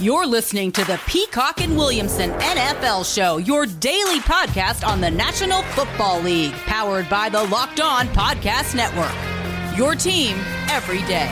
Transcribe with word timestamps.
You're 0.00 0.26
listening 0.26 0.72
to 0.72 0.84
the 0.84 1.00
Peacock 1.06 1.60
and 1.60 1.76
Williamson 1.76 2.32
NFL 2.32 3.14
Show, 3.14 3.36
your 3.36 3.64
daily 3.64 4.18
podcast 4.18 4.84
on 4.84 5.00
the 5.00 5.08
National 5.08 5.62
Football 5.62 6.20
League, 6.20 6.52
powered 6.52 7.08
by 7.08 7.28
the 7.28 7.44
Locked 7.44 7.80
On 7.80 8.08
Podcast 8.08 8.74
Network. 8.74 9.14
Your 9.78 9.94
team 9.94 10.36
every 10.68 10.98
day. 11.02 11.30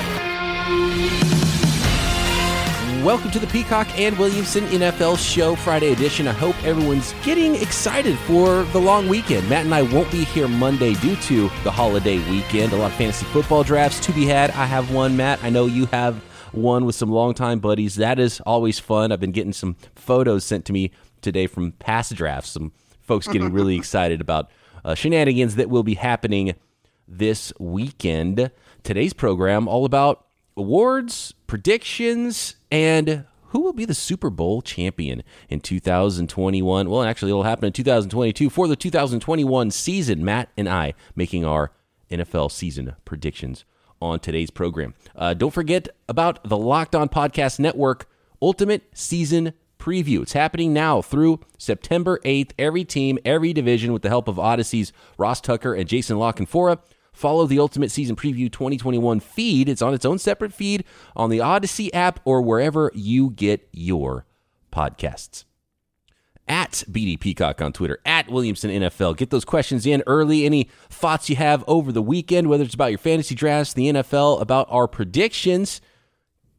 Welcome 3.03 3.33
to 3.33 3.41
the 3.41 3.49
Peacock 3.49 3.89
and 3.99 4.17
Williamson 4.17 4.65
NFL 4.67 5.19
Show 5.19 5.57
Friday 5.57 5.91
edition. 5.91 6.29
I 6.29 6.33
hope 6.33 6.55
everyone's 6.63 7.15
getting 7.25 7.57
excited 7.57 8.17
for 8.21 8.63
the 8.67 8.79
long 8.79 9.09
weekend. 9.09 9.51
Matt 9.51 9.65
and 9.65 9.75
I 9.75 9.83
won't 9.83 10.13
be 10.13 10.23
here 10.23 10.47
Monday 10.47 10.95
due 10.95 11.17
to 11.17 11.49
the 11.65 11.71
holiday 11.73 12.19
weekend. 12.31 12.73
A 12.73 12.77
lot 12.77 12.93
of 12.93 12.97
fantasy 12.97 13.27
football 13.27 13.65
drafts 13.65 13.99
to 14.07 14.13
be 14.13 14.25
had. 14.25 14.53
I 14.53 14.67
have 14.67 14.95
one, 14.95 15.17
Matt. 15.17 15.43
I 15.43 15.51
know 15.51 15.67
you 15.67 15.87
have 15.87 16.23
one 16.53 16.85
with 16.85 16.95
some 16.95 17.11
longtime 17.11 17.61
buddies. 17.61 17.97
That 17.97 18.19
is 18.19 18.41
always 18.41 18.79
fun. 18.79 19.13
I've 19.13 19.21
been 19.21 19.33
getting 19.33 19.53
some 19.53 19.77
photos 19.95 20.45
sent 20.45 20.65
to 20.67 20.73
me 20.73 20.93
today 21.21 21.47
from 21.47 21.73
past 21.73 22.15
drafts. 22.15 22.51
Some 22.51 22.73
folks 23.01 23.27
getting 23.27 23.53
really 23.53 23.77
excited 23.77 24.21
about 24.21 24.51
uh, 24.85 24.95
shenanigans 24.95 25.57
that 25.57 25.71
will 25.71 25.83
be 25.83 25.95
happening 25.95 26.55
this 27.09 27.53
weekend. 27.59 28.51
Today's 28.83 29.13
program 29.13 29.69
all 29.69 29.85
about 29.85 30.27
awards, 30.57 31.35
predictions, 31.47 32.57
and 32.71 33.25
who 33.49 33.61
will 33.61 33.73
be 33.73 33.85
the 33.85 33.95
Super 33.95 34.31
Bowl 34.31 34.63
champion 34.63 35.23
in 35.49 35.61
2021? 35.61 36.89
Well, 36.89 37.03
actually, 37.03 37.31
it'll 37.31 37.43
happen 37.43 37.67
in 37.67 37.73
2022 37.73 38.51
for 38.51 38.67
the 38.67 38.77
2021 38.77 39.71
season. 39.71 40.25
Matt 40.25 40.49
and 40.57 40.69
I 40.69 40.95
making 41.15 41.45
our 41.45 41.71
NFL 42.11 42.51
season 42.51 42.97
predictions 43.05 43.65
on 44.03 44.21
today's 44.21 44.51
program. 44.51 44.95
Uh, 45.15 45.35
don't 45.35 45.53
forget 45.53 45.89
about 46.09 46.43
the 46.45 46.57
Locked 46.57 46.95
On 46.95 47.09
Podcast 47.09 47.59
Network 47.59 48.09
Ultimate 48.41 48.83
Season 48.93 49.53
Preview. 49.79 50.23
It's 50.23 50.33
happening 50.33 50.73
now 50.73 51.01
through 51.01 51.41
September 51.59 52.21
8th. 52.25 52.53
Every 52.59 52.85
team, 52.85 53.19
every 53.25 53.53
division, 53.53 53.93
with 53.93 54.03
the 54.03 54.09
help 54.09 54.29
of 54.29 54.39
Odyssey's 54.39 54.93
Ross 55.19 55.41
Tucker 55.41 55.75
and 55.75 55.89
Jason 55.89 56.19
La 56.19 56.33
Canfora. 56.33 56.79
Follow 57.13 57.47
the 57.47 57.59
Ultimate 57.59 57.91
Season 57.91 58.17
Preview 58.17 58.51
2021 58.51 59.21
feed. 59.21 59.69
It's 59.69 59.83
on 59.83 59.95
its 59.95 60.05
own 60.05 60.19
separate 60.19 60.53
feed 60.53 60.85
on 61.15 61.31
the 61.31 61.41
Odyssey 61.41 61.93
app 61.93 62.21
or 62.25 62.43
wherever 62.43 62.91
you 62.95 63.31
get 63.31 63.69
your 63.73 64.25
podcasts 64.73 65.45
at 66.49 66.85
BD 66.91 67.19
Peacock 67.19 67.61
on 67.63 67.73
Twitter, 67.73 67.99
at 68.05 68.31
Williamson 68.31 68.71
NFL. 68.71 69.17
Get 69.17 69.31
those 69.31 69.45
questions 69.45 69.87
in 69.87 70.03
early. 70.07 70.45
Any 70.45 70.69
thoughts 70.89 71.31
you 71.31 71.37
have 71.37 71.65
over 71.67 71.93
the 71.93 72.03
weekend, 72.03 72.49
whether 72.49 72.65
it's 72.65 72.75
about 72.75 72.91
your 72.91 72.99
fantasy 72.99 73.35
drafts, 73.35 73.73
the 73.73 73.89
NFL, 73.89 74.41
about 74.41 74.67
our 74.71 74.89
predictions. 74.89 75.81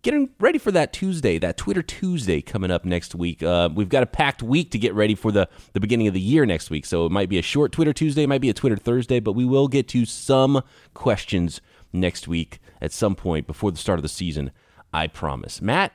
Getting 0.01 0.31
ready 0.39 0.57
for 0.57 0.71
that 0.71 0.91
Tuesday, 0.91 1.37
that 1.39 1.55
Twitter 1.55 1.81
Tuesday 1.81 2.41
coming 2.41 2.71
up 2.71 2.83
next 2.83 3.15
week. 3.15 3.41
Uh, 3.41 3.69
we've 3.73 3.87
got 3.87 4.03
a 4.03 4.05
packed 4.05 4.43
week 4.43 4.71
to 4.71 4.77
get 4.77 4.93
ready 4.93 5.15
for 5.15 5.31
the, 5.31 5.47
the 5.71 5.79
beginning 5.79 6.07
of 6.07 6.13
the 6.13 6.19
year 6.19 6.45
next 6.45 6.69
week. 6.69 6.85
So 6.85 7.05
it 7.05 7.11
might 7.11 7.29
be 7.29 7.37
a 7.37 7.41
short 7.41 7.71
Twitter 7.71 7.93
Tuesday, 7.93 8.23
it 8.23 8.27
might 8.27 8.41
be 8.41 8.49
a 8.49 8.53
Twitter 8.53 8.75
Thursday, 8.75 9.21
but 9.21 9.31
we 9.31 9.45
will 9.45 9.69
get 9.69 9.87
to 9.89 10.05
some 10.05 10.61
questions 10.93 11.61
next 11.93 12.27
week 12.27 12.59
at 12.81 12.91
some 12.91 13.15
point 13.15 13.47
before 13.47 13.71
the 13.71 13.77
start 13.77 13.97
of 13.97 14.03
the 14.03 14.09
season. 14.09 14.51
I 14.93 15.07
promise. 15.07 15.61
Matt, 15.61 15.93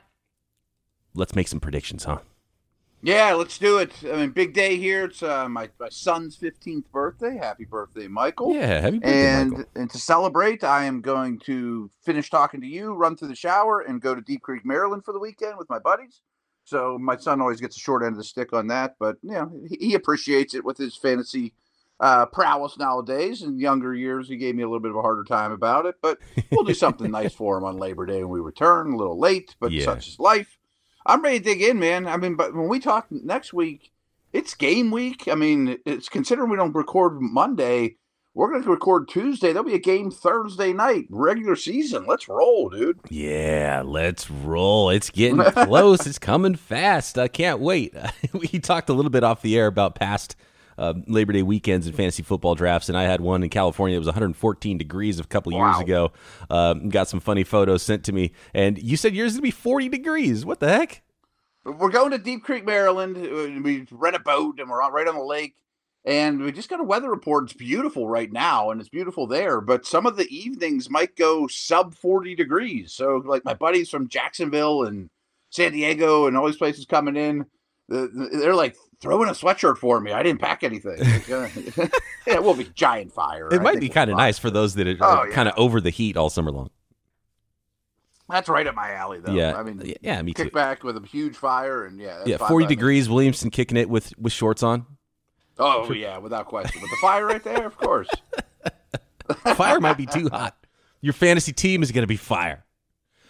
let's 1.13 1.35
make 1.35 1.47
some 1.47 1.59
predictions, 1.59 2.05
huh? 2.05 2.19
Yeah, 3.01 3.33
let's 3.33 3.57
do 3.57 3.77
it. 3.77 3.93
I 4.03 4.17
mean, 4.17 4.31
big 4.31 4.53
day 4.53 4.75
here. 4.75 5.05
It's 5.05 5.23
uh, 5.23 5.47
my, 5.47 5.69
my 5.79 5.87
son's 5.89 6.37
15th 6.37 6.83
birthday. 6.91 7.37
Happy 7.37 7.63
birthday, 7.63 8.07
Michael. 8.07 8.53
Yeah, 8.53 8.81
happy 8.81 8.99
birthday, 8.99 9.27
and, 9.27 9.51
Michael. 9.51 9.65
And 9.75 9.89
to 9.89 9.97
celebrate, 9.97 10.63
I 10.63 10.83
am 10.83 10.99
going 10.99 11.39
to 11.45 11.89
finish 12.03 12.29
talking 12.29 12.59
to 12.59 12.67
you, 12.67 12.93
run 12.93 13.15
through 13.15 13.29
the 13.29 13.35
shower, 13.35 13.81
and 13.81 14.01
go 14.01 14.13
to 14.13 14.21
Deep 14.21 14.41
Creek, 14.41 14.65
Maryland 14.65 15.05
for 15.05 15.13
the 15.13 15.19
weekend 15.19 15.57
with 15.57 15.69
my 15.69 15.79
buddies. 15.79 16.21
So 16.65 16.97
my 16.99 17.15
son 17.15 17.41
always 17.41 17.61
gets 17.61 17.77
a 17.77 17.79
short 17.79 18.03
end 18.03 18.11
of 18.11 18.17
the 18.17 18.23
stick 18.23 18.53
on 18.53 18.67
that, 18.67 18.95
but 18.99 19.17
you 19.23 19.31
know 19.31 19.51
he, 19.67 19.77
he 19.87 19.93
appreciates 19.95 20.53
it 20.53 20.63
with 20.63 20.77
his 20.77 20.95
fantasy 20.95 21.53
uh, 21.99 22.27
prowess 22.27 22.77
nowadays. 22.77 23.41
In 23.41 23.57
younger 23.57 23.95
years, 23.95 24.27
he 24.27 24.37
gave 24.37 24.55
me 24.55 24.61
a 24.63 24.67
little 24.67 24.79
bit 24.79 24.91
of 24.91 24.97
a 24.97 25.01
harder 25.01 25.23
time 25.23 25.51
about 25.51 25.85
it, 25.87 25.95
but 26.01 26.19
we'll 26.51 26.63
do 26.63 26.75
something 26.75 27.09
nice 27.09 27.33
for 27.35 27.57
him 27.57 27.63
on 27.63 27.77
Labor 27.77 28.05
Day 28.05 28.23
when 28.23 28.29
we 28.29 28.39
return. 28.39 28.91
A 28.93 28.97
little 28.97 29.17
late, 29.17 29.55
but 29.59 29.71
Yeah. 29.71 29.85
such 29.85 30.09
is 30.09 30.19
life. 30.19 30.58
I'm 31.09 31.23
ready 31.23 31.39
to 31.39 31.43
dig 31.43 31.63
in, 31.63 31.79
man. 31.79 32.05
I 32.05 32.17
mean, 32.17 32.35
but 32.35 32.53
when 32.53 32.67
we 32.67 32.79
talk 32.79 33.07
next 33.09 33.51
week, 33.51 33.91
it's 34.31 34.53
game 34.53 34.91
week. 34.91 35.27
I 35.27 35.33
mean, 35.33 35.79
it's 35.83 36.07
considering 36.07 36.51
we 36.51 36.55
don't 36.55 36.75
record 36.75 37.19
Monday, 37.19 37.95
we're 38.35 38.51
going 38.51 38.61
to 38.61 38.69
record 38.69 39.07
Tuesday. 39.07 39.51
There'll 39.51 39.67
be 39.67 39.73
a 39.73 39.79
game 39.79 40.11
Thursday 40.11 40.71
night, 40.71 41.07
regular 41.09 41.55
season. 41.55 42.05
Let's 42.05 42.29
roll, 42.29 42.69
dude. 42.69 42.99
Yeah, 43.09 43.81
let's 43.83 44.29
roll. 44.29 44.91
It's 44.91 45.09
getting 45.09 45.41
close. 45.43 46.05
it's 46.05 46.19
coming 46.19 46.55
fast. 46.55 47.17
I 47.17 47.27
can't 47.27 47.59
wait. 47.59 47.95
we 48.33 48.47
talked 48.59 48.89
a 48.89 48.93
little 48.93 49.09
bit 49.09 49.23
off 49.23 49.41
the 49.41 49.57
air 49.57 49.65
about 49.65 49.95
past 49.95 50.35
uh, 50.79 50.93
Labor 51.07 51.33
Day 51.33 51.43
weekends 51.43 51.85
and 51.85 51.95
fantasy 51.95 52.23
football 52.23 52.55
drafts, 52.55 52.89
and 52.89 52.97
I 52.97 53.03
had 53.03 53.21
one 53.21 53.43
in 53.43 53.49
California 53.49 53.95
that 53.95 53.99
was 53.99 54.07
114 54.07 54.77
degrees 54.77 55.19
a 55.19 55.23
couple 55.23 55.51
years 55.53 55.77
ago. 55.79 56.11
Um, 56.49 56.89
got 56.89 57.07
some 57.07 57.19
funny 57.19 57.43
photos 57.43 57.83
sent 57.83 58.03
to 58.05 58.11
me, 58.11 58.31
and 58.53 58.81
you 58.81 58.97
said 58.97 59.13
yours 59.13 59.33
is 59.33 59.37
gonna 59.37 59.43
be 59.43 59.51
40 59.51 59.89
degrees. 59.89 60.45
What 60.45 60.59
the 60.59 60.69
heck? 60.69 61.01
We're 61.65 61.89
going 61.89 62.11
to 62.11 62.17
Deep 62.17 62.43
Creek, 62.43 62.65
Maryland. 62.65 63.17
Uh, 63.17 63.61
We 63.61 63.85
rent 63.91 64.15
a 64.15 64.19
boat 64.19 64.59
and 64.59 64.69
we're 64.69 64.81
out 64.81 64.93
right 64.93 65.07
on 65.07 65.15
the 65.15 65.23
lake. 65.23 65.55
And 66.05 66.41
we 66.41 66.51
just 66.53 66.69
got 66.69 66.79
a 66.79 66.83
weather 66.83 67.09
report. 67.09 67.43
It's 67.43 67.53
beautiful 67.53 68.07
right 68.07 68.31
now, 68.31 68.71
and 68.71 68.79
it's 68.79 68.89
beautiful 68.89 69.27
there. 69.27 69.59
But 69.59 69.85
some 69.85 70.05
of 70.05 70.15
the 70.15 70.33
evenings 70.33 70.89
might 70.89 71.15
go 71.17 71.45
sub 71.47 71.93
40 71.93 72.35
degrees. 72.35 72.93
So, 72.93 73.21
like 73.25 73.43
my 73.43 73.53
buddies 73.53 73.89
from 73.89 74.07
Jacksonville 74.07 74.85
and 74.85 75.09
San 75.49 75.73
Diego 75.73 76.25
and 76.27 76.37
all 76.37 76.45
these 76.47 76.55
places 76.55 76.85
coming 76.85 77.17
in, 77.17 77.45
they're 77.89 78.55
like, 78.55 78.75
throw 79.01 79.21
in 79.23 79.29
a 79.29 79.33
sweatshirt 79.33 79.77
for 79.77 79.99
me. 79.99 80.11
I 80.11 80.23
didn't 80.23 80.41
pack 80.41 80.63
anything. 80.63 81.01
Uh, 81.01 81.19
yeah, 82.27 82.35
it 82.35 82.43
will 82.43 82.53
be 82.53 82.65
giant 82.75 83.11
fire. 83.13 83.49
It 83.51 83.61
might 83.61 83.79
be 83.79 83.89
kind 83.89 84.09
of 84.11 84.17
nice 84.17 84.37
for 84.39 84.49
those 84.49 84.75
that 84.75 84.87
are 84.87 84.97
Oh, 85.01 85.23
yeah. 85.25 85.33
kind 85.33 85.47
of 85.49 85.55
over 85.57 85.81
the 85.81 85.89
heat 85.89 86.17
all 86.17 86.29
summer 86.29 86.51
long. 86.51 86.69
That's 88.29 88.47
right 88.47 88.67
up 88.67 88.75
my 88.75 88.91
alley, 88.93 89.19
though. 89.19 89.33
Yeah, 89.33 89.55
I 89.57 89.63
mean, 89.63 89.95
yeah, 90.01 90.21
me 90.21 90.33
too. 90.33 90.43
kick 90.43 90.53
back 90.53 90.83
with 90.83 90.95
a 90.97 91.05
huge 91.07 91.35
fire, 91.35 91.85
and 91.85 91.99
yeah, 91.99 92.17
that's 92.19 92.29
Yeah, 92.29 92.37
40 92.37 92.65
by 92.65 92.69
me. 92.69 92.75
degrees. 92.75 93.09
Williamson 93.09 93.49
kicking 93.49 93.75
it 93.77 93.89
with 93.89 94.13
with 94.19 94.33
shorts 94.33 94.61
on. 94.61 94.85
Oh 95.57 95.91
yeah, 95.91 96.19
without 96.19 96.45
question. 96.45 96.79
With 96.81 96.91
the 96.91 96.97
fire 96.97 97.25
right 97.25 97.43
there, 97.43 97.65
of 97.65 97.75
course. 97.77 98.07
Fire 99.55 99.79
might 99.79 99.97
be 99.97 100.05
too 100.07 100.27
hot. 100.29 100.55
Your 101.01 101.13
fantasy 101.13 101.51
team 101.53 101.83
is 101.83 101.91
going 101.91 102.01
to 102.03 102.07
be 102.07 102.15
fire. 102.17 102.65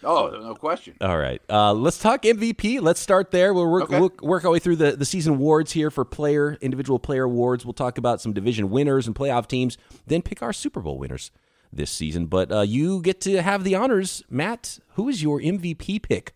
Oh, 0.02 0.28
no 0.30 0.54
question. 0.54 0.96
All 1.00 1.18
right. 1.18 1.42
Uh, 1.50 1.72
let's 1.74 1.98
talk 1.98 2.22
MVP. 2.22 2.80
Let's 2.80 3.00
start 3.00 3.30
there. 3.30 3.52
We'll 3.52 3.66
work, 3.70 3.84
Okay. 3.84 4.00
we'll 4.00 4.12
work 4.22 4.44
our 4.44 4.50
way 4.50 4.58
through 4.58 4.76
the, 4.76 4.92
the 4.96 5.04
season 5.04 5.34
awards 5.34 5.72
here 5.72 5.90
for 5.90 6.04
player, 6.04 6.56
individual 6.60 6.98
player 6.98 7.24
awards. 7.24 7.64
We'll 7.66 7.74
talk 7.74 7.98
about 7.98 8.20
some 8.20 8.32
division 8.32 8.70
winners 8.70 9.06
and 9.06 9.14
playoff 9.14 9.46
teams, 9.46 9.76
then 10.06 10.22
pick 10.22 10.42
our 10.42 10.52
Super 10.52 10.80
Bowl 10.80 10.98
winners 10.98 11.30
this 11.72 11.90
season. 11.90 12.26
But 12.26 12.50
uh, 12.50 12.60
you 12.62 13.02
get 13.02 13.20
to 13.22 13.42
have 13.42 13.62
the 13.64 13.74
honors. 13.74 14.22
Matt, 14.30 14.78
who 14.94 15.08
is 15.08 15.22
your 15.22 15.38
MVP 15.40 16.02
pick 16.02 16.34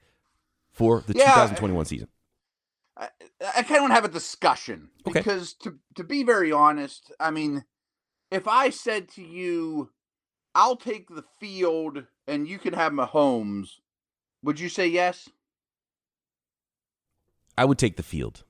for 0.71 1.03
the 1.07 1.15
Yeah. 1.17 1.33
2021 1.33 1.85
season? 1.87 2.09
I, 2.97 3.09
I 3.57 3.63
kind 3.63 3.77
of 3.77 3.81
want 3.83 3.91
to 3.91 3.95
have 3.97 4.05
a 4.05 4.09
discussion 4.09 4.91
Okay. 5.07 5.19
because, 5.21 5.55
to 5.55 5.79
to 5.97 6.05
be 6.05 6.23
very 6.23 6.53
honest, 6.53 7.13
I 7.19 7.31
mean, 7.31 7.65
if 8.31 8.47
I 8.47 8.71
said 8.71 9.09
to 9.15 9.23
you, 9.23 9.91
"I'll 10.55 10.77
take 10.77 11.09
the 11.09 11.25
field 11.41 12.05
and 12.27 12.47
you 12.49 12.59
can 12.59 12.75
have 12.75 12.93
Mahomes," 12.93 13.79
would 14.43 14.59
you 14.61 14.69
say 14.69 14.87
yes? 14.87 15.29
I 17.57 17.65
would 17.65 17.79
take 17.79 17.97
the 17.97 18.03
field. 18.03 18.45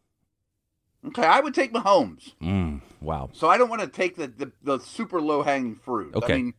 Okay, 1.07 1.25
I 1.27 1.41
would 1.41 1.55
take 1.55 1.73
Mahomes. 1.73 2.33
Mm, 2.41 2.81
wow. 3.03 3.29
So 3.33 3.49
I 3.49 3.59
don't 3.59 3.69
want 3.69 3.83
to 3.83 3.89
take 3.89 4.17
the 4.17 4.29
the, 4.29 4.53
the 4.63 4.79
super 4.79 5.21
low 5.21 5.43
hanging 5.43 5.77
fruit. 5.77 6.15
Okay. 6.15 6.33
I 6.33 6.37
mean, 6.37 6.55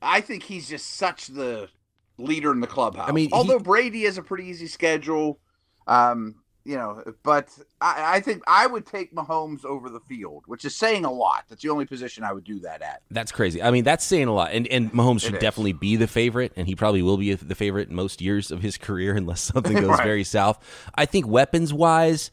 I 0.00 0.20
think 0.22 0.44
he's 0.44 0.68
just 0.68 0.94
such 0.94 1.26
the 1.26 1.68
leader 2.16 2.50
in 2.52 2.60
the 2.60 2.66
clubhouse. 2.66 3.08
I 3.08 3.12
mean, 3.12 3.26
he- 3.28 3.32
although 3.34 3.58
Brady 3.58 4.04
has 4.04 4.16
a 4.16 4.22
pretty 4.22 4.44
easy 4.46 4.66
schedule, 4.68 5.38
um, 5.86 6.36
you 6.68 6.76
know, 6.76 7.02
but 7.22 7.48
I, 7.80 8.16
I 8.16 8.20
think 8.20 8.42
I 8.46 8.66
would 8.66 8.84
take 8.84 9.14
Mahomes 9.14 9.64
over 9.64 9.88
the 9.88 10.00
field, 10.00 10.44
which 10.46 10.66
is 10.66 10.76
saying 10.76 11.06
a 11.06 11.10
lot. 11.10 11.44
That's 11.48 11.62
the 11.62 11.70
only 11.70 11.86
position 11.86 12.24
I 12.24 12.34
would 12.34 12.44
do 12.44 12.60
that 12.60 12.82
at. 12.82 13.00
That's 13.10 13.32
crazy. 13.32 13.62
I 13.62 13.70
mean, 13.70 13.84
that's 13.84 14.04
saying 14.04 14.28
a 14.28 14.34
lot. 14.34 14.52
And 14.52 14.66
and 14.68 14.92
Mahomes 14.92 15.22
should 15.22 15.38
definitely 15.38 15.72
be 15.72 15.96
the 15.96 16.06
favorite, 16.06 16.52
and 16.56 16.66
he 16.68 16.74
probably 16.74 17.00
will 17.00 17.16
be 17.16 17.32
the 17.32 17.54
favorite 17.54 17.90
most 17.90 18.20
years 18.20 18.50
of 18.50 18.60
his 18.60 18.76
career 18.76 19.16
unless 19.16 19.40
something 19.40 19.72
goes 19.80 19.88
Right. 19.88 20.04
very 20.04 20.24
south. 20.24 20.62
I 20.94 21.06
think 21.06 21.26
weapons 21.26 21.72
wise, 21.72 22.30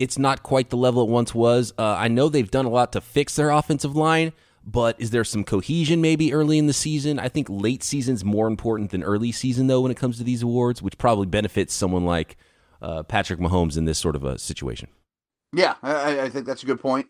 it's 0.00 0.18
not 0.18 0.42
quite 0.42 0.70
the 0.70 0.76
level 0.76 1.04
it 1.04 1.08
once 1.08 1.32
was. 1.32 1.72
Uh, 1.78 1.84
I 1.84 2.08
know 2.08 2.28
they've 2.28 2.50
done 2.50 2.64
a 2.64 2.70
lot 2.70 2.90
to 2.94 3.00
fix 3.00 3.36
their 3.36 3.50
offensive 3.50 3.94
line, 3.94 4.32
but 4.66 5.00
is 5.00 5.10
there 5.12 5.22
some 5.22 5.44
cohesion 5.44 6.00
maybe 6.00 6.32
early 6.32 6.58
in 6.58 6.66
the 6.66 6.72
season? 6.72 7.20
I 7.20 7.28
think 7.28 7.46
late 7.48 7.84
season's 7.84 8.24
more 8.24 8.48
important 8.48 8.90
than 8.90 9.04
early 9.04 9.30
season 9.30 9.68
though 9.68 9.82
when 9.82 9.92
it 9.92 9.96
comes 9.96 10.18
to 10.18 10.24
these 10.24 10.42
awards, 10.42 10.82
which 10.82 10.98
probably 10.98 11.26
benefits 11.26 11.72
someone 11.72 12.04
like 12.04 12.36
uh, 12.82 13.02
Patrick 13.02 13.40
Mahomes 13.40 13.76
in 13.76 13.84
this 13.84 13.98
sort 13.98 14.16
of 14.16 14.24
a 14.24 14.38
situation. 14.38 14.88
Yeah, 15.52 15.74
I, 15.82 16.22
I 16.22 16.28
think 16.28 16.46
that's 16.46 16.62
a 16.62 16.66
good 16.66 16.80
point. 16.80 17.06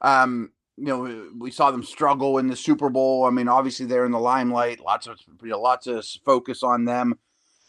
Um, 0.00 0.52
you 0.76 0.84
know, 0.86 1.30
we 1.36 1.50
saw 1.50 1.70
them 1.70 1.82
struggle 1.82 2.38
in 2.38 2.46
the 2.46 2.54
Super 2.56 2.88
Bowl. 2.88 3.24
I 3.24 3.30
mean, 3.30 3.48
obviously 3.48 3.86
they're 3.86 4.06
in 4.06 4.12
the 4.12 4.20
limelight. 4.20 4.80
Lots 4.80 5.06
of 5.08 5.18
you 5.42 5.48
know, 5.50 5.60
lots 5.60 5.86
of 5.86 6.06
focus 6.24 6.62
on 6.62 6.84
them. 6.84 7.18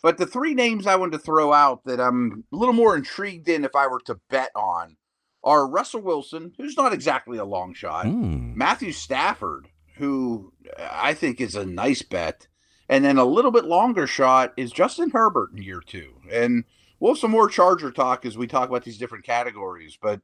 But 0.03 0.17
the 0.17 0.27
three 0.27 0.53
names 0.53 0.87
I 0.87 0.95
wanted 0.95 1.13
to 1.17 1.23
throw 1.23 1.51
out 1.51 1.83
that 1.85 1.99
I'm 1.99 2.43
a 2.53 2.55
little 2.55 2.73
more 2.73 2.95
intrigued 2.95 3.49
in 3.49 3.65
if 3.65 3.75
I 3.75 3.87
were 3.87 3.99
to 4.05 4.19
bet 4.29 4.51
on 4.55 4.95
are 5.43 5.67
Russell 5.67 6.01
Wilson, 6.01 6.53
who's 6.57 6.77
not 6.77 6.93
exactly 6.93 7.37
a 7.37 7.45
long 7.45 7.73
shot, 7.73 8.05
Mm. 8.05 8.55
Matthew 8.55 8.91
Stafford, 8.91 9.69
who 9.97 10.53
I 10.77 11.13
think 11.13 11.41
is 11.41 11.55
a 11.55 11.65
nice 11.65 12.01
bet, 12.01 12.47
and 12.87 13.03
then 13.03 13.17
a 13.17 13.25
little 13.25 13.51
bit 13.51 13.65
longer 13.65 14.05
shot 14.07 14.53
is 14.55 14.71
Justin 14.71 15.09
Herbert 15.11 15.51
in 15.55 15.63
year 15.63 15.81
two. 15.85 16.15
And 16.31 16.63
we'll 16.99 17.13
have 17.13 17.19
some 17.19 17.31
more 17.31 17.49
Charger 17.49 17.91
talk 17.91 18.25
as 18.25 18.37
we 18.37 18.47
talk 18.47 18.69
about 18.69 18.83
these 18.83 18.97
different 18.97 19.25
categories, 19.25 19.97
but 20.01 20.21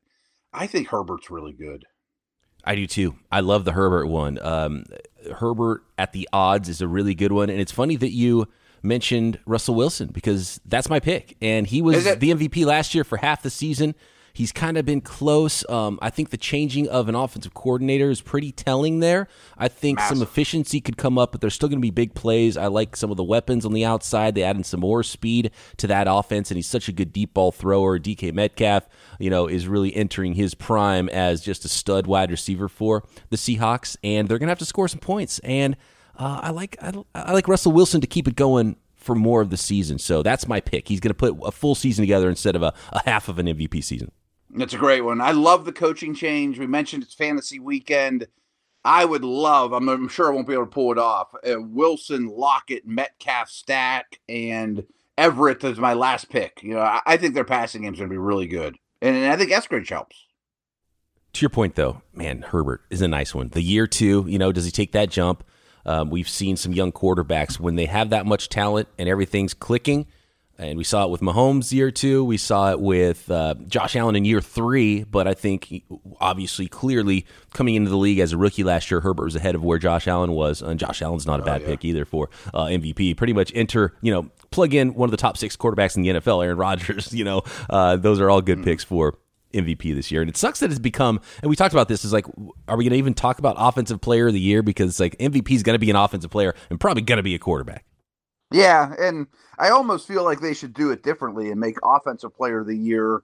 I 0.54 0.68
think 0.68 0.88
Herbert's 0.88 1.30
really 1.30 1.54
good. 1.54 1.86
I 2.63 2.75
do 2.75 2.88
too. 2.88 3.16
I 3.31 3.42
love 3.42 3.63
the 3.63 3.74
Herbert 3.74 4.07
one. 4.07 4.39
Um, 4.42 4.86
Herbert 5.36 5.83
at 5.98 6.13
the 6.13 6.27
odds 6.33 6.68
is 6.68 6.81
a 6.81 6.88
really 6.88 7.13
good 7.13 7.31
one, 7.31 7.50
and 7.50 7.60
it's 7.60 7.72
funny 7.72 7.95
that 7.98 8.12
you 8.12 8.48
mentioned 8.81 9.39
Russell 9.45 9.75
Wilson 9.75 10.10
because 10.10 10.60
that's 10.66 10.89
my 10.89 11.00
pick, 11.00 11.38
and 11.42 11.68
he 11.68 11.81
was 11.81 12.04
the 12.04 12.31
MVP 12.31 12.66
last 12.66 12.95
year 12.95 13.04
for 13.04 13.18
half 13.18 13.44
the 13.44 13.50
season. 13.50 13.95
He's 14.35 14.51
kind 14.51 14.77
of 14.77 14.85
been 14.85 14.99
close. 14.99 15.67
Um, 15.69 15.97
I 16.01 16.09
think 16.09 16.29
the 16.29 16.37
changing 16.37 16.89
of 16.89 17.07
an 17.07 17.15
offensive 17.15 17.53
coordinator 17.53 18.09
is 18.09 18.19
pretty 18.19 18.51
telling 18.51 18.99
there. 18.99 19.29
I 19.57 19.69
think 19.69 20.01
some 20.01 20.21
efficiency 20.21 20.81
could 20.81 20.97
come 20.97 21.17
up, 21.17 21.31
but 21.31 21.39
there's 21.39 21.53
still 21.53 21.69
going 21.69 21.79
to 21.79 21.81
be 21.81 21.89
big 21.89 22.15
plays. 22.15 22.57
I 22.57 22.67
like 22.67 22.97
some 22.97 23.11
of 23.11 23.15
the 23.15 23.23
weapons 23.23 23.65
on 23.65 23.71
the 23.71 23.85
outside. 23.85 24.35
They 24.35 24.43
added 24.43 24.65
some 24.65 24.81
more 24.81 25.03
speed 25.03 25.51
to 25.77 25.87
that 25.87 26.07
offense, 26.09 26.51
and 26.51 26.57
he's 26.57 26.67
such 26.67 26.89
a 26.89 26.91
good 26.91 27.13
deep 27.13 27.33
ball 27.33 27.53
thrower. 27.53 27.97
DK 27.97 28.33
Metcalf, 28.33 28.89
you 29.19 29.29
know, 29.29 29.47
is 29.47 29.69
really 29.69 29.95
entering 29.95 30.33
his 30.33 30.53
prime 30.53 31.07
as 31.07 31.39
just 31.39 31.63
a 31.63 31.69
stud 31.69 32.05
wide 32.05 32.29
receiver 32.29 32.67
for 32.67 33.05
the 33.29 33.38
Seahawks, 33.38 33.95
and 34.03 34.27
they're 34.27 34.38
going 34.38 34.47
to 34.47 34.51
have 34.51 34.59
to 34.59 34.65
score 34.65 34.89
some 34.89 34.99
points. 34.99 35.39
And 35.45 35.77
uh, 36.17 36.41
I 36.43 36.49
like 36.49 36.75
I, 36.81 36.91
I 37.15 37.31
like 37.31 37.47
Russell 37.47 37.71
Wilson 37.71 38.01
to 38.01 38.07
keep 38.07 38.27
it 38.27 38.35
going 38.35 38.75
for 39.05 39.15
more 39.15 39.39
of 39.39 39.49
the 39.49 39.57
season. 39.57 39.99
So 39.99 40.23
that's 40.23 40.47
my 40.47 40.59
pick. 40.59 40.88
He's 40.88 40.99
going 40.99 41.13
to 41.13 41.13
put 41.13 41.38
a 41.47 41.51
full 41.51 41.75
season 41.75 42.01
together 42.01 42.27
instead 42.27 42.55
of 42.55 42.63
a, 42.63 42.73
a 42.91 43.01
half 43.05 43.29
of 43.29 43.39
an 43.39 43.45
MVP 43.45 43.83
season. 43.83 44.11
That's 44.50 44.74
a 44.74 44.77
great 44.77 45.01
one. 45.01 45.21
I 45.21 45.31
love 45.31 45.65
the 45.65 45.74
coaching 45.74 46.13
change. 46.15 46.59
We 46.59 46.68
mentioned 46.68 47.03
it's 47.03 47.13
fantasy 47.13 47.59
weekend. 47.59 48.27
I 48.83 49.03
would 49.03 49.24
love, 49.24 49.74
I'm, 49.74 49.89
I'm 49.89 50.07
sure 50.07 50.27
I 50.27 50.33
won't 50.33 50.47
be 50.47 50.53
able 50.53 50.65
to 50.65 50.69
pull 50.71 50.92
it 50.92 51.00
off. 51.00 51.33
Uh, 51.44 51.59
Wilson, 51.59 52.27
Lockett, 52.27 52.86
Metcalf, 52.86 53.50
Stack, 53.50 54.19
and 54.30 54.86
Everett 55.18 55.63
is 55.63 55.80
my 55.80 55.94
last 55.94 56.30
pick. 56.30 56.62
You 56.62 56.75
know, 56.75 56.81
I, 56.81 57.01
I 57.06 57.18
think 57.18 57.33
their 57.33 57.44
passing 57.44 57.81
game's 57.81 57.97
going 57.97 58.09
to 58.09 58.13
be 58.13 58.19
really 58.19 58.45
good. 58.45 58.77
And, 59.01 59.15
and 59.15 59.33
I 59.33 59.38
think 59.38 59.51
Eskridge 59.51 59.89
helps. 59.89 60.25
To 61.33 61.41
your 61.41 61.50
point, 61.50 61.75
though, 61.75 62.01
man, 62.13 62.44
Herbert 62.44 62.81
is 62.89 63.01
a 63.01 63.07
nice 63.07 63.33
one. 63.33 63.50
The 63.50 63.62
year 63.62 63.88
two, 63.88 64.24
you 64.27 64.38
know, 64.38 64.51
does 64.51 64.65
he 64.65 64.71
take 64.71 64.91
that 64.91 65.09
jump? 65.09 65.44
Um, 65.86 66.09
we've 66.09 66.30
seen 66.30 66.56
some 66.56 66.71
young 66.71 66.91
quarterbacks 66.91 67.59
when 67.59 67.75
they 67.75 67.86
have 67.86 68.12
that 68.12 68.25
much 68.25 68.50
talent 68.50 68.88
and 68.98 69.09
everything's 69.09 69.53
clicking. 69.53 70.06
And 70.57 70.77
we 70.77 70.85
saw 70.85 71.03
it 71.03 71.09
with 71.09 71.19
Mahomes 71.19 71.73
year 71.73 71.91
two. 71.91 72.23
We 72.23 72.37
saw 72.37 72.71
it 72.71 72.79
with 72.79 73.29
uh, 73.29 73.55
Josh 73.67 73.95
Allen 73.95 74.15
in 74.15 74.23
year 74.23 74.39
three. 74.39 75.03
But 75.03 75.27
I 75.27 75.33
think, 75.33 75.65
he- 75.65 75.83
obviously, 76.21 76.67
clearly 76.67 77.25
coming 77.53 77.75
into 77.75 77.89
the 77.89 77.97
league 77.97 78.19
as 78.19 78.31
a 78.31 78.37
rookie 78.37 78.63
last 78.63 78.89
year, 78.89 79.01
Herbert 79.01 79.25
was 79.25 79.35
ahead 79.35 79.55
of 79.55 79.63
where 79.63 79.77
Josh 79.77 80.07
Allen 80.07 80.31
was. 80.31 80.61
And 80.61 80.79
Josh 80.79 81.01
Allen's 81.01 81.25
not 81.25 81.41
a 81.41 81.43
bad 81.43 81.65
pick 81.65 81.83
either 81.83 82.05
for 82.05 82.29
uh, 82.53 82.65
MVP. 82.65 83.17
Pretty 83.17 83.33
much 83.33 83.51
enter, 83.53 83.95
you 84.01 84.13
know, 84.13 84.29
plug 84.51 84.73
in 84.73 84.93
one 84.93 85.07
of 85.07 85.11
the 85.11 85.17
top 85.17 85.37
six 85.37 85.57
quarterbacks 85.57 85.97
in 85.97 86.03
the 86.03 86.09
NFL, 86.09 86.43
Aaron 86.45 86.57
Rodgers. 86.57 87.13
You 87.15 87.23
know, 87.23 87.43
uh, 87.69 87.95
those 87.97 88.19
are 88.19 88.29
all 88.29 88.41
good 88.41 88.63
picks 88.63 88.83
for 88.83 89.17
MVP 89.53 89.95
this 89.95 90.11
year. 90.11 90.21
And 90.21 90.29
it 90.29 90.37
sucks 90.37 90.59
that 90.59 90.69
it's 90.69 90.79
become, 90.79 91.21
and 91.41 91.49
we 91.49 91.55
talked 91.55 91.73
about 91.73 91.87
this, 91.87 92.03
is 92.03 92.11
like, 92.13 92.25
are 92.67 92.77
we 92.77 92.83
going 92.83 92.91
to 92.91 92.97
even 92.97 93.13
talk 93.13 93.39
about 93.39 93.55
offensive 93.57 94.01
player 94.01 94.27
of 94.27 94.33
the 94.33 94.39
year? 94.39 94.61
Because 94.61 94.89
it's 94.91 94.99
like 94.99 95.17
MVP 95.17 95.51
is 95.51 95.63
going 95.63 95.75
to 95.75 95.79
be 95.79 95.89
an 95.89 95.95
offensive 95.95 96.29
player 96.31 96.53
and 96.69 96.79
probably 96.79 97.01
going 97.03 97.17
to 97.17 97.23
be 97.23 97.35
a 97.35 97.39
quarterback. 97.39 97.85
Yeah, 98.55 98.93
and 98.97 99.27
I 99.59 99.69
almost 99.69 100.07
feel 100.07 100.23
like 100.23 100.39
they 100.39 100.53
should 100.53 100.73
do 100.73 100.91
it 100.91 101.03
differently 101.03 101.51
and 101.51 101.59
make 101.59 101.75
offensive 101.83 102.33
player 102.33 102.61
of 102.61 102.67
the 102.67 102.77
year. 102.77 103.21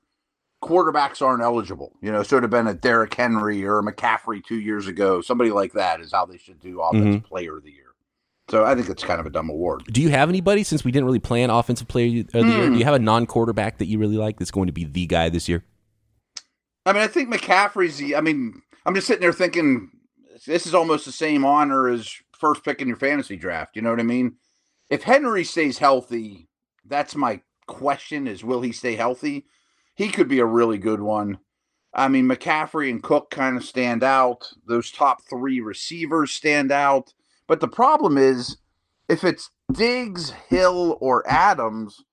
Quarterbacks 0.61 1.21
aren't 1.21 1.41
eligible. 1.41 1.93
You 2.01 2.11
know, 2.11 2.21
should 2.21 2.43
have 2.43 2.49
been 2.49 2.67
a 2.67 2.73
Derrick 2.73 3.13
Henry 3.13 3.63
or 3.65 3.79
a 3.79 3.83
McCaffrey 3.83 4.43
two 4.43 4.59
years 4.59 4.87
ago. 4.87 5.21
Somebody 5.21 5.49
like 5.51 5.71
that 5.73 6.01
is 6.01 6.11
how 6.11 6.25
they 6.25 6.37
should 6.37 6.59
do 6.59 6.81
offensive 6.81 7.23
player 7.23 7.57
of 7.57 7.63
the 7.63 7.71
year. 7.71 7.95
So 8.49 8.65
I 8.65 8.75
think 8.75 8.89
it's 8.89 9.03
kind 9.03 9.21
of 9.21 9.25
a 9.25 9.29
dumb 9.29 9.49
award. 9.49 9.85
Do 9.85 10.01
you 10.01 10.09
have 10.09 10.27
anybody, 10.27 10.63
since 10.63 10.83
we 10.83 10.91
didn't 10.91 11.05
really 11.05 11.19
plan 11.19 11.49
offensive 11.49 11.87
player 11.87 12.07
of 12.19 12.27
the 12.33 12.39
year, 12.43 12.65
Hmm. 12.67 12.73
do 12.73 12.79
you 12.79 12.83
have 12.85 12.93
a 12.93 12.99
non 12.99 13.25
quarterback 13.25 13.77
that 13.77 13.85
you 13.85 13.97
really 13.99 14.17
like 14.17 14.37
that's 14.37 14.51
going 14.51 14.67
to 14.67 14.73
be 14.73 14.83
the 14.83 15.05
guy 15.07 15.29
this 15.29 15.47
year? 15.47 15.63
I 16.85 16.91
mean, 16.93 17.01
I 17.01 17.07
think 17.07 17.33
McCaffrey's 17.33 17.97
the. 17.97 18.15
I 18.17 18.21
mean, 18.21 18.61
I'm 18.85 18.93
just 18.93 19.07
sitting 19.07 19.21
there 19.21 19.31
thinking 19.31 19.89
this 20.45 20.67
is 20.67 20.75
almost 20.75 21.05
the 21.05 21.11
same 21.11 21.45
honor 21.45 21.87
as 21.87 22.13
first 22.37 22.65
pick 22.65 22.81
in 22.81 22.87
your 22.87 22.97
fantasy 22.97 23.37
draft. 23.37 23.75
You 23.75 23.81
know 23.81 23.91
what 23.91 23.99
I 23.99 24.03
mean? 24.03 24.35
If 24.91 25.03
Henry 25.03 25.45
stays 25.45 25.77
healthy, 25.77 26.49
that's 26.85 27.15
my 27.15 27.41
question: 27.65 28.27
is 28.27 28.43
will 28.43 28.59
he 28.59 28.73
stay 28.73 28.97
healthy? 28.97 29.45
He 29.95 30.09
could 30.09 30.27
be 30.27 30.39
a 30.39 30.45
really 30.45 30.77
good 30.77 30.99
one. 30.99 31.39
I 31.93 32.09
mean, 32.09 32.27
McCaffrey 32.27 32.89
and 32.89 33.01
Cook 33.01 33.29
kind 33.29 33.55
of 33.55 33.63
stand 33.63 34.03
out. 34.03 34.49
Those 34.67 34.91
top 34.91 35.21
three 35.23 35.61
receivers 35.61 36.33
stand 36.33 36.73
out. 36.73 37.13
But 37.47 37.61
the 37.61 37.69
problem 37.69 38.17
is, 38.17 38.57
if 39.07 39.23
it's 39.23 39.51
Diggs, 39.71 40.31
Hill, 40.49 40.97
or 40.99 41.23
Adams, 41.25 42.03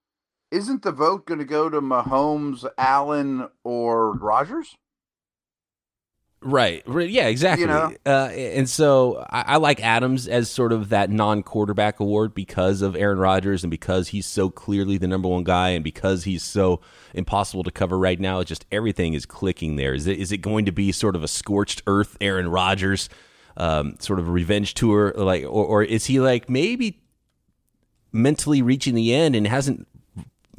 isn't 0.53 0.83
the 0.83 0.93
vote 0.93 1.27
going 1.27 1.41
to 1.41 1.45
go 1.45 1.69
to 1.69 1.81
Mahomes, 1.81 2.65
Allen, 2.79 3.49
or 3.65 4.13
Rodgers? 4.13 4.77
Right. 6.41 6.85
Yeah, 6.87 7.27
exactly. 7.27 7.63
You 7.63 7.67
know? 7.67 7.93
uh, 8.07 8.29
and 8.31 8.69
so 8.69 9.27
I, 9.29 9.43
I 9.47 9.57
like 9.57 9.83
Adams 9.83 10.29
as 10.29 10.49
sort 10.49 10.73
of 10.73 10.91
that 10.91 11.11
non 11.11 11.43
quarterback 11.43 11.99
award 11.99 12.33
because 12.35 12.81
of 12.81 12.95
Aaron 12.95 13.19
Rodgers 13.19 13.65
and 13.65 13.71
because 13.71 14.09
he's 14.09 14.27
so 14.27 14.49
clearly 14.49 14.99
the 14.99 15.09
number 15.09 15.29
one 15.29 15.43
guy 15.43 15.71
and 15.71 15.83
because 15.83 16.25
he's 16.25 16.45
so 16.45 16.81
impossible 17.13 17.65
to 17.65 17.73
cover 17.73 17.99
right 17.99 18.21
now. 18.21 18.39
It's 18.39 18.49
just 18.49 18.67
everything 18.71 19.15
is 19.15 19.27
clicking 19.27 19.77
there. 19.77 19.95
Is 19.95 20.07
it, 20.07 20.19
is 20.19 20.31
it 20.31 20.39
going 20.39 20.65
to 20.67 20.73
be 20.73 20.93
sort 20.93 21.17
of 21.17 21.25
a 21.25 21.29
scorched 21.29 21.83
earth 21.87 22.17
Aaron 22.21 22.49
Rodgers 22.49 23.09
um, 23.57 23.97
sort 23.99 24.21
of 24.21 24.29
revenge 24.29 24.75
tour? 24.75 25.13
like, 25.17 25.43
or, 25.43 25.65
or 25.65 25.83
is 25.83 26.07
he 26.07 26.21
like 26.21 26.49
maybe 26.49 27.01
mentally 28.13 28.63
reaching 28.63 28.95
the 28.95 29.13
end 29.13 29.35
and 29.35 29.47
hasn't 29.47 29.87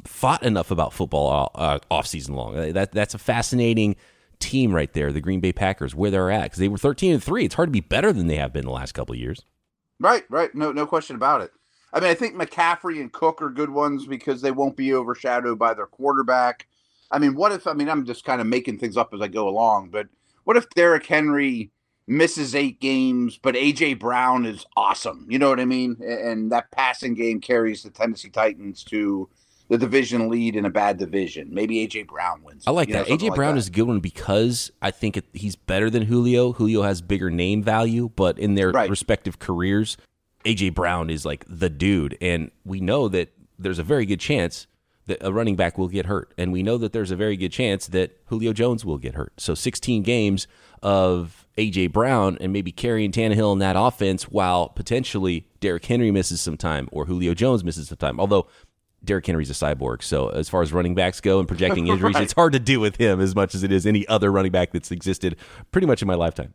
thought 0.04 0.42
enough 0.42 0.70
about 0.70 0.92
football 0.92 1.50
uh, 1.54 1.78
off 1.90 2.06
season 2.06 2.34
long. 2.34 2.72
That 2.72 2.92
that's 2.92 3.14
a 3.14 3.18
fascinating 3.18 3.96
team 4.40 4.74
right 4.74 4.92
there, 4.92 5.12
the 5.12 5.20
Green 5.20 5.40
Bay 5.40 5.52
Packers, 5.52 5.94
where 5.94 6.10
they're 6.10 6.30
at 6.30 6.44
because 6.44 6.58
they 6.58 6.68
were 6.68 6.78
thirteen 6.78 7.12
and 7.12 7.22
three. 7.22 7.44
It's 7.44 7.54
hard 7.54 7.68
to 7.68 7.72
be 7.72 7.80
better 7.80 8.12
than 8.12 8.26
they 8.26 8.36
have 8.36 8.52
been 8.52 8.64
the 8.64 8.70
last 8.72 8.92
couple 8.92 9.14
of 9.14 9.20
years. 9.20 9.42
Right, 10.00 10.24
right. 10.30 10.54
No, 10.54 10.72
no 10.72 10.86
question 10.86 11.14
about 11.14 11.42
it. 11.42 11.52
I 11.92 12.00
mean, 12.00 12.10
I 12.10 12.14
think 12.14 12.34
McCaffrey 12.34 13.00
and 13.00 13.12
Cook 13.12 13.42
are 13.42 13.50
good 13.50 13.70
ones 13.70 14.06
because 14.06 14.40
they 14.40 14.50
won't 14.52 14.76
be 14.76 14.94
overshadowed 14.94 15.58
by 15.58 15.74
their 15.74 15.86
quarterback. 15.86 16.66
I 17.10 17.18
mean, 17.18 17.34
what 17.34 17.52
if? 17.52 17.66
I 17.66 17.72
mean, 17.72 17.88
I'm 17.88 18.04
just 18.04 18.24
kind 18.24 18.40
of 18.40 18.46
making 18.46 18.78
things 18.78 18.96
up 18.96 19.12
as 19.12 19.20
I 19.20 19.28
go 19.28 19.48
along, 19.48 19.90
but 19.90 20.08
what 20.44 20.56
if 20.56 20.70
Derrick 20.70 21.06
Henry 21.06 21.70
misses 22.06 22.54
eight 22.54 22.80
games, 22.80 23.38
but 23.40 23.54
AJ 23.54 23.98
Brown 23.98 24.46
is 24.46 24.64
awesome? 24.76 25.26
You 25.28 25.38
know 25.38 25.48
what 25.48 25.60
I 25.60 25.64
mean? 25.64 25.96
And 26.02 26.50
that 26.52 26.70
passing 26.70 27.14
game 27.14 27.40
carries 27.40 27.82
the 27.82 27.90
Tennessee 27.90 28.30
Titans 28.30 28.84
to 28.84 29.28
the 29.70 29.78
division 29.78 30.28
lead 30.28 30.56
in 30.56 30.64
a 30.66 30.70
bad 30.70 30.98
division. 30.98 31.48
Maybe 31.50 31.86
AJ 31.86 32.08
Brown 32.08 32.42
wins. 32.42 32.64
I 32.66 32.72
like 32.72 32.88
you 32.88 32.94
know, 32.94 33.00
that. 33.00 33.08
something 33.08 33.28
AJ 33.28 33.30
like 33.30 33.36
Brown 33.36 33.54
that. 33.54 33.60
is 33.60 33.68
a 33.68 33.70
good 33.70 33.84
one 33.86 34.00
because 34.00 34.70
I 34.82 34.90
think 34.90 35.16
it, 35.16 35.24
he's 35.32 35.54
better 35.54 35.88
than 35.88 36.02
Julio. 36.02 36.52
Julio 36.52 36.82
has 36.82 37.00
bigger 37.00 37.30
name 37.30 37.62
value, 37.62 38.10
but 38.16 38.36
in 38.38 38.56
their 38.56 38.70
Right. 38.72 38.90
respective 38.90 39.38
careers, 39.38 39.96
AJ 40.44 40.74
Brown 40.74 41.08
is 41.08 41.24
like 41.24 41.44
the 41.48 41.70
dude, 41.70 42.18
and 42.20 42.50
we 42.64 42.80
know 42.80 43.08
that 43.08 43.32
there's 43.58 43.78
a 43.78 43.84
very 43.84 44.06
good 44.06 44.18
chance 44.20 44.66
that 45.06 45.18
a 45.20 45.32
running 45.32 45.54
back 45.54 45.78
will 45.78 45.88
get 45.88 46.06
hurt, 46.06 46.32
and 46.36 46.50
we 46.52 46.62
know 46.64 46.76
that 46.76 46.92
there's 46.92 47.10
a 47.12 47.16
very 47.16 47.36
good 47.36 47.52
chance 47.52 47.86
that 47.88 48.16
Julio 48.26 48.52
Jones 48.52 48.84
will 48.84 48.98
get 48.98 49.14
hurt. 49.14 49.32
So 49.38 49.54
16 49.54 50.02
games 50.02 50.48
of 50.82 51.46
AJ 51.58 51.92
Brown 51.92 52.38
and 52.40 52.52
maybe 52.52 52.72
carrying 52.72 53.12
Tannehill 53.12 53.52
in 53.52 53.58
that 53.60 53.76
offense, 53.78 54.24
while 54.24 54.68
potentially 54.68 55.46
Derrick 55.60 55.84
Henry 55.84 56.10
misses 56.10 56.40
some 56.40 56.56
time 56.56 56.88
or 56.90 57.04
Julio 57.06 57.34
Jones 57.34 57.62
misses 57.62 57.88
some 57.88 57.98
time. 57.98 58.18
Although 58.18 58.46
Derrick 59.04 59.26
Henry's 59.26 59.50
a 59.50 59.54
cyborg, 59.54 60.02
so 60.02 60.28
as 60.28 60.48
far 60.48 60.62
as 60.62 60.72
running 60.72 60.94
backs 60.94 61.20
go 61.20 61.38
and 61.38 61.48
projecting 61.48 61.86
injuries, 61.88 62.14
Right. 62.14 62.22
it's 62.24 62.32
hard 62.34 62.52
to 62.52 62.58
do 62.58 62.80
with 62.80 62.96
him 62.96 63.20
as 63.20 63.34
much 63.34 63.54
as 63.54 63.62
it 63.62 63.72
is 63.72 63.86
any 63.86 64.06
other 64.08 64.30
running 64.30 64.52
back 64.52 64.72
that's 64.72 64.90
existed 64.90 65.36
pretty 65.72 65.86
much 65.86 66.02
in 66.02 66.08
my 66.08 66.14
lifetime. 66.14 66.54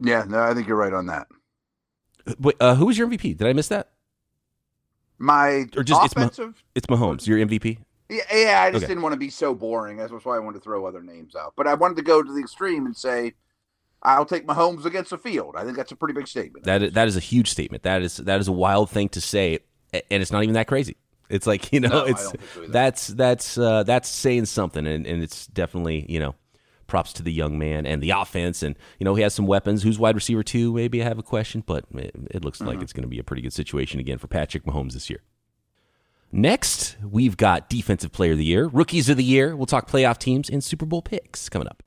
Yeah, 0.00 0.24
no, 0.28 0.40
I 0.42 0.54
think 0.54 0.68
you're 0.68 0.76
right 0.76 0.92
on 0.92 1.06
that. 1.06 1.26
Wait, 2.38 2.56
uh, 2.60 2.74
who 2.76 2.86
was 2.86 2.96
your 2.98 3.08
MVP? 3.08 3.36
Did 3.36 3.46
I 3.46 3.52
miss 3.52 3.68
that? 3.68 3.90
My 5.18 5.66
Or 5.76 5.82
just- 5.82 6.04
it's 6.04 6.16
my- 6.16 6.22
offensive. 6.22 6.62
It's 6.74 6.86
Mahomes, 6.86 7.26
your 7.26 7.38
MVP. 7.38 7.78
Yeah, 8.08 8.22
yeah, 8.32 8.62
I 8.62 8.70
just 8.70 8.84
Okay. 8.84 8.88
didn't 8.90 9.02
want 9.02 9.14
to 9.14 9.18
be 9.18 9.30
so 9.30 9.54
boring. 9.54 9.96
That's 9.96 10.12
why 10.12 10.36
I 10.36 10.38
wanted 10.38 10.58
to 10.58 10.64
throw 10.64 10.86
other 10.86 11.02
names 11.02 11.34
out. 11.34 11.54
But 11.56 11.66
I 11.66 11.74
wanted 11.74 11.96
to 11.96 12.02
go 12.02 12.22
to 12.22 12.32
the 12.32 12.40
extreme 12.40 12.86
and 12.86 12.96
say, 12.96 13.34
I'll 14.02 14.26
take 14.26 14.46
Mahomes 14.46 14.84
against 14.84 15.10
the 15.10 15.18
field. 15.18 15.54
I 15.56 15.64
think 15.64 15.76
that's 15.76 15.90
a 15.92 15.96
pretty 15.96 16.12
big 16.12 16.28
statement. 16.28 16.66
That 16.66 16.82
is, 16.82 16.92
that 16.92 17.08
is 17.08 17.16
a 17.16 17.20
huge 17.20 17.48
statement. 17.50 17.82
That 17.84 18.02
is 18.02 18.18
that 18.18 18.38
is 18.40 18.48
a 18.48 18.52
wild 18.52 18.90
thing 18.90 19.08
to 19.10 19.20
say, 19.20 19.60
and 19.92 20.02
it's 20.22 20.30
not 20.30 20.42
even 20.42 20.54
that 20.54 20.66
crazy. 20.66 20.96
It's 21.28 21.46
like 21.46 21.72
you 21.72 21.80
know, 21.80 21.88
No, 21.88 22.04
it's 22.04 22.22
so 22.24 22.32
that's 22.68 23.08
that's 23.08 23.56
uh, 23.58 23.82
that's 23.82 24.08
saying 24.08 24.46
something, 24.46 24.86
and, 24.86 25.06
and 25.06 25.22
it's 25.22 25.46
definitely 25.46 26.06
you 26.08 26.20
know, 26.20 26.34
props 26.86 27.12
to 27.14 27.22
the 27.22 27.32
young 27.32 27.58
man 27.58 27.86
and 27.86 28.02
the 28.02 28.10
offense, 28.10 28.62
and 28.62 28.76
you 28.98 29.04
know 29.04 29.14
he 29.14 29.22
has 29.22 29.34
some 29.34 29.46
weapons. 29.46 29.82
Who's 29.82 29.98
wide 29.98 30.14
receiver 30.14 30.42
two? 30.42 30.72
Maybe 30.74 31.00
I 31.00 31.04
have 31.04 31.18
a 31.18 31.22
question, 31.22 31.62
but 31.66 31.84
it, 31.94 32.14
it 32.30 32.44
looks 32.44 32.58
Mm-hmm. 32.58 32.68
like 32.68 32.82
it's 32.82 32.92
going 32.92 33.02
to 33.04 33.08
be 33.08 33.18
a 33.18 33.24
pretty 33.24 33.42
good 33.42 33.52
situation 33.54 34.00
again 34.00 34.18
for 34.18 34.26
Patrick 34.26 34.64
Mahomes 34.64 34.92
this 34.92 35.08
year. 35.08 35.20
Next, 36.32 36.96
we've 37.08 37.36
got 37.36 37.68
Defensive 37.70 38.10
Player 38.10 38.32
of 38.32 38.38
the 38.38 38.44
Year, 38.44 38.66
Rookies 38.66 39.08
of 39.08 39.16
the 39.16 39.22
Year. 39.24 39.54
We'll 39.54 39.66
talk 39.66 39.88
playoff 39.88 40.18
teams 40.18 40.50
and 40.50 40.64
Super 40.64 40.84
Bowl 40.84 41.00
picks 41.00 41.48
coming 41.48 41.68
up. 41.68 41.82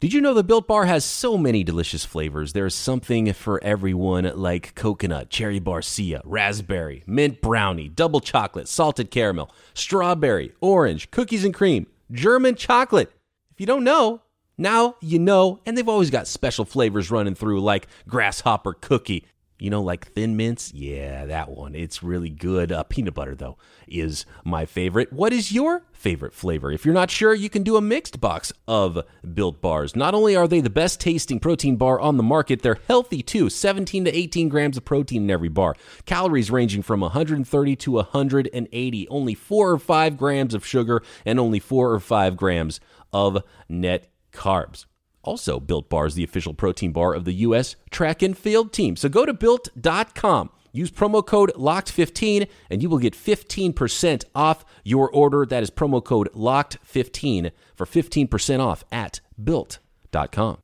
Did 0.00 0.14
you 0.14 0.22
know 0.22 0.32
the 0.32 0.42
Built 0.42 0.66
Bar 0.66 0.86
has 0.86 1.04
so 1.04 1.36
many 1.36 1.62
delicious 1.62 2.06
flavors? 2.06 2.54
There's 2.54 2.74
something 2.74 3.30
for 3.34 3.62
everyone 3.62 4.32
like 4.34 4.74
coconut, 4.74 5.28
cherry 5.28 5.60
barcia, 5.60 6.22
raspberry, 6.24 7.04
mint 7.06 7.42
brownie, 7.42 7.90
double 7.90 8.20
chocolate, 8.20 8.66
salted 8.66 9.10
caramel, 9.10 9.54
strawberry, 9.74 10.52
orange, 10.62 11.10
cookies 11.10 11.44
and 11.44 11.52
cream, 11.52 11.86
German 12.10 12.54
chocolate. 12.54 13.12
If 13.50 13.60
you 13.60 13.66
don't 13.66 13.84
know, 13.84 14.22
now 14.56 14.96
you 15.02 15.18
know, 15.18 15.60
and 15.66 15.76
they've 15.76 15.86
always 15.86 16.08
got 16.08 16.26
special 16.26 16.64
flavors 16.64 17.10
running 17.10 17.34
through 17.34 17.60
like 17.60 17.86
grasshopper 18.08 18.72
cookie 18.72 19.26
you 19.60 19.70
know, 19.70 19.82
like 19.82 20.06
Thin 20.12 20.36
Mints? 20.36 20.72
Yeah, 20.72 21.26
that 21.26 21.50
one. 21.50 21.74
It's 21.74 22.02
really 22.02 22.30
good. 22.30 22.72
Uh, 22.72 22.82
peanut 22.84 23.14
butter, 23.14 23.34
though, 23.34 23.58
is 23.86 24.24
my 24.44 24.66
favorite. 24.66 25.12
What 25.12 25.32
is 25.32 25.52
your 25.52 25.82
favorite 25.92 26.32
flavor? 26.32 26.72
If 26.72 26.84
you're 26.84 26.94
not 26.94 27.10
sure, 27.10 27.34
you 27.34 27.50
can 27.50 27.62
do 27.62 27.76
a 27.76 27.80
mixed 27.80 28.20
box 28.20 28.52
of 28.66 29.04
Built 29.34 29.60
Bars. 29.60 29.94
Not 29.94 30.14
only 30.14 30.34
are 30.34 30.48
they 30.48 30.60
the 30.60 30.70
best 30.70 31.00
tasting 31.00 31.40
protein 31.40 31.76
bar 31.76 32.00
on 32.00 32.16
the 32.16 32.22
market, 32.22 32.62
they're 32.62 32.78
healthy 32.88 33.22
too 33.22 33.50
17 33.50 34.06
to 34.06 34.16
18 34.16 34.48
grams 34.48 34.76
of 34.76 34.84
protein 34.84 35.24
in 35.24 35.30
every 35.30 35.48
bar. 35.48 35.74
Calories 36.06 36.50
ranging 36.50 36.82
from 36.82 37.00
130 37.00 37.76
to 37.76 37.92
180. 37.92 39.08
Only 39.08 39.34
4 39.34 39.70
or 39.70 39.78
5 39.78 40.16
grams 40.16 40.54
of 40.54 40.66
sugar 40.66 41.02
and 41.24 41.38
only 41.38 41.58
4 41.58 41.92
or 41.92 42.00
5 42.00 42.36
grams 42.36 42.80
of 43.12 43.42
net 43.68 44.10
carbs. 44.32 44.86
Also, 45.22 45.60
Built 45.60 45.90
Bar 45.90 46.06
is 46.06 46.14
the 46.14 46.24
official 46.24 46.54
protein 46.54 46.92
bar 46.92 47.14
of 47.14 47.24
the 47.24 47.32
U.S. 47.32 47.76
track 47.90 48.22
and 48.22 48.36
field 48.36 48.72
team. 48.72 48.96
So 48.96 49.08
go 49.08 49.26
to 49.26 49.34
built.com. 49.34 50.50
Use 50.72 50.90
promo 50.90 51.24
code 51.26 51.52
LOCKED15 51.56 52.48
and 52.70 52.82
you 52.82 52.88
will 52.88 52.98
get 52.98 53.14
15% 53.14 54.24
off 54.34 54.64
your 54.84 55.10
order. 55.10 55.44
That 55.44 55.62
is 55.62 55.70
promo 55.70 56.02
code 56.02 56.30
LOCKED15 56.32 57.50
for 57.74 57.86
15% 57.86 58.60
off 58.60 58.84
at 58.92 59.20
built.com. 59.42 60.58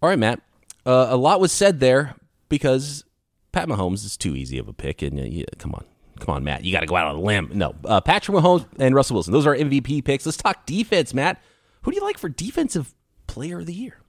All 0.00 0.08
right, 0.08 0.18
Matt. 0.18 0.40
Uh, 0.84 1.06
a 1.10 1.16
lot 1.16 1.40
was 1.40 1.52
said 1.52 1.80
there 1.80 2.16
because 2.48 3.04
Pat 3.52 3.68
Mahomes 3.68 4.04
is 4.04 4.16
too 4.16 4.34
easy 4.34 4.58
of 4.58 4.68
a 4.68 4.72
pick. 4.72 5.02
And 5.02 5.18
uh, 5.18 5.24
yeah, 5.24 5.44
come 5.58 5.74
on. 5.74 5.84
Come 6.18 6.34
on, 6.34 6.44
Matt. 6.44 6.64
You 6.64 6.72
got 6.72 6.80
to 6.80 6.86
go 6.86 6.96
out 6.96 7.06
on 7.06 7.14
a 7.14 7.20
limb. 7.20 7.50
No. 7.54 7.76
Uh, 7.84 8.00
Patrick 8.00 8.36
Mahomes 8.36 8.66
and 8.78 8.94
Russell 8.94 9.14
Wilson. 9.14 9.32
Those 9.32 9.46
are 9.46 9.54
MVP 9.56 10.04
picks. 10.04 10.26
Let's 10.26 10.36
talk 10.36 10.66
defense, 10.66 11.14
Matt. 11.14 11.40
Who 11.82 11.92
do 11.92 11.96
you 11.96 12.02
like 12.02 12.18
for 12.18 12.28
defensive 12.28 12.92
Player 13.38 13.60
of 13.60 13.66
the 13.66 13.72
Year? 13.72 14.00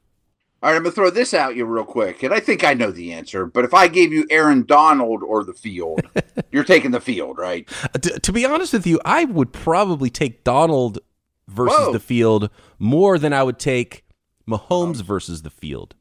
All 0.64 0.72
right, 0.72 0.76
I'm 0.76 0.82
gonna 0.82 0.92
throw 0.92 1.12
this 1.12 1.36
out 1.36 1.56
you 1.56 1.64
real 1.64 1.86
quick, 1.86 2.24
and 2.24 2.34
I 2.34 2.40
think 2.40 2.64
I 2.64 2.74
know 2.74 2.90
the 2.90 3.14
answer. 3.14 3.46
But 3.46 3.64
if 3.64 3.76
I 3.76 3.88
gave 3.88 4.12
you 4.12 4.26
Aaron 4.32 4.66
Donald 4.66 5.22
or 5.22 5.44
the 5.44 5.54
field, 5.54 6.02
you're 6.52 6.64
taking 6.64 6.90
the 6.90 7.00
field, 7.00 7.38
right? 7.38 7.70
Uh, 7.84 8.00
to, 8.00 8.20
to, 8.22 8.32
be 8.34 8.44
honest 8.44 8.74
with 8.74 8.88
you, 8.88 9.00
I 9.06 9.26
would 9.26 9.54
probably 9.54 10.10
take 10.10 10.44
Donald 10.44 10.98
versus 11.48 11.78
Whoa. 11.78 11.94
the 11.94 12.00
field 12.00 12.50
more 12.80 13.20
than 13.20 13.32
I 13.32 13.44
would 13.44 13.60
take 13.60 14.04
Mahomes 14.50 15.04
versus 15.04 15.44
the 15.44 15.52
field, 15.52 15.94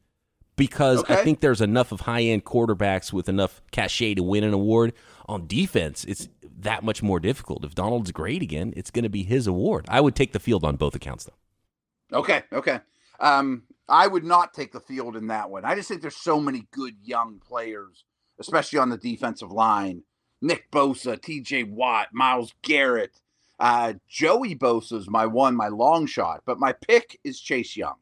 because 0.57 1.01
okay. 1.01 1.19
I 1.19 1.23
think 1.23 1.41
there's 1.41 1.61
enough 1.61 1.93
of 1.93 2.01
high 2.01 2.23
end 2.23 2.47
quarterbacks 2.47 3.13
with 3.13 3.29
enough 3.29 3.61
cachet 3.73 4.15
to 4.15 4.23
win 4.23 4.43
an 4.43 4.55
award. 4.55 4.95
On 5.27 5.47
defense, 5.47 6.03
it's 6.05 6.31
that 6.61 6.83
much 6.83 7.03
more 7.03 7.21
difficult. 7.21 7.63
If 7.63 7.75
Donald's 7.75 8.11
great 8.11 8.41
again, 8.41 8.73
it's 8.75 8.91
going 8.91 9.03
to 9.03 9.11
be 9.11 9.23
his 9.23 9.47
award. 9.47 9.85
I 9.91 10.01
would 10.01 10.15
take 10.15 10.33
the 10.33 10.41
field 10.41 10.65
on 10.65 10.77
both 10.77 10.95
accounts, 10.95 11.25
though. 11.25 12.19
Okay, 12.19 12.45
okay. 12.55 12.81
Um, 13.21 13.65
I 13.89 14.07
would 14.07 14.25
not 14.25 14.55
take 14.55 14.73
the 14.73 14.81
field 14.81 15.17
in 15.17 15.29
that 15.29 15.51
one. 15.51 15.65
I 15.65 15.75
just 15.75 15.89
think 15.89 16.03
there's 16.03 16.17
so 16.17 16.41
many 16.41 16.67
good 16.73 16.97
young 17.03 17.41
players, 17.41 18.05
especially 18.39 18.79
on 18.79 18.91
the 18.91 18.99
defensive 18.99 19.51
line. 19.51 20.03
Nick 20.41 20.71
Bosa, 20.71 21.21
T.J. 21.21 21.65
Watt, 21.65 22.09
Myles 22.13 22.55
Garrett, 22.63 23.21
uh, 23.59 23.95
Joey 24.09 24.55
Bosa 24.55 24.95
is 24.95 25.11
my 25.11 25.27
one, 25.27 25.57
my 25.57 25.69
long 25.69 26.07
shot, 26.07 26.43
but 26.47 26.61
my 26.61 26.73
pick 26.73 27.19
is 27.25 27.41
Chase 27.41 27.77
Young. 27.77 27.97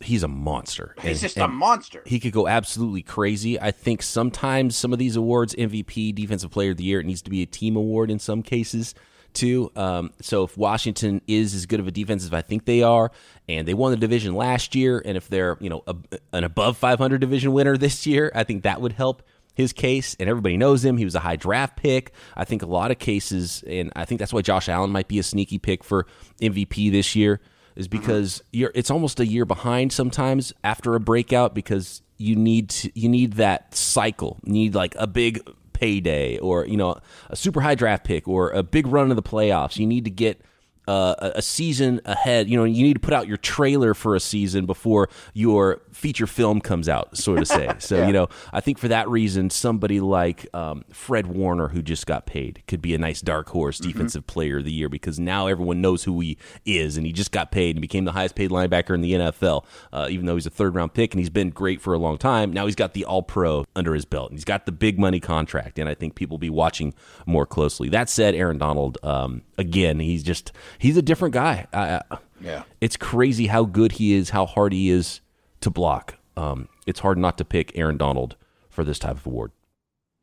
He's 0.00 0.22
a 0.22 0.28
monster. 0.28 0.94
He's 1.00 1.10
and, 1.12 1.20
just 1.20 1.36
a 1.38 1.48
monster. 1.48 2.02
He 2.06 2.20
could 2.20 2.32
go 2.32 2.46
absolutely 2.46 3.02
crazy. 3.02 3.58
I 3.58 3.72
think 3.72 4.02
sometimes 4.02 4.76
some 4.76 4.92
of 4.92 4.98
these 4.98 5.16
awards, 5.16 5.56
MVP, 5.56 6.14
Defensive 6.14 6.50
Player 6.50 6.70
of 6.70 6.76
the 6.76 6.84
Year, 6.84 7.00
it 7.00 7.06
needs 7.06 7.22
to 7.22 7.30
be 7.30 7.42
a 7.42 7.46
team 7.46 7.74
award 7.76 8.10
in 8.10 8.18
some 8.18 8.42
cases 8.42 8.94
too. 9.34 9.70
Um, 9.76 10.12
so 10.20 10.44
if 10.44 10.56
Washington 10.56 11.20
is 11.26 11.54
as 11.54 11.66
good 11.66 11.80
of 11.80 11.86
a 11.86 11.90
defense 11.90 12.24
as 12.24 12.32
I 12.32 12.42
think 12.42 12.64
they 12.64 12.82
are, 12.82 13.10
and 13.48 13.66
they 13.66 13.74
won 13.74 13.90
the 13.90 13.96
division 13.96 14.34
last 14.34 14.74
year, 14.74 15.02
and 15.04 15.16
if 15.16 15.28
they're 15.28 15.56
you 15.60 15.70
know 15.70 15.82
a, 15.86 15.96
an 16.32 16.44
above 16.44 16.76
500 16.76 17.20
division 17.20 17.52
winner 17.52 17.76
this 17.78 18.06
year, 18.06 18.30
I 18.34 18.44
think 18.44 18.62
that 18.62 18.80
would 18.80 18.92
help 18.92 19.22
his 19.54 19.72
case. 19.72 20.16
And 20.18 20.28
everybody 20.28 20.56
knows 20.56 20.84
him. 20.84 20.96
He 20.96 21.04
was 21.04 21.14
a 21.14 21.20
high 21.20 21.36
draft 21.36 21.76
pick. 21.76 22.12
I 22.36 22.44
think 22.44 22.62
a 22.62 22.66
lot 22.66 22.90
of 22.90 22.98
cases, 22.98 23.64
and 23.66 23.92
I 23.96 24.04
think 24.04 24.18
that's 24.20 24.32
why 24.32 24.42
Josh 24.42 24.68
Allen 24.68 24.90
might 24.90 25.08
be 25.08 25.18
a 25.18 25.22
sneaky 25.22 25.58
pick 25.58 25.84
for 25.84 26.06
MVP 26.40 26.90
this 26.90 27.14
year. 27.16 27.40
Is 27.74 27.86
mm-hmm. 27.86 27.98
because 27.98 28.42
you're 28.52 28.72
it's 28.74 28.90
almost 28.90 29.20
a 29.20 29.26
year 29.26 29.44
behind 29.44 29.92
sometimes 29.92 30.52
after 30.64 30.94
a 30.94 31.00
breakout 31.00 31.54
because 31.54 32.02
you 32.18 32.34
need 32.34 32.70
to, 32.70 32.90
you 32.94 33.08
need 33.08 33.34
that 33.34 33.74
cycle. 33.74 34.38
You 34.44 34.52
need 34.52 34.74
like 34.74 34.94
a 34.96 35.06
big 35.06 35.40
payday 35.78 36.38
or 36.38 36.66
you 36.66 36.76
know 36.76 36.98
a 37.30 37.36
super 37.36 37.60
high 37.60 37.76
draft 37.76 38.04
pick 38.04 38.26
or 38.26 38.50
a 38.50 38.62
big 38.62 38.86
run 38.86 39.10
in 39.10 39.16
the 39.16 39.22
playoffs. 39.22 39.76
You 39.76 39.86
need 39.86 40.04
to 40.04 40.10
get 40.10 40.40
uh, 40.88 41.32
a 41.34 41.42
season 41.42 42.00
ahead. 42.06 42.48
You 42.48 42.56
know, 42.56 42.64
you 42.64 42.82
need 42.82 42.94
to 42.94 43.00
put 43.00 43.12
out 43.12 43.28
your 43.28 43.36
trailer 43.36 43.92
for 43.92 44.16
a 44.16 44.20
season 44.20 44.64
before 44.64 45.10
your 45.34 45.82
feature 45.92 46.26
film 46.26 46.60
comes 46.60 46.88
out, 46.88 47.16
so 47.16 47.36
to 47.36 47.44
say. 47.44 47.68
So, 47.80 47.98
yeah. 47.98 48.06
you 48.06 48.12
know, 48.12 48.28
I 48.52 48.60
think 48.60 48.78
for 48.78 48.88
that 48.88 49.08
reason, 49.08 49.50
somebody 49.50 50.00
like 50.00 50.46
um, 50.54 50.84
Fred 50.90 51.26
Warner, 51.26 51.68
who 51.68 51.82
just 51.82 52.06
got 52.06 52.26
paid, 52.26 52.62
could 52.66 52.80
be 52.80 52.94
a 52.94 52.98
nice 52.98 53.20
dark 53.20 53.48
horse 53.50 53.78
mm-hmm. 53.78 53.90
defensive 53.90 54.22
mm-hmm. 54.22 54.32
player 54.32 54.58
of 54.58 54.64
the 54.64 54.72
year 54.72 54.88
because 54.88 55.18
now 55.18 55.46
everyone 55.46 55.80
knows 55.80 56.04
who 56.04 56.18
he 56.20 56.38
is, 56.64 56.96
and 56.96 57.06
he 57.06 57.12
just 57.12 57.30
got 57.30 57.50
paid 57.50 57.76
and 57.76 57.80
became 57.80 58.04
the 58.04 58.12
highest 58.12 58.34
paid 58.34 58.50
linebacker 58.50 58.94
in 58.94 59.00
the 59.00 59.12
NFL, 59.12 59.64
uh, 59.92 60.08
even 60.10 60.26
though 60.26 60.34
he's 60.34 60.46
a 60.46 60.50
third 60.50 60.74
round 60.74 60.94
pick 60.94 61.12
and 61.12 61.20
he's 61.20 61.30
been 61.30 61.50
great 61.50 61.80
for 61.80 61.92
a 61.92 61.98
long 61.98 62.16
time. 62.16 62.52
Now 62.52 62.64
he's 62.64 62.74
got 62.74 62.94
the 62.94 63.04
All 63.04 63.22
Pro 63.22 63.64
under 63.76 63.94
his 63.94 64.04
belt, 64.04 64.30
and 64.30 64.38
he's 64.38 64.44
got 64.44 64.66
the 64.66 64.72
big 64.72 64.98
money 64.98 65.20
contract, 65.20 65.78
and 65.78 65.88
I 65.88 65.94
think 65.94 66.14
people 66.14 66.36
will 66.36 66.38
be 66.38 66.50
watching 66.50 66.94
more 67.26 67.46
closely. 67.46 67.88
That 67.88 68.08
said, 68.08 68.34
Aaron 68.34 68.58
Donald, 68.58 68.98
um, 69.02 69.42
again, 69.58 70.00
he's 70.00 70.22
just 70.22 70.52
he's 70.78 70.96
a 70.96 71.02
different 71.02 71.34
guy. 71.34 71.66
I, 71.72 72.00
yeah, 72.40 72.62
it's 72.80 72.96
crazy 72.96 73.48
how 73.48 73.64
good 73.64 73.92
he 73.92 74.14
is, 74.14 74.30
how 74.30 74.46
hard 74.46 74.72
he 74.72 74.88
is 74.88 75.20
to 75.60 75.70
block. 75.70 76.14
Um, 76.36 76.68
it's 76.86 77.00
hard 77.00 77.18
not 77.18 77.36
to 77.38 77.44
pick 77.44 77.76
Aaron 77.76 77.98
Donald 77.98 78.36
for 78.70 78.84
this 78.84 78.98
type 78.98 79.16
of 79.16 79.26
award. 79.26 79.50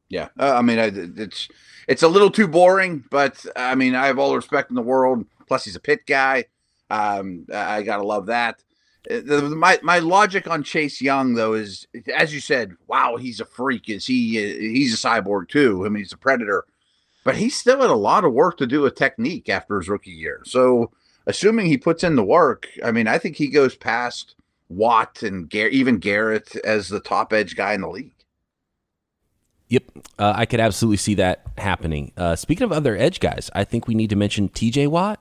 Yeah, 0.09 0.29
uh, 0.39 0.55
I 0.55 0.61
mean, 0.61 0.79
it's 1.17 1.49
it's 1.87 2.03
a 2.03 2.07
little 2.07 2.31
too 2.31 2.47
boring, 2.47 3.03
but 3.11 3.45
I 3.55 3.75
mean, 3.75 3.93
I 3.95 4.07
have 4.07 4.17
all 4.17 4.29
the 4.29 4.37
respect 4.37 4.69
in 4.69 4.75
the 4.75 4.81
world. 4.81 5.25
Plus, 5.47 5.65
he's 5.65 5.75
a 5.75 5.79
pit 5.81 6.07
guy. 6.07 6.45
Um, 6.89 7.45
I 7.53 7.83
gotta 7.83 8.03
love 8.03 8.27
that. 8.27 8.63
Uh, 9.09 9.21
the, 9.23 9.41
my 9.41 9.79
my 9.83 9.99
logic 9.99 10.47
on 10.47 10.63
Chase 10.63 11.01
Young 11.01 11.33
though 11.33 11.53
is, 11.53 11.85
as 12.15 12.33
you 12.33 12.39
said, 12.39 12.75
wow, 12.87 13.17
he's 13.17 13.39
a 13.39 13.45
freak. 13.45 13.89
Is 13.89 14.07
he? 14.07 14.37
He's 14.73 14.93
a 14.93 15.07
cyborg 15.07 15.49
too. 15.49 15.85
I 15.85 15.89
mean, 15.89 16.03
he's 16.03 16.13
a 16.13 16.17
predator 16.17 16.65
but 17.25 17.35
he 17.35 17.49
still 17.49 17.81
had 17.81 17.89
a 17.89 17.95
lot 17.95 18.23
of 18.23 18.31
work 18.31 18.55
to 18.57 18.67
do 18.67 18.81
with 18.81 18.95
technique 18.95 19.49
after 19.49 19.77
his 19.77 19.89
rookie 19.89 20.11
year. 20.11 20.41
So, 20.45 20.91
assuming 21.25 21.65
he 21.65 21.77
puts 21.77 22.03
in 22.03 22.15
the 22.15 22.23
work, 22.23 22.69
I 22.85 22.91
mean, 22.91 23.07
I 23.07 23.17
think 23.17 23.35
he 23.35 23.47
goes 23.47 23.75
past 23.75 24.35
Watt 24.69 25.23
and 25.23 25.49
Gar- 25.49 25.67
even 25.67 25.97
Garrett 25.97 26.55
as 26.57 26.87
the 26.87 26.99
top 26.99 27.33
edge 27.33 27.57
guy 27.57 27.73
in 27.73 27.81
the 27.81 27.89
league. 27.89 28.13
Yep, 29.69 29.83
uh, 30.19 30.33
I 30.35 30.45
could 30.45 30.59
absolutely 30.59 30.97
see 30.97 31.15
that 31.15 31.47
happening. 31.57 32.11
Uh, 32.15 32.35
speaking 32.35 32.63
of 32.63 32.71
other 32.71 32.95
edge 32.95 33.19
guys, 33.19 33.49
I 33.55 33.63
think 33.63 33.87
we 33.87 33.95
need 33.95 34.11
to 34.11 34.15
mention 34.15 34.47
T.J. 34.47 34.85
Watt. 34.85 35.19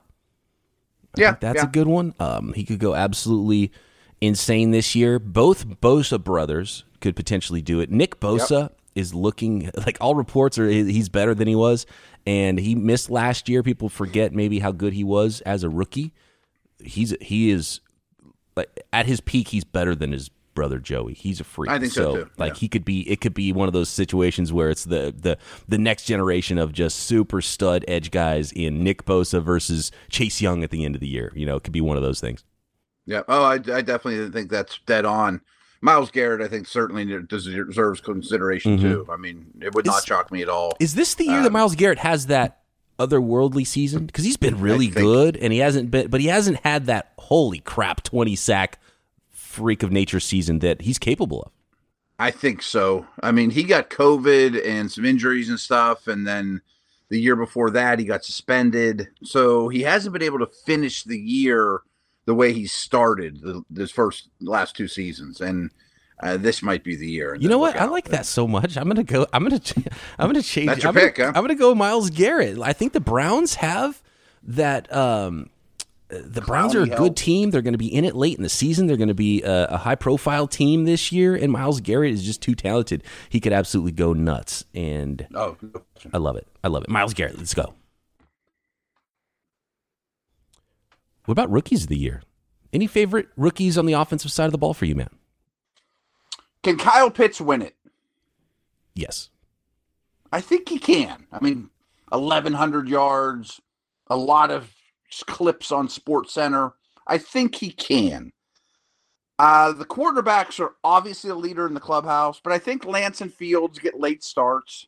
I 1.16 1.20
yeah, 1.23 1.37
that's 1.40 1.62
yeah. 1.62 1.64
a 1.64 1.73
good 1.73 1.87
one. 1.87 2.14
Um, 2.20 2.52
he 2.52 2.64
could 2.64 2.80
go 2.80 2.94
absolutely 2.94 3.73
insane 4.20 4.73
this 4.73 4.94
year. 4.94 5.18
Both 5.18 5.66
Bosa 5.80 6.23
brothers 6.23 6.84
could 7.00 7.16
potentially 7.16 7.62
do 7.62 7.80
it. 7.80 7.90
Nick 7.90 8.20
Bosa 8.20 8.62
yep 8.62 8.78
is 8.94 9.14
looking 9.14 9.70
like 9.86 9.98
all 10.00 10.14
reports 10.14 10.58
are 10.58 10.68
he's 10.68 11.08
better 11.08 11.34
than 11.34 11.48
he 11.48 11.56
was, 11.56 11.86
and 12.26 12.58
he 12.58 12.74
missed 12.74 13.10
last 13.10 13.48
year. 13.48 13.62
People 13.62 13.88
forget 13.88 14.32
maybe 14.32 14.58
how 14.58 14.72
good 14.72 14.92
he 14.92 15.04
was 15.04 15.40
as 15.42 15.62
a 15.62 15.68
rookie. 15.68 16.12
He's 16.82 17.14
he 17.20 17.50
is 17.50 17.80
like 18.56 18.84
at 18.92 19.06
his 19.06 19.20
peak. 19.20 19.48
He's 19.48 19.64
better 19.64 19.94
than 19.94 20.12
his 20.12 20.30
brother 20.54 20.78
Joey. 20.78 21.14
He's 21.14 21.40
a 21.40 21.44
freak. 21.44 21.70
I 21.70 21.78
think 21.78 21.92
so, 21.92 22.02
so 22.02 22.24
too. 22.24 22.30
Like 22.38 22.56
he 22.56 22.68
could 22.68 22.84
be. 22.84 23.08
It 23.10 23.20
could 23.20 23.34
be 23.34 23.52
one 23.52 23.68
of 23.68 23.74
those 23.74 23.88
situations 23.88 24.52
where 24.52 24.70
it's 24.70 24.84
the 24.84 25.14
the 25.16 25.36
the 25.68 25.78
next 25.78 26.04
generation 26.04 26.58
of 26.58 26.72
just 26.72 27.00
super 27.00 27.42
stud 27.42 27.84
edge 27.88 28.10
guys 28.10 28.52
in 28.52 28.82
Nick 28.82 29.04
Bosa 29.04 29.42
versus 29.42 29.90
Chase 30.08 30.40
Young 30.40 30.62
at 30.62 30.70
the 30.70 30.84
end 30.84 30.94
of 30.94 31.00
the 31.00 31.08
year. 31.08 31.32
You 31.34 31.46
know, 31.46 31.56
it 31.56 31.64
could 31.64 31.72
be 31.72 31.80
one 31.80 31.96
of 31.96 32.02
those 32.02 32.20
things. 32.20 32.44
Yeah. 33.06 33.22
Oh, 33.28 33.42
I, 33.42 33.54
I 33.54 33.58
definitely 33.58 34.30
think 34.30 34.50
that's 34.50 34.78
dead 34.86 35.04
on. 35.04 35.40
Myles 35.85 36.11
Garrett, 36.11 36.41
I 36.41 36.49
think, 36.49 36.67
certainly 36.67 37.05
deserves 37.29 38.00
consideration 38.00 38.79
mm-hmm. 38.79 38.91
too. 38.91 39.07
I 39.11 39.19
mean, 39.19 39.53
it 39.61 39.75
would 39.75 39.87
is, 39.87 39.93
not 39.93 40.07
shock 40.07 40.33
me 40.33 40.41
at 40.41 40.49
all. 40.49 40.73
Is 40.81 40.95
this 40.95 41.12
the 41.12 41.25
year 41.25 41.37
um, 41.37 41.43
that 41.43 41.53
Myles 41.53 41.75
Garrett 41.75 41.99
has 41.99 42.29
that 42.29 42.62
otherworldly 42.99 43.67
season? 43.67 44.07
Because 44.07 44.25
he's 44.25 44.38
been 44.38 44.61
really 44.62 44.88
good, 44.88 45.37
and 45.37 45.53
he 45.53 45.59
hasn't 45.59 45.91
been, 45.91 46.09
but 46.09 46.23
he 46.23 46.29
hasn't 46.29 46.61
had 46.64 46.87
that 46.87 47.12
holy 47.19 47.61
crap 47.61 48.03
twenty 48.03 48.35
sack 48.35 48.79
freak 49.29 49.83
of 49.83 49.93
nature 49.93 50.21
season 50.21 50.61
that 50.61 50.81
he's 50.81 50.99
capable 50.99 51.43
of. 51.43 51.53
I 52.19 52.31
think 52.31 52.62
so. 52.62 53.07
I 53.23 53.33
mean, 53.33 53.50
he 53.50 53.64
got 53.64 53.91
COVID 53.91 54.67
and 54.67 54.91
some 54.91 55.05
injuries 55.05 55.50
and 55.50 55.61
stuff, 55.61 56.07
and 56.07 56.26
then 56.26 56.62
The 57.11 57.21
year 57.21 57.37
before 57.37 57.71
that, 57.71 57.99
he 57.99 58.05
got 58.05 58.25
suspended. 58.25 59.09
So 59.23 59.69
he 59.69 59.83
hasn't 59.83 60.12
been 60.12 60.23
able 60.23 60.38
to 60.41 60.47
finish 60.47 61.05
the 61.05 61.19
year 61.19 61.83
the 62.26 62.35
way 62.35 62.52
he 62.52 62.66
started 62.66 63.40
the, 63.40 63.62
this 63.71 63.90
first 63.90 64.28
last 64.40 64.76
two 64.76 64.88
seasons. 64.88 65.40
And 65.40 65.71
uh, 66.23 66.37
this 66.37 66.62
might 66.62 66.85
be 66.85 66.97
the 66.97 67.09
year. 67.09 67.35
You 67.35 67.49
know 67.49 67.59
what? 67.59 67.76
I 67.76 67.87
like 67.87 68.09
that 68.09 68.25
so 68.26 68.47
much. 68.47 68.76
I'm 68.76 68.88
gonna 68.88 69.02
go. 69.02 69.26
I'm 69.33 69.43
gonna. 69.43 69.61
I'm 70.19 70.28
gonna 70.28 70.43
change. 70.43 70.69
That's 70.69 70.83
your 70.83 70.90
I'm 70.90 70.95
pick, 70.95 71.16
gonna, 71.16 71.33
huh? 71.33 71.38
I'm 71.38 71.43
gonna 71.45 71.54
go 71.57 71.75
Myles 71.75 72.11
Garrett. 72.11 72.59
I 72.61 72.73
think 72.73 72.93
the 72.93 73.00
Browns 73.00 73.57
have 73.57 74.00
that. 74.45 74.93
Um, 74.95 75.50
the 76.09 76.43
Browns 76.43 76.75
are 76.75 76.83
a 76.83 76.87
Cloudy 76.87 77.02
good 77.02 77.16
team. 77.16 77.50
They're 77.50 77.62
going 77.62 77.73
to 77.75 77.78
be 77.78 77.93
in 77.93 78.04
it 78.04 78.14
late 78.14 78.37
in 78.37 78.43
the 78.43 78.49
season. 78.49 78.87
They're 78.87 78.99
going 78.99 79.09
to 79.09 79.14
be 79.14 79.43
a, 79.43 79.66
a 79.71 79.76
high 79.78 79.95
profile 79.97 80.47
team 80.47 80.85
this 80.85 81.11
year. 81.11 81.35
And 81.35 81.50
Myles 81.50 81.81
Garrett 81.81 82.12
is 82.12 82.23
just 82.23 82.40
too 82.40 82.54
talented. 82.54 83.02
He 83.31 83.40
could 83.40 83.52
absolutely 83.52 83.93
go 83.93 84.12
nuts. 84.12 84.64
And 84.75 85.26
Oh, 85.35 85.57
I 86.12 86.19
love 86.19 86.37
it. 86.37 86.47
I 86.62 86.69
love 86.69 86.85
it. 86.85 86.90
Myles 86.90 87.14
Garrett, 87.14 87.38
let's 87.38 87.54
go. 87.54 87.75
What 91.25 91.33
about 91.33 91.50
rookies 91.50 91.85
of 91.85 91.88
the 91.88 91.99
year? 91.99 92.23
Any 92.73 92.87
favorite 92.87 93.28
rookies 93.37 93.78
on 93.78 93.87
the 93.87 93.93
offensive 93.93 94.33
side 94.33 94.47
of 94.47 94.52
the 94.52 94.59
ball 94.59 94.75
for 94.75 94.85
you, 94.85 94.95
man? 94.95 95.11
can 96.64 96.78
Kyle 96.78 97.11
Pitts 97.11 97.40
win 97.40 97.62
it? 97.62 97.76
Yes. 98.95 99.28
I 100.33 100.40
think 100.40 100.69
he 100.69 100.78
can. 100.78 101.26
I 101.31 101.45
mean, 101.45 101.71
1,100 102.09 102.88
yards, 102.88 103.61
a 104.09 104.16
lot 104.16 104.50
of 104.50 104.73
clips 105.26 105.71
on 105.71 105.87
SportsCenter. 105.87 106.73
I 107.07 107.19
think 107.19 107.54
he 107.54 107.71
can. 107.71 108.33
Uh, 109.38 109.73
the 109.73 109.85
quarterbacks 109.85 110.59
are 110.59 110.75
obviously 110.83 111.31
a 111.31 111.35
leader 111.35 111.66
in 111.66 111.75
the 111.75 111.81
clubhouse, 111.81 112.40
but 112.43 112.52
I 112.52 112.59
think 112.59 112.85
Lance 112.85 113.21
and 113.21 113.33
Fields 113.33 113.78
get 113.78 114.00
late 114.00 114.25
starts. 114.25 114.87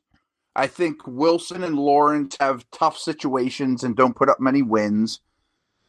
I 0.54 0.66
think 0.66 1.06
Wilson 1.06 1.62
and 1.62 1.76
Lawrence 1.76 2.36
have 2.40 2.64
tough 2.70 2.96
situations 2.96 3.84
and 3.84 3.94
don't 3.94 4.16
put 4.16 4.30
up 4.30 4.40
many 4.40 4.62
wins. 4.62 5.20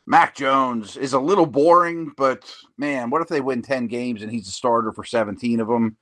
Mac 0.09 0.35
Jones 0.35 0.95
is 0.95 1.11
a 1.11 1.19
little 1.19 1.45
boring, 1.45 2.13
but 2.15 2.49
man, 2.77 3.09
what 3.09 3.21
if 3.21 3.27
they 3.27 3.41
win 3.41 3.61
10 3.61 3.87
games 3.87 4.21
and 4.21 4.31
he's 4.31 4.47
a 4.47 4.51
starter 4.51 4.93
for 4.93 5.03
17 5.03 5.59
of 5.59 5.67
them? 5.67 5.97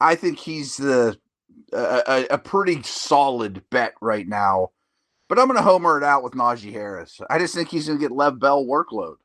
I 0.00 0.16
think 0.16 0.38
he's 0.38 0.76
the 0.76 1.18
a, 1.72 2.26
a, 2.30 2.38
pretty 2.38 2.82
solid 2.82 3.62
bet 3.70 3.94
right 4.00 4.28
now. 4.28 4.68
But 5.28 5.38
I'm 5.38 5.46
going 5.46 5.56
to 5.56 5.62
homer 5.62 5.98
it 5.98 6.04
out 6.04 6.22
with 6.22 6.34
Najee 6.34 6.72
Harris. 6.72 7.20
I 7.28 7.38
just 7.38 7.54
think 7.54 7.68
he's 7.68 7.86
going 7.86 7.98
to 7.98 8.02
get 8.02 8.14
Lev 8.14 8.38
Bell 8.38 8.64
workload. 8.64 9.16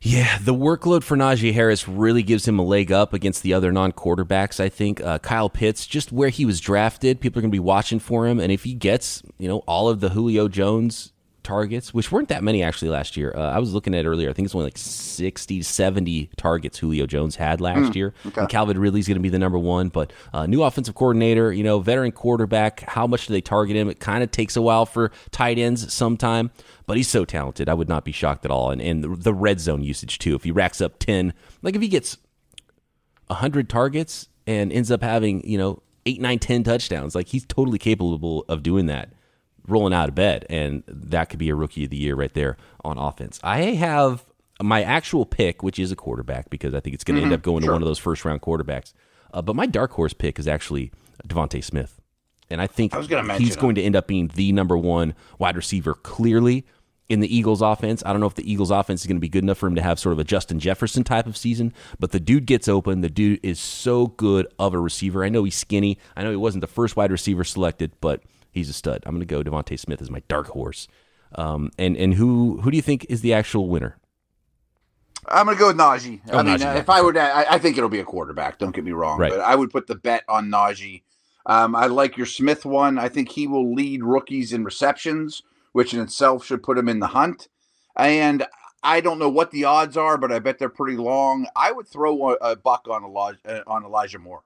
Yeah, 0.00 0.38
the 0.38 0.54
workload 0.54 1.02
for 1.02 1.16
Najee 1.16 1.52
Harris 1.52 1.86
really 1.86 2.22
gives 2.22 2.48
him 2.48 2.58
a 2.58 2.64
leg 2.64 2.90
up 2.90 3.12
against 3.12 3.42
the 3.42 3.52
other 3.54 3.70
non 3.70 3.92
quarterbacks. 3.92 4.58
I 4.58 4.68
think 4.68 5.00
uh, 5.00 5.18
Kyle 5.18 5.50
Pitts, 5.50 5.86
just 5.86 6.10
where 6.10 6.30
he 6.30 6.44
was 6.44 6.60
drafted, 6.60 7.20
people 7.20 7.38
are 7.38 7.42
going 7.42 7.50
to 7.50 7.54
be 7.54 7.60
watching 7.60 7.98
for 7.98 8.26
him. 8.26 8.40
And 8.40 8.50
if 8.50 8.64
he 8.64 8.72
gets, 8.72 9.22
you 9.38 9.46
know, 9.46 9.58
all 9.66 9.88
of 9.88 10.00
the 10.00 10.10
Julio 10.10 10.48
Jones 10.48 11.12
targets, 11.42 11.92
which 11.94 12.12
weren't 12.12 12.28
that 12.28 12.42
many 12.42 12.62
actually 12.62 12.88
last 12.88 13.16
year. 13.16 13.32
Uh, 13.36 13.50
I 13.50 13.58
was 13.58 13.72
looking 13.72 13.94
at 13.94 14.06
earlier. 14.06 14.30
I 14.30 14.32
think 14.32 14.46
it's 14.46 14.54
only 14.54 14.66
like 14.66 14.78
60, 14.78 15.62
70 15.62 16.30
targets 16.36 16.78
Julio 16.78 17.06
Jones 17.06 17.36
had 17.36 17.60
last 17.60 17.94
year. 17.96 18.14
And 18.42 18.48
Calvin 18.48 18.78
Ridley's 18.78 19.06
going 19.06 19.16
to 19.16 19.22
be 19.22 19.28
the 19.28 19.38
number 19.38 19.58
one. 19.58 19.88
But 19.88 20.12
uh, 20.32 20.46
new 20.46 20.62
offensive 20.62 20.94
coordinator, 20.94 21.52
you 21.52 21.64
know, 21.64 21.80
veteran 21.80 22.12
quarterback. 22.12 22.80
How 22.80 23.06
much 23.06 23.26
do 23.26 23.32
they 23.32 23.40
target 23.40 23.76
him? 23.76 23.88
It 23.88 24.00
kind 24.00 24.22
of 24.22 24.30
takes 24.30 24.56
a 24.56 24.62
while 24.62 24.86
for 24.86 25.10
tight 25.30 25.58
ends 25.58 25.92
sometime, 25.92 26.50
but 26.86 26.96
he's 26.96 27.08
so 27.08 27.24
talented. 27.24 27.68
I 27.68 27.74
would 27.74 27.88
not 27.88 28.04
be 28.04 28.12
shocked 28.12 28.44
at 28.44 28.50
all. 28.50 28.70
And, 28.70 28.80
and 28.80 29.02
the, 29.02 29.08
the 29.08 29.34
red 29.34 29.60
zone 29.60 29.82
usage 29.82 30.18
too. 30.18 30.34
If 30.34 30.44
he 30.44 30.50
racks 30.50 30.80
up 30.80 30.98
10, 30.98 31.32
like 31.62 31.74
if 31.74 31.82
he 31.82 31.88
gets 31.88 32.18
100 33.28 33.68
targets 33.68 34.28
and 34.46 34.72
ends 34.72 34.90
up 34.90 35.02
having, 35.02 35.46
you 35.46 35.58
know, 35.58 35.82
eight, 36.06 36.20
nine, 36.20 36.38
10 36.38 36.64
touchdowns, 36.64 37.14
like 37.14 37.28
he's 37.28 37.44
totally 37.44 37.78
capable 37.78 38.44
of 38.48 38.62
doing 38.62 38.86
that 38.86 39.10
rolling 39.70 39.94
out 39.94 40.08
of 40.08 40.14
bed, 40.14 40.46
and 40.50 40.82
that 40.86 41.30
could 41.30 41.38
be 41.38 41.48
a 41.48 41.54
rookie 41.54 41.84
of 41.84 41.90
the 41.90 41.96
year 41.96 42.14
right 42.14 42.32
there 42.34 42.56
on 42.84 42.98
offense. 42.98 43.40
I 43.42 43.60
have 43.72 44.24
my 44.62 44.82
actual 44.82 45.24
pick, 45.24 45.62
which 45.62 45.78
is 45.78 45.90
a 45.90 45.96
quarterback, 45.96 46.50
because 46.50 46.74
I 46.74 46.80
think 46.80 46.94
it's 46.94 47.04
going 47.04 47.16
to 47.18 47.22
end 47.22 47.32
up 47.32 47.42
going 47.42 47.62
to 47.64 47.72
one 47.72 47.82
of 47.82 47.86
those 47.88 47.98
first 47.98 48.24
round 48.24 48.42
quarterbacks. 48.42 48.92
Uh, 49.32 49.42
but 49.42 49.56
my 49.56 49.66
dark 49.66 49.92
horse 49.92 50.12
pick 50.12 50.38
is 50.38 50.48
actually 50.48 50.92
DeVonta 51.26 51.62
Smith, 51.62 52.00
and 52.50 52.60
I 52.60 52.66
think 52.66 52.94
I 52.94 53.38
he's 53.38 53.56
going 53.56 53.76
to 53.76 53.82
end 53.82 53.96
up 53.96 54.06
being 54.06 54.28
the 54.34 54.52
number 54.52 54.76
one 54.76 55.14
wide 55.38 55.56
receiver 55.56 55.94
clearly 55.94 56.66
in 57.08 57.20
the 57.20 57.36
Eagles 57.36 57.60
offense. 57.60 58.02
I 58.06 58.12
don't 58.12 58.20
know 58.20 58.26
if 58.26 58.36
the 58.36 58.50
Eagles 58.50 58.70
offense 58.70 59.02
is 59.02 59.06
going 59.06 59.16
to 59.16 59.20
be 59.20 59.28
good 59.28 59.44
enough 59.44 59.58
for 59.58 59.66
him 59.66 59.74
to 59.74 59.82
have 59.82 59.98
sort 59.98 60.12
of 60.12 60.18
a 60.18 60.24
Justin 60.24 60.60
Jefferson 60.60 61.04
type 61.04 61.26
of 61.26 61.36
season, 61.36 61.74
but 61.98 62.12
the 62.12 62.20
dude 62.20 62.46
gets 62.46 62.68
open. 62.68 63.00
The 63.02 63.10
dude 63.10 63.40
is 63.42 63.58
so 63.60 64.06
good 64.06 64.46
of 64.58 64.74
a 64.74 64.78
receiver. 64.78 65.24
I 65.24 65.28
know 65.28 65.44
he's 65.44 65.56
skinny. 65.56 65.98
I 66.16 66.22
know 66.22 66.30
he 66.30 66.36
wasn't 66.36 66.62
the 66.62 66.68
first 66.68 66.96
wide 66.96 67.10
receiver 67.10 67.44
selected, 67.44 67.92
but 68.00 68.22
he's 68.52 68.68
a 68.68 68.72
stud. 68.72 69.02
I'm 69.06 69.14
going 69.14 69.26
to 69.26 69.26
go 69.26 69.42
DeVonta 69.42 69.78
Smith 69.78 70.00
as 70.02 70.10
my 70.10 70.22
dark 70.28 70.48
horse. 70.48 70.88
Um, 71.34 71.70
and 71.78 71.96
and 71.96 72.14
who 72.14 72.60
who 72.62 72.70
do 72.70 72.76
you 72.76 72.82
think 72.82 73.06
is 73.08 73.20
the 73.20 73.32
actual 73.32 73.68
winner? 73.68 73.96
I'm 75.28 75.46
going 75.46 75.56
to 75.56 75.60
go 75.60 75.66
with 75.68 75.76
Najee. 75.76 76.20
Oh, 76.30 76.38
I 76.38 76.42
mean, 76.42 76.58
Najee, 76.58 76.74
uh, 76.74 76.78
if 76.78 76.88
I 76.88 77.02
would, 77.02 77.16
I, 77.16 77.44
I 77.50 77.58
think 77.58 77.76
it'll 77.76 77.90
be 77.90 78.00
a 78.00 78.04
quarterback. 78.04 78.58
Don't 78.58 78.74
get 78.74 78.84
me 78.84 78.92
wrong, 78.92 79.18
Right. 79.18 79.30
but 79.30 79.40
I 79.40 79.54
would 79.54 79.70
put 79.70 79.86
the 79.86 79.94
bet 79.94 80.24
on 80.28 80.48
Najee. 80.48 81.02
Um, 81.46 81.76
I 81.76 81.86
like 81.86 82.16
your 82.16 82.26
Smith 82.26 82.64
one. 82.64 82.98
I 82.98 83.08
think 83.08 83.28
he 83.30 83.46
will 83.46 83.74
lead 83.74 84.02
rookies 84.02 84.52
in 84.52 84.64
receptions, 84.64 85.42
which 85.72 85.92
in 85.94 86.00
itself 86.00 86.44
should 86.44 86.62
put 86.62 86.78
him 86.78 86.88
in 86.88 87.00
the 87.00 87.08
hunt. 87.08 87.48
And 87.96 88.46
I 88.82 89.00
don't 89.00 89.18
know 89.18 89.28
what 89.28 89.50
the 89.50 89.64
odds 89.64 89.96
are, 89.96 90.16
but 90.16 90.32
I 90.32 90.38
bet 90.38 90.58
they're 90.58 90.68
pretty 90.70 90.96
long. 90.96 91.46
I 91.54 91.70
would 91.70 91.86
throw 91.86 92.30
a, 92.30 92.34
a 92.40 92.56
buck 92.56 92.88
on 92.88 93.04
Elijah 93.04 93.38
uh, 93.46 93.62
on 93.66 93.84
Elijah 93.84 94.18
Moore. 94.18 94.42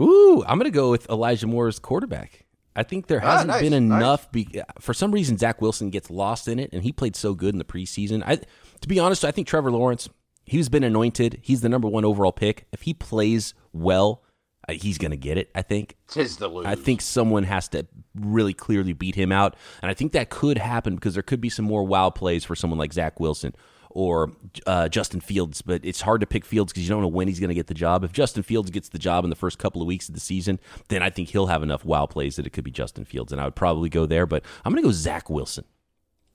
Ooh, 0.00 0.44
I'm 0.46 0.58
going 0.58 0.70
to 0.70 0.74
go 0.74 0.90
with 0.90 1.08
Elijah 1.08 1.46
Moore's 1.46 1.78
quarterback. 1.78 2.45
I 2.76 2.82
think 2.82 3.06
there 3.06 3.20
Ah, 3.24 3.32
hasn't 3.32 3.48
nice, 3.48 3.62
been 3.62 3.88
nice. 3.88 3.98
enough. 3.98 4.30
Be, 4.32 4.62
for 4.80 4.94
some 4.94 5.10
reason, 5.12 5.38
Zach 5.38 5.60
Wilson 5.62 5.90
gets 5.90 6.10
lost 6.10 6.46
in 6.46 6.58
it, 6.58 6.70
and 6.72 6.82
he 6.82 6.92
played 6.92 7.16
so 7.16 7.34
good 7.34 7.54
in 7.54 7.58
the 7.58 7.64
preseason. 7.64 8.22
I, 8.26 8.36
to 8.36 8.88
be 8.88 8.98
honest, 9.00 9.24
I 9.24 9.30
think 9.30 9.46
Trevor 9.48 9.70
Lawrence, 9.72 10.08
he's 10.44 10.68
been 10.68 10.84
anointed. 10.84 11.40
He's 11.42 11.62
the 11.62 11.68
number 11.68 11.88
one 11.88 12.04
overall 12.04 12.32
pick. 12.32 12.66
If 12.72 12.82
he 12.82 12.92
plays 12.94 13.54
well, 13.72 14.22
uh, 14.68 14.72
he's 14.74 14.98
going 14.98 15.12
to 15.12 15.16
get 15.16 15.38
it. 15.38 15.50
I 15.54 15.62
think. 15.62 15.96
Tis 16.08 16.36
the 16.36 16.48
lose. 16.48 16.66
I 16.66 16.74
think 16.74 17.00
someone 17.00 17.44
has 17.44 17.68
to 17.68 17.86
really 18.14 18.52
clearly 18.54 18.92
beat 18.92 19.14
him 19.14 19.32
out, 19.32 19.56
and 19.82 19.90
I 19.90 19.94
think 19.94 20.12
that 20.12 20.28
could 20.30 20.58
happen 20.58 20.94
because 20.96 21.14
there 21.14 21.22
could 21.22 21.40
be 21.40 21.48
some 21.50 21.64
more 21.64 21.84
wow 21.84 22.10
plays 22.10 22.44
for 22.44 22.54
someone 22.54 22.78
like 22.78 22.92
Zach 22.92 23.18
Wilson 23.20 23.54
or 23.96 24.30
uh, 24.66 24.88
Justin 24.88 25.20
Fields. 25.20 25.62
But 25.62 25.84
it's 25.84 26.02
hard 26.02 26.20
to 26.20 26.26
pick 26.26 26.44
Fields 26.44 26.72
because 26.72 26.84
you 26.84 26.90
don't 26.90 27.00
know 27.02 27.08
when 27.08 27.28
he's 27.28 27.40
going 27.40 27.48
to 27.48 27.54
get 27.54 27.66
the 27.66 27.74
job. 27.74 28.04
If 28.04 28.12
Justin 28.12 28.42
Fields 28.42 28.70
gets 28.70 28.90
the 28.90 28.98
job 28.98 29.24
in 29.24 29.30
the 29.30 29.36
first 29.36 29.58
couple 29.58 29.80
of 29.80 29.88
weeks 29.88 30.08
of 30.08 30.14
the 30.14 30.20
season, 30.20 30.60
then 30.88 31.02
I 31.02 31.10
think 31.10 31.30
he'll 31.30 31.46
have 31.46 31.62
enough 31.62 31.84
wow 31.84 32.04
plays 32.06 32.36
that 32.36 32.46
it 32.46 32.50
could 32.50 32.64
be 32.64 32.70
Justin 32.70 33.04
Fields, 33.06 33.32
and 33.32 33.40
I 33.40 33.44
would 33.44 33.56
probably 33.56 33.88
go 33.88 34.04
there. 34.06 34.26
But 34.26 34.44
I'm 34.64 34.72
going 34.72 34.82
to 34.82 34.88
go 34.88 34.92
Zach 34.92 35.30
Wilson 35.30 35.64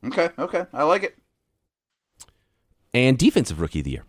Okay, 0.03 0.29
okay, 0.39 0.65
I 0.73 0.83
like 0.83 1.03
it. 1.03 1.15
and 2.93 3.17
defensive 3.17 3.61
rookie 3.61 3.79
of 3.79 3.85
the 3.85 3.91
year. 3.91 4.05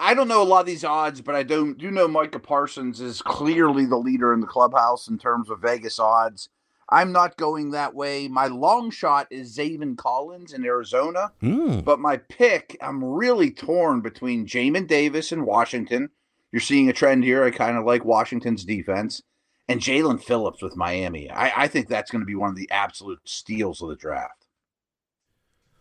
I- 0.00 0.14
don't 0.14 0.28
know 0.28 0.42
a 0.42 0.44
lot 0.44 0.60
of 0.60 0.66
these 0.66 0.84
odds, 0.84 1.20
but 1.20 1.34
I 1.34 1.42
do 1.42 1.74
do 1.74 1.90
know 1.90 2.06
Micah 2.06 2.38
Parsons 2.38 3.00
is 3.00 3.22
clearly 3.22 3.84
the 3.86 3.96
leader 3.96 4.32
in 4.32 4.40
the 4.40 4.46
clubhouse 4.46 5.08
in 5.08 5.18
terms 5.18 5.50
of 5.50 5.60
Vegas 5.60 5.98
odds. 5.98 6.48
I'm 6.92 7.10
not 7.10 7.36
going 7.38 7.70
that 7.70 7.94
way. 7.94 8.28
My 8.28 8.46
long 8.48 8.90
shot 8.90 9.26
is 9.30 9.56
Zaven 9.56 9.96
Collins 9.96 10.52
in 10.52 10.64
Arizona, 10.64 11.32
Hmm. 11.40 11.80
but 11.80 11.98
my 11.98 12.18
pick, 12.18 12.76
I'm 12.82 13.02
really 13.02 13.50
torn 13.50 14.02
between 14.02 14.46
Jamin 14.46 14.86
Davis 14.86 15.32
in 15.32 15.46
Washington. 15.46 16.10
You're 16.52 16.60
seeing 16.60 16.88
a 16.90 16.92
trend 16.92 17.24
here. 17.24 17.42
I 17.44 17.50
kind 17.50 17.78
of 17.78 17.84
like 17.86 18.04
Washington's 18.04 18.64
defense. 18.64 19.22
And 19.68 19.80
Jaelan 19.80 20.22
Phillips 20.22 20.60
with 20.60 20.76
Miami. 20.76 21.30
I, 21.30 21.62
I 21.62 21.68
think 21.68 21.88
that's 21.88 22.10
going 22.10 22.20
to 22.20 22.26
be 22.26 22.34
one 22.34 22.50
of 22.50 22.56
the 22.56 22.70
absolute 22.70 23.20
steals 23.24 23.80
of 23.80 23.88
the 23.88 23.96
draft. 23.96 24.44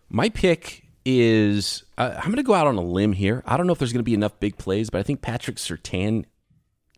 My 0.10 0.30
pick 0.30 0.86
is 1.04 1.84
uh, 1.97 2.13
I'm 2.17 2.26
going 2.26 2.36
to 2.38 2.43
go 2.43 2.54
out 2.54 2.67
on 2.67 2.78
a 2.78 2.82
limb 2.82 3.13
here. 3.13 3.43
I 3.45 3.58
don't 3.58 3.65
know 3.67 3.74
if 3.74 3.80
there's 3.80 3.91
going 3.91 4.04
to 4.04 4.10
be 4.10 4.13
enough 4.13 4.39
big 4.39 4.58
plays, 4.58 4.89
but 4.89 5.00
I 5.00 5.04
think 5.04 5.21
Patrick 5.21 5.58
Surtain 5.58 6.26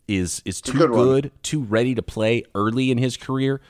is 0.07 0.41
is 0.45 0.61
too 0.61 0.77
good 0.77 0.91
good, 0.91 1.31
too 1.41 1.61
ready 1.63 1.95
to 1.95 2.01
play 2.01 2.43
early 2.53 2.91
in 2.91 2.97
his 2.97 3.15
career. 3.17 3.61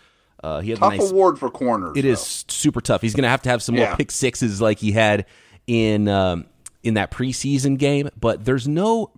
Uh, 0.43 0.59
he 0.59 0.71
had 0.71 0.79
a 0.79 0.81
Tough 0.81 0.97
nice. 0.97 1.11
award 1.11 1.39
for 1.39 1.49
corners. 1.49 1.95
It 1.95 2.01
though. 2.01 2.09
is 2.09 2.45
super 2.49 2.81
tough. 2.81 3.01
He's 3.01 3.15
going 3.15 3.23
to 3.23 3.29
have 3.29 3.41
to 3.43 3.49
have 3.49 3.63
some 3.63 3.75
more 3.75 3.95
pick 3.95 4.11
sixes 4.11 4.59
like 4.59 4.77
he 4.77 4.91
had 4.91 5.25
in 5.67 6.09
um, 6.09 6.45
in 6.83 6.95
that 6.95 7.11
preseason 7.11 7.77
game. 7.77 8.09
But 8.19 8.43
there's 8.43 8.67
no, 8.67 9.11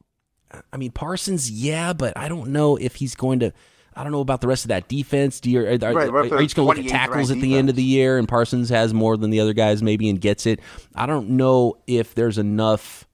I 0.72 0.78
mean 0.78 0.92
Parsons, 0.92 1.50
yeah, 1.50 1.94
but 1.94 2.16
I 2.16 2.28
don't 2.28 2.50
know 2.50 2.76
if 2.78 2.96
he's 2.96 3.16
going 3.16 3.40
to. 3.40 3.52
I 3.98 4.04
don't 4.04 4.12
know 4.12 4.20
about 4.20 4.42
the 4.42 4.48
rest 4.48 4.66
of 4.66 4.70
that 4.70 4.90
defense. 4.90 5.40
Do 5.40 5.50
you, 5.50 5.62
are, 5.62 5.68
are, 5.68 5.94
Right, 5.94 6.12
right, 6.12 6.32
are 6.34 6.42
you 6.42 6.46
just 6.48 6.56
going 6.58 6.66
to 6.68 6.76
look 6.76 6.78
at 6.80 6.84
28th 6.84 6.90
tackles 6.90 7.32
at 7.32 7.40
the 7.40 7.56
end 7.56 7.70
of 7.70 7.78
the 7.78 7.84
year 7.84 8.18
and 8.18 8.28
Parsons 8.28 8.68
has 8.68 8.94
more 8.94 9.16
than 9.16 9.30
the 9.30 9.40
other 9.40 9.54
guys 9.54 9.82
maybe 9.82 10.10
and 10.10 10.20
gets 10.20 10.46
it? 10.46 10.60
I 10.94 11.06
don't 11.06 11.30
know 11.32 11.78
if 11.88 12.14
there's 12.14 12.38
enough 12.38 13.08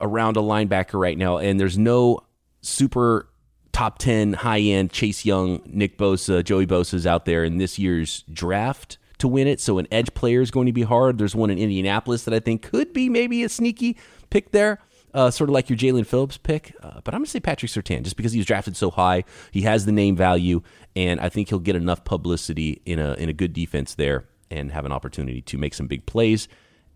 around 0.00 0.36
a 0.36 0.40
linebacker 0.40 1.00
right 1.00 1.16
now, 1.16 1.38
and 1.38 1.60
there's 1.60 1.78
no 1.78 2.18
super 2.60 3.28
top 3.82 3.98
10 3.98 4.34
high 4.34 4.60
end 4.60 4.92
Chase 4.92 5.24
Young, 5.24 5.60
Nick 5.66 5.98
Bosa, 5.98 6.44
Joey 6.44 6.68
Bosa's 6.68 7.04
out 7.04 7.24
there 7.24 7.42
in 7.42 7.58
this 7.58 7.80
year's 7.80 8.22
draft 8.32 8.96
to 9.18 9.26
win 9.26 9.48
it. 9.48 9.60
So 9.60 9.78
an 9.78 9.88
edge 9.90 10.14
player 10.14 10.40
is 10.40 10.52
going 10.52 10.66
to 10.66 10.72
be 10.72 10.82
hard. 10.82 11.18
There's 11.18 11.34
one 11.34 11.50
in 11.50 11.58
Indianapolis 11.58 12.22
that 12.22 12.32
I 12.32 12.38
think 12.38 12.62
could 12.62 12.92
be 12.92 13.08
maybe 13.08 13.42
a 13.42 13.48
sneaky 13.48 13.96
pick 14.30 14.52
there. 14.52 14.78
uh, 15.14 15.32
sort 15.32 15.50
of 15.50 15.54
like 15.54 15.68
your 15.68 15.76
Jaelan 15.76 16.06
Phillips 16.06 16.38
pick. 16.38 16.76
Uh, 16.80 17.00
but 17.02 17.12
I'm 17.12 17.18
going 17.18 17.24
to 17.24 17.30
say 17.32 17.40
Patrick 17.40 17.72
Surtain 17.72 18.04
just 18.04 18.16
because 18.16 18.30
he 18.30 18.38
was 18.38 18.46
drafted 18.46 18.76
so 18.76 18.88
high. 18.88 19.24
He 19.50 19.62
has 19.62 19.84
the 19.84 19.90
name 19.90 20.14
value, 20.14 20.62
and 20.94 21.18
I 21.18 21.28
think 21.28 21.48
he'll 21.48 21.58
get 21.58 21.74
enough 21.74 22.04
publicity 22.04 22.82
in 22.86 23.00
a 23.00 23.14
in 23.14 23.28
a 23.28 23.32
good 23.32 23.52
defense 23.52 23.96
there 23.96 24.28
and 24.48 24.70
have 24.70 24.84
an 24.84 24.92
opportunity 24.92 25.42
to 25.42 25.58
make 25.58 25.74
some 25.74 25.88
big 25.88 26.06
plays 26.06 26.46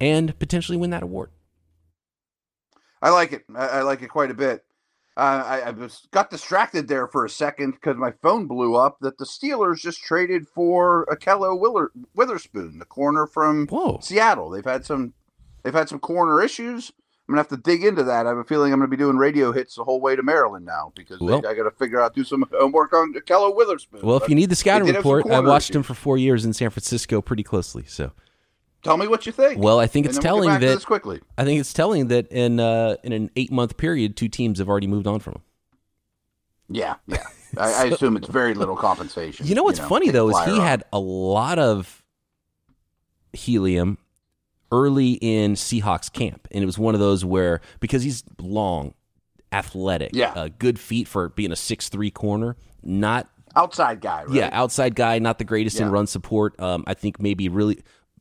and 0.01 0.39
potentially 0.39 0.79
win 0.79 0.91
that 0.91 1.03
award. 1.03 1.31
I 3.03 3.11
like 3.11 3.33
it. 3.33 3.45
I, 3.55 3.67
I 3.67 3.83
like 3.83 4.03
it 4.03 4.09
quite 4.09 4.31
a 4.31 4.35
bit. 4.35 4.65
Uh, 5.17 5.43
I, 5.47 5.61
I 5.61 5.71
was, 5.71 6.07
got 6.11 6.29
distracted 6.29 6.89
there 6.89 7.07
for 7.07 7.25
a 7.25 7.31
second 7.31 7.73
because 7.73 7.97
my 7.97 8.13
phone 8.23 8.47
blew 8.47 8.75
up 8.75 8.99
that 9.01 9.17
the 9.17 9.25
Steelers 9.25 9.79
just 9.79 10.03
traded 10.03 10.47
for 10.47 11.07
Ahkello 11.11 11.59
Willer, 11.59 11.91
Witherspoon, 12.15 12.79
the 12.79 12.85
corner 12.85 13.27
from 13.27 13.67
Whoa. 13.69 13.99
Seattle. 14.03 14.51
They've 14.51 14.65
had 14.65 14.85
some 14.85 15.15
they've 15.63 15.73
had 15.73 15.89
some 15.89 16.01
corner 16.01 16.43
issues. 16.43 16.93
I'm 17.29 17.33
gonna 17.33 17.41
have 17.41 17.49
to 17.49 17.57
dig 17.57 17.83
into 17.83 18.05
that. 18.05 18.27
I 18.27 18.29
have 18.29 18.39
a 18.39 18.45
feeling 18.45 18.73
I'm 18.75 18.79
gonna 18.79 18.89
be 18.89 18.97
doing 18.99 19.17
radio 19.17 19.53
hits 19.53 19.75
the 19.77 19.85
whole 19.85 20.03
way 20.03 20.17
to 20.17 20.23
Maryland 20.23 20.67
now 20.67 20.93
because 20.95 21.19
Well- 21.19 21.41
they, 21.41 21.49
I 21.49 21.55
got 21.55 21.65
to 21.65 21.71
figure 21.73 22.01
out 22.01 22.15
do 22.15 22.23
some 22.23 22.45
homework 22.53 22.93
on 22.93 23.15
Ahkello 23.15 23.57
Witherspoon. 23.57 24.03
Well, 24.03 24.19
if 24.19 24.29
you 24.29 24.35
need 24.35 24.51
the 24.51 24.55
scouting 24.55 24.87
did 24.87 24.97
have 24.97 25.03
some 25.03 25.13
report, 25.15 25.35
I 25.35 25.41
watched 25.41 25.75
him 25.75 25.83
for 25.83 25.95
four 25.95 26.19
years 26.19 26.45
in 26.45 26.53
San 26.53 26.69
Francisco 26.71 27.23
pretty 27.23 27.43
closely. 27.43 27.85
So, 27.87 28.13
tell 28.87 28.97
me 28.97 29.07
what 29.09 29.27
you 29.27 29.33
think. 29.33 29.61
well, 29.63 29.79
I 29.79 29.87
think 29.87 30.07
it's 30.07 30.19
then 30.19 30.33
we'll 30.35 30.45
telling 30.45 30.61
that 30.61 30.85
quickly. 30.87 31.21
I 31.37 31.45
think 31.45 31.61
it's 31.61 31.73
telling 31.73 32.09
that 32.09 32.31
in 32.33 32.61
uh, 32.61 32.97
in 33.03 33.13
an 33.13 33.31
eight 33.37 33.53
month 33.53 33.77
period, 33.77 34.17
two 34.17 34.29
teams 34.29 34.59
have 34.59 34.69
already 34.69 34.87
moved 34.87 35.07
on 35.07 35.21
from 35.21 35.35
him. 35.35 35.43
Yeah, 36.69 36.95
yeah. 37.07 37.23
I, 37.59 37.73
I 37.73 37.85
assume 37.87 38.17
it's 38.17 38.29
very 38.29 38.55
little 38.55 38.77
compensation. 38.77 39.47
You 39.47 39.55
know 39.55 39.63
what's 39.63 39.79
funny 39.79 40.11
though 40.11 40.29
is 40.31 40.39
he 40.45 40.53
on. 40.53 40.61
had 40.61 40.85
a 40.93 40.99
lot 40.99 41.59
of 41.59 42.03
helium 43.33 43.99
early 44.73 45.13
in 45.13 45.55
Seahawks 45.55 46.13
camp, 46.13 46.49
and 46.51 46.63
it 46.63 46.67
was 46.67 46.79
one 46.79 46.95
of 46.95 47.01
those 47.01 47.25
where 47.25 47.61
because 47.81 48.03
he's 48.03 48.25
long, 48.41 48.95
athletic, 49.53 50.11
Yeah. 50.13 50.33
uh, 50.33 50.49
good 50.59 50.79
feet 50.79 51.07
for 51.09 51.29
being 51.31 51.53
a 51.53 51.57
six 51.57 51.89
three 51.89 52.11
corner, 52.11 52.57
not 52.83 53.29
outside 53.55 54.01
guy. 54.01 54.25
Right? 54.25 54.35
yeah 54.35 54.51
outside 54.53 54.95
guy, 54.95 55.19
not 55.19 55.39
the 55.39 55.45
greatest 55.45 55.81
in 55.81 55.91
run 55.91 56.07
support. 56.07 56.59
Um, 56.61 56.85
I 56.87 56.95
think 56.95 57.21
maybe 57.21 57.49
really, 57.49 57.79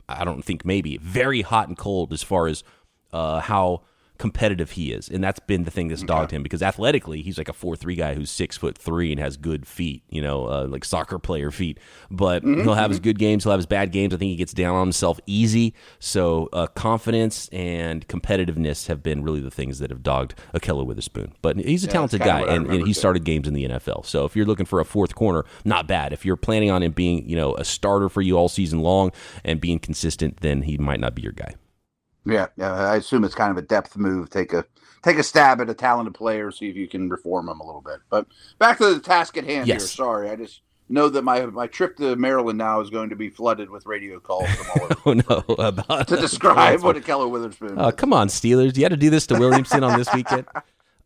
I 0.08 0.24
don't 0.24 0.44
think 0.44 0.65
maybe 0.65 0.98
very 0.98 1.41
hot 1.41 1.68
and 1.68 1.78
cold 1.78 2.13
as 2.13 2.24
far 2.24 2.48
as 2.48 2.63
uh, 3.12 3.39
how 3.39 3.82
competitive 4.17 4.71
he 4.71 4.91
is, 4.91 5.10
and 5.10 5.23
that's 5.23 5.39
been 5.39 5.63
the 5.63 5.71
thing 5.71 5.88
that's 5.88 6.04
dogged 6.04 6.32
him 6.32 6.43
because 6.43 6.62
athletically 6.63 7.21
he's 7.21 7.38
like 7.38 7.49
a 7.49 7.54
four 7.54 7.75
three 7.75 7.95
guy 7.95 8.13
who's 8.13 8.30
six 8.32 8.58
foot 8.58 8.78
three 8.78 9.12
and 9.12 9.19
has 9.19 9.38
good 9.38 9.67
feet, 9.67 10.04
you 10.10 10.21
know, 10.21 10.45
uh, 10.45 10.67
like 10.67 10.86
soccer 10.86 11.19
player 11.19 11.51
feet. 11.51 11.80
But 12.10 12.43
Mm-hmm, 12.43 12.63
he'll 12.63 12.75
have 12.75 12.91
his 12.91 12.99
good 12.99 13.17
games, 13.19 13.43
he'll 13.43 13.51
have 13.51 13.60
his 13.60 13.65
bad 13.65 13.91
games. 13.91 14.13
I 14.13 14.17
think 14.17 14.30
he 14.30 14.36
gets 14.36 14.54
down 14.54 14.75
on 14.75 14.86
himself 14.88 15.19
easy. 15.25 15.73
So 15.99 16.49
uh, 16.54 16.67
confidence 16.67 17.49
and 17.49 18.08
competitiveness 18.08 18.88
have 18.88 19.01
been 19.01 19.23
really 19.23 19.41
the 19.41 19.51
things 19.51 19.80
that 19.80 19.89
have 19.89 20.04
dogged 20.04 20.36
Ahkello 20.54 20.86
Witherspoon. 20.86 21.34
But 21.41 21.58
he's 21.58 21.84
a 21.84 21.88
talented 21.88 22.21
guy, 22.21 22.41
and, 22.56 22.67
and 22.67 22.88
he 22.88 22.93
started 22.93 23.23
games 23.23 23.47
in 23.47 23.54
the 23.54 23.67
NFL. 23.67 24.06
So 24.06 24.25
if 24.25 24.36
you're 24.36 24.45
looking 24.45 24.65
for 24.65 24.80
a 24.80 24.86
fourth 24.86 25.15
corner, 25.15 25.45
not 25.63 25.88
bad. 25.88 26.13
If 26.13 26.25
you're 26.25 26.36
planning 26.36 26.71
on 26.71 26.84
him 26.84 26.91
being, 26.91 27.28
you 27.28 27.36
know, 27.36 27.56
a 27.56 27.65
starter 27.65 28.10
for 28.10 28.21
you 28.21 28.38
all 28.38 28.49
season 28.49 28.80
long 28.82 29.12
and 29.43 29.60
being 29.60 29.80
consistent, 29.80 30.41
then 30.41 30.63
he 30.63 30.78
might 30.78 30.99
not 30.99 31.15
be 31.15 31.21
your 31.21 31.32
guy. 31.32 31.56
Yeah, 32.26 32.48
yeah. 32.58 32.74
I 32.74 32.96
assume 32.98 33.24
it's 33.24 33.36
kind 33.36 33.52
of 33.52 33.58
a 33.58 33.62
depth 33.62 33.96
move. 33.98 34.30
Take 34.30 34.54
a 34.54 34.66
take 35.04 35.18
a 35.18 35.24
stab 35.24 35.62
at 35.62 35.70
a 35.70 35.74
talented 35.74 36.16
player, 36.16 36.52
see 36.52 36.70
if 36.70 36.76
you 36.76 36.88
can 36.88 37.10
reform 37.10 37.48
him 37.50 37.60
a 37.60 37.66
little 37.66 37.82
bit. 37.82 38.00
But 38.10 38.26
back 38.60 38.78
to 38.80 38.94
the 38.94 39.00
task 39.00 39.38
at 39.38 39.44
hand 39.46 39.68
Yes. 39.68 39.82
here. 39.82 39.88
Sorry, 39.88 40.30
I 40.30 40.36
just 40.36 40.62
know 40.90 41.10
that 41.10 41.24
my 41.24 41.46
my 41.48 41.68
trip 41.68 41.98
to 41.98 42.16
Maryland 42.16 42.58
now 42.58 42.80
is 42.82 42.90
going 42.90 43.10
to 43.10 43.16
be 43.16 43.30
flooded 43.30 43.70
with 43.70 43.86
radio 43.86 44.20
calls 44.20 44.50
from 44.50 44.68
all 44.82 44.86
over 44.86 44.96
Oh 45.30 45.44
no! 45.48 45.56
About 45.64 46.08
to 46.08 46.18
describe 46.18 46.82
what 46.84 46.96
Ahkello 46.96 47.30
Witherspoon. 47.30 47.76
Oh, 47.78 47.92
come 47.92 48.14
on, 48.14 48.28
Steelers! 48.28 48.76
You 48.76 48.84
had 48.84 48.90
to 48.92 48.98
do 48.98 49.10
this 49.10 49.28
to 49.28 49.36
Williamson 49.40 49.84
on 49.84 49.98
this 49.98 50.12
weekend. 50.14 50.46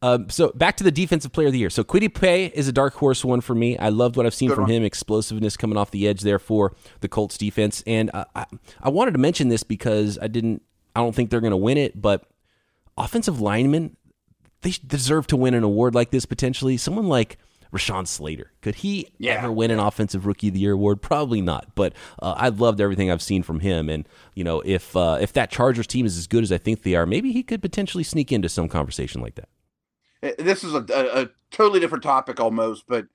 Um, 0.01 0.29
so 0.29 0.53
back 0.55 0.77
to 0.77 0.85
the 0.85 0.93
defensive 0.93 1.33
player 1.33 1.47
of 1.47 1.51
the 1.51 1.59
year. 1.59 1.69
So 1.69 1.83
Kwity 1.83 2.07
Paye 2.13 2.45
is 2.45 2.69
a 2.69 2.71
dark 2.71 2.93
horse 2.93 3.25
one 3.25 3.41
for 3.41 3.53
me. 3.53 3.77
I 3.77 3.89
loved 3.89 4.15
what 4.15 4.25
I've 4.25 4.33
seen 4.33 4.47
Good 4.47 4.55
from 4.55 4.63
one. 4.63 4.71
him, 4.71 4.83
explosiveness 4.85 5.57
coming 5.57 5.77
off 5.77 5.91
the 5.91 6.07
edge 6.07 6.21
there 6.21 6.39
for 6.39 6.73
the 7.01 7.09
Colts 7.09 7.37
defense. 7.37 7.83
And 7.85 8.09
uh, 8.13 8.23
I, 8.33 8.45
I 8.81 8.87
wanted 8.87 9.11
to 9.11 9.17
mention 9.17 9.49
this 9.49 9.63
because 9.63 10.17
I 10.21 10.27
didn't. 10.27 10.61
I 10.95 10.99
don't 11.01 11.13
think 11.15 11.29
they're 11.29 11.41
going 11.41 11.51
to 11.51 11.57
win 11.57 11.77
it, 11.77 11.99
but 12.01 12.23
offensive 12.97 13.39
linemen 13.39 13.95
they 14.61 14.73
deserve 14.85 15.25
to 15.27 15.37
win 15.37 15.53
an 15.53 15.63
award 15.63 15.95
like 15.95 16.11
this 16.11 16.25
potentially. 16.25 16.75
Someone 16.75 17.07
like 17.07 17.37
Rashawn 17.71 18.05
Slater 18.07 18.51
could 18.61 18.75
he 18.75 19.07
Yeah. 19.19 19.35
ever 19.35 19.51
win 19.51 19.71
an 19.71 19.79
offensive 19.79 20.25
rookie 20.25 20.49
of 20.49 20.53
the 20.55 20.59
year 20.59 20.73
award? 20.73 21.01
Probably 21.01 21.39
not. 21.41 21.67
But 21.75 21.93
uh, 22.21 22.33
I've 22.35 22.59
loved 22.59 22.81
everything 22.81 23.09
I've 23.09 23.21
seen 23.21 23.41
from 23.43 23.61
him, 23.61 23.89
and 23.89 24.07
you 24.33 24.43
know 24.43 24.61
if 24.65 24.95
uh, 24.97 25.17
if 25.21 25.31
that 25.33 25.49
Chargers 25.51 25.87
team 25.87 26.05
is 26.05 26.17
as 26.17 26.27
good 26.27 26.43
as 26.43 26.51
I 26.51 26.57
think 26.57 26.81
they 26.83 26.95
are, 26.95 27.05
maybe 27.05 27.31
he 27.31 27.43
could 27.43 27.61
potentially 27.61 28.03
sneak 28.03 28.31
into 28.31 28.49
some 28.49 28.67
conversation 28.67 29.21
like 29.21 29.35
that. 29.35 29.49
Uh, 30.21 30.43
This 30.43 30.63
is 30.63 30.73
a, 30.73 30.83
a, 30.93 31.21
a 31.23 31.29
totally 31.51 31.79
different 31.79 32.03
topic 32.03 32.39
almost, 32.41 32.83
but 32.87 33.07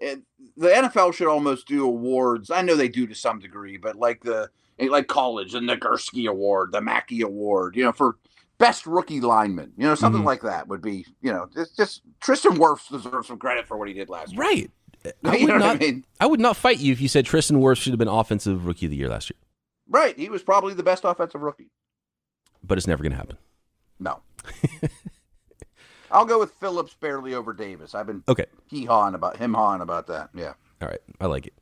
it, 0.00 0.22
the 0.56 0.68
NFL 0.68 1.12
should 1.12 1.26
almost 1.28 1.66
do 1.66 1.84
awards. 1.84 2.50
I 2.50 2.62
know 2.62 2.74
they 2.76 2.88
do 2.88 3.06
to 3.06 3.14
some 3.14 3.38
degree, 3.38 3.76
but 3.76 3.96
like 3.96 4.22
the 4.22 4.50
like 4.78 5.06
college, 5.08 5.52
the 5.52 5.60
Nagurski 5.60 6.28
Award, 6.28 6.72
the 6.72 6.80
Mackey 6.80 7.22
Award, 7.22 7.76
you 7.76 7.84
know, 7.84 7.92
for 7.92 8.16
best 8.58 8.86
rookie 8.86 9.20
lineman, 9.20 9.72
you 9.76 9.84
know, 9.86 9.94
something 9.94 10.22
Mhm. 10.22 10.26
like 10.26 10.42
that 10.42 10.68
would 10.68 10.80
be, 10.82 11.06
you 11.20 11.32
know, 11.32 11.48
it's 11.56 11.72
just 11.76 12.02
Tristan 12.20 12.56
Wirfs 12.56 12.88
deserves 12.90 13.28
some 13.28 13.38
credit 13.38 13.66
for 13.66 13.76
what 13.76 13.88
he 13.88 13.94
did 13.94 14.08
last 14.08 14.32
year. 14.32 14.40
Right. 14.40 14.70
I 15.24 15.36
You 15.36 15.46
would 15.46 15.48
know 15.48 15.54
what 15.54 15.62
I 15.62 15.72
not. 15.72 15.80
mean? 15.80 16.04
I 16.20 16.26
would 16.26 16.40
not 16.40 16.56
fight 16.56 16.78
you 16.78 16.92
if 16.92 17.00
you 17.00 17.08
said 17.08 17.26
Tristan 17.26 17.60
Wirfs 17.60 17.76
should 17.78 17.92
have 17.92 17.98
been 17.98 18.08
offensive 18.08 18.66
rookie 18.66 18.86
of 18.86 18.90
the 18.90 18.96
year 18.96 19.08
last 19.08 19.30
year, 19.30 19.36
Right. 19.88 20.18
He 20.18 20.28
was 20.28 20.42
probably 20.42 20.74
the 20.74 20.82
best 20.82 21.04
offensive 21.04 21.40
rookie. 21.42 21.70
but 22.64 22.76
it's 22.78 22.86
never 22.86 23.02
going 23.02 23.12
to 23.12 23.16
happen. 23.18 23.36
No. 24.00 24.20
I'll 26.10 26.24
go 26.24 26.38
with 26.38 26.52
Phillips 26.52 26.94
barely 26.94 27.34
over 27.34 27.52
Davis. 27.52 27.94
I've 27.94 28.06
been 28.06 28.22
Okay. 28.28 28.46
hee 28.68 28.84
hawing 28.84 29.14
about 29.14 29.36
him 29.36 29.54
hawing 29.54 29.80
about 29.80 30.06
that. 30.08 30.30
Yeah. 30.34 30.54
All 30.80 30.88
right. 30.88 31.00
I 31.20 31.26
like 31.26 31.46
it. 31.46 31.54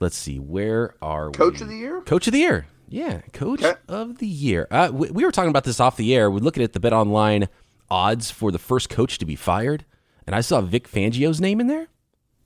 Let's 0.00 0.16
see. 0.16 0.38
Where 0.38 0.94
are 1.02 1.30
Coach 1.30 1.38
we? 1.38 1.50
Coach 1.52 1.60
of 1.60 1.68
the 1.68 1.76
year? 1.76 2.00
Coach 2.00 2.26
of 2.26 2.32
the 2.32 2.38
year. 2.40 2.66
Yeah, 2.88 3.20
coach 3.32 3.62
Okay. 3.62 3.78
of 3.86 4.18
the 4.18 4.26
year. 4.26 4.66
Uh, 4.70 4.90
we, 4.92 5.10
we 5.10 5.24
were 5.24 5.30
talking 5.30 5.50
about 5.50 5.62
this 5.64 5.78
off 5.78 5.96
the 5.96 6.12
air. 6.14 6.28
We're 6.30 6.38
looking 6.40 6.64
at 6.64 6.72
the 6.72 6.80
Bet 6.80 6.92
Online 6.92 7.48
odds 7.88 8.30
for 8.32 8.50
the 8.50 8.58
first 8.58 8.88
coach 8.88 9.18
to 9.18 9.24
be 9.24 9.36
fired, 9.36 9.84
and 10.26 10.34
I 10.34 10.40
saw 10.40 10.60
Vic 10.60 10.88
Fangio's 10.90 11.40
name 11.40 11.60
in 11.60 11.68
there. 11.68 11.86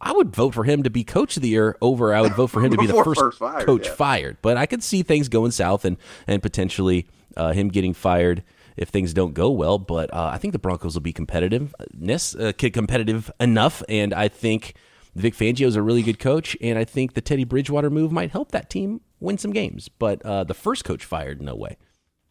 I 0.00 0.12
would 0.12 0.34
vote 0.36 0.52
for 0.52 0.64
him 0.64 0.82
to 0.82 0.90
be 0.90 1.02
coach 1.02 1.36
of 1.36 1.42
the 1.42 1.48
year 1.48 1.78
over. 1.80 2.12
I 2.12 2.20
would 2.20 2.34
vote 2.34 2.48
for 2.48 2.62
him 2.62 2.72
to 2.72 2.76
be 2.76 2.86
the 2.86 2.92
first, 3.04 3.18
first 3.20 3.38
fired, 3.38 3.64
coach 3.64 3.86
yeah. 3.86 3.94
fired. 3.94 4.36
But 4.42 4.58
I 4.58 4.66
could 4.66 4.82
see 4.82 5.02
things 5.02 5.30
going 5.30 5.50
south 5.52 5.86
and 5.86 5.96
and 6.26 6.42
potentially 6.42 7.06
uh, 7.38 7.52
him 7.52 7.68
getting 7.68 7.94
fired 7.94 8.42
if 8.76 8.90
things 8.90 9.14
don't 9.14 9.32
go 9.32 9.50
well. 9.50 9.78
But 9.78 10.12
uh, 10.12 10.30
I 10.34 10.36
think 10.36 10.52
the 10.52 10.58
Broncos 10.58 10.92
will 10.94 11.00
be 11.00 11.14
competitiveness, 11.14 12.38
uh, 12.38 12.52
competitive 12.70 13.30
enough, 13.40 13.82
and 13.88 14.12
I 14.12 14.28
think 14.28 14.74
Vic 15.14 15.34
Fangio 15.34 15.66
is 15.66 15.76
a 15.76 15.82
really 15.82 16.02
good 16.02 16.18
coach, 16.18 16.56
and 16.60 16.78
I 16.78 16.84
think 16.84 17.14
the 17.14 17.20
Teddy 17.20 17.44
Bridgewater 17.44 17.90
move 17.90 18.10
might 18.10 18.30
help 18.32 18.50
that 18.52 18.68
team 18.68 19.00
win 19.20 19.38
some 19.38 19.52
games. 19.52 19.88
But 19.88 20.22
uh, 20.22 20.44
the 20.44 20.54
first 20.54 20.84
coach 20.84 21.04
fired, 21.04 21.40
no 21.40 21.54
way. 21.54 21.76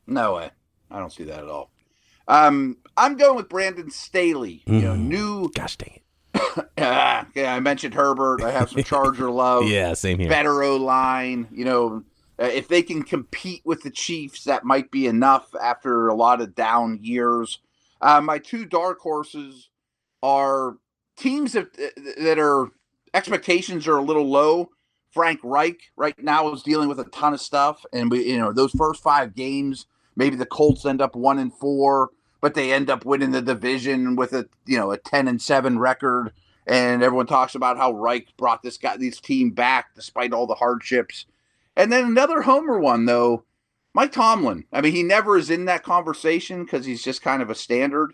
No 0.06 0.36
way. 0.36 0.52
I 0.92 1.00
don't 1.00 1.12
see 1.12 1.24
that 1.24 1.40
at 1.40 1.48
all. 1.48 1.72
Um, 2.28 2.78
I'm 2.98 3.16
going 3.18 3.36
with 3.36 3.50
Brandon 3.50 3.90
Staley. 3.90 4.64
You 4.66 4.82
know, 4.82 4.94
Mm. 4.96 5.08
new. 5.08 5.50
Gosh 5.56 5.78
dang 5.78 5.94
it! 5.96 6.68
Uh, 6.78 7.24
yeah, 7.36 7.54
I 7.54 7.60
mentioned 7.60 7.94
Herbert. 7.94 8.42
I 8.42 8.52
have 8.52 8.70
some 8.70 8.84
Charger 8.84 9.32
love. 9.32 9.64
Yeah, 9.68 9.94
same 9.94 10.20
here. 10.20 10.30
better 10.30 10.62
O 10.64 10.76
line. 10.78 11.48
You 11.52 11.66
know, 11.66 12.04
uh, 12.40 12.46
if 12.46 12.68
they 12.68 12.82
can 12.82 13.04
compete 13.04 13.62
with 13.66 13.84
the 13.84 13.92
Chiefs, 13.92 14.44
that 14.46 14.64
might 14.66 14.92
be 14.92 15.08
enough 15.08 15.54
after 15.62 16.08
a 16.08 16.14
lot 16.16 16.42
of 16.42 16.54
down 16.56 17.00
years. 17.02 17.60
Uh, 18.02 18.20
my 18.22 18.38
two 18.40 18.66
dark 18.66 19.00
horses 19.00 19.70
are 20.22 20.78
teams 21.16 21.54
that 21.54 21.74
that 22.18 22.40
are 22.40 22.70
expectations 23.14 23.88
are 23.88 23.98
a 23.98 24.02
little 24.02 24.30
low. 24.30 24.70
Frank 25.12 25.40
Reich 25.44 25.80
right 25.96 26.18
now 26.24 26.52
is 26.52 26.64
dealing 26.64 26.90
with 26.90 27.00
a 27.00 27.04
ton 27.06 27.34
of 27.34 27.42
stuff, 27.42 27.86
and 27.94 28.10
we, 28.10 28.32
you 28.32 28.40
know, 28.40 28.52
those 28.52 28.72
first 28.72 29.04
five 29.04 29.36
games, 29.36 29.86
maybe 30.16 30.36
the 30.36 30.46
Colts 30.46 30.88
end 30.88 31.02
up 31.02 31.16
one 31.16 31.38
and 31.38 31.54
four, 31.54 32.10
but 32.42 32.56
they 32.56 32.74
end 32.74 32.90
up 32.90 33.06
winning 33.06 33.30
the 33.30 33.42
division 33.42 34.16
with 34.16 34.34
a 34.34 34.48
you 34.66 34.78
know 34.78 34.92
a 34.92 34.98
ten 34.98 35.28
and 35.28 35.42
seven 35.42 35.78
record 35.78 36.34
and 36.66 37.04
everyone 37.04 37.26
talks 37.26 37.56
about 37.56 37.78
how 37.78 37.92
Reich 37.92 38.28
brought 38.38 38.64
this 38.64 38.78
guy, 38.78 38.98
this 38.98 39.20
team 39.20 39.52
back 39.52 39.94
despite 39.96 40.34
all 40.34 40.48
the 40.48 40.56
hardships. 40.56 41.26
And 41.76 41.92
then 41.92 42.06
another 42.06 42.42
homer 42.42 42.80
one 42.80 43.06
though, 43.06 43.44
Mike 43.94 44.12
Tomlin. 44.12 44.66
I 44.72 44.82
mean, 44.82 44.94
he 44.94 45.04
never 45.04 45.38
is 45.38 45.50
in 45.50 45.66
that 45.66 45.84
conversation 45.84 46.64
because 46.64 46.86
he's 46.86 47.04
just 47.04 47.22
kind 47.22 47.42
of 47.42 47.50
a 47.50 47.56
standard. 47.56 48.14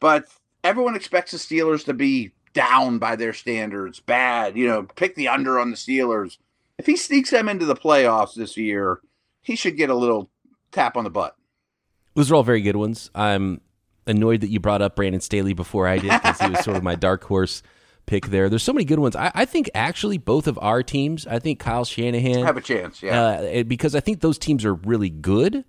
But 0.00 0.26
everyone 0.62 0.96
expects 0.96 1.32
the 1.32 1.38
Steelers 1.38 1.84
to 1.84 1.94
be 1.94 2.32
down 2.54 2.98
by 2.98 3.16
their 3.16 3.32
standards, 3.32 4.00
bad. 4.00 4.56
You 4.56 4.66
know, 4.66 4.84
pick 4.94 5.14
the 5.14 5.28
under 5.28 5.58
on 5.58 5.70
the 5.70 5.76
Steelers. 5.76 6.38
If 6.78 6.86
he 6.86 6.96
sneaks 6.96 7.30
them 7.30 7.48
into 7.48 7.66
the 7.66 7.76
playoffs 7.76 8.34
this 8.34 8.56
year, 8.56 9.00
he 9.42 9.56
should 9.56 9.76
get 9.76 9.90
a 9.90 9.94
little 9.94 10.30
tap 10.72 10.96
on 10.96 11.04
the 11.04 11.10
butt. 11.10 11.36
Those 12.14 12.30
are 12.30 12.36
all 12.36 12.42
very 12.42 12.62
good 12.62 12.76
ones. 12.76 13.10
I'm 13.14 13.60
annoyed 14.06 14.40
that 14.40 14.48
you 14.48 14.60
brought 14.60 14.82
up 14.82 14.96
Brandon 14.96 15.20
Staley 15.20 15.52
before 15.52 15.86
I 15.86 15.98
did 15.98 16.10
because 16.10 16.40
he 16.40 16.50
was 16.50 16.64
sort 16.64 16.76
of 16.76 16.82
my 16.82 16.94
dark 16.94 17.24
horse 17.24 17.62
pick 18.06 18.26
there. 18.26 18.48
There's 18.48 18.62
so 18.62 18.72
many 18.72 18.84
good 18.84 18.98
ones. 18.98 19.16
I, 19.16 19.30
I 19.34 19.44
think 19.44 19.70
actually 19.74 20.18
both 20.18 20.46
of 20.46 20.58
our 20.60 20.82
teams. 20.82 21.26
I 21.26 21.38
think 21.38 21.58
Kyle 21.58 21.84
Shanahan 21.84 22.44
Have 22.44 22.56
a 22.56 22.60
chance, 22.60 23.02
yeah. 23.02 23.20
uh, 23.20 23.62
because 23.64 23.94
I 23.94 24.00
think 24.00 24.20
those 24.20 24.38
teams 24.38 24.64
are 24.64 24.74
really 24.74 25.10
good. 25.10 25.64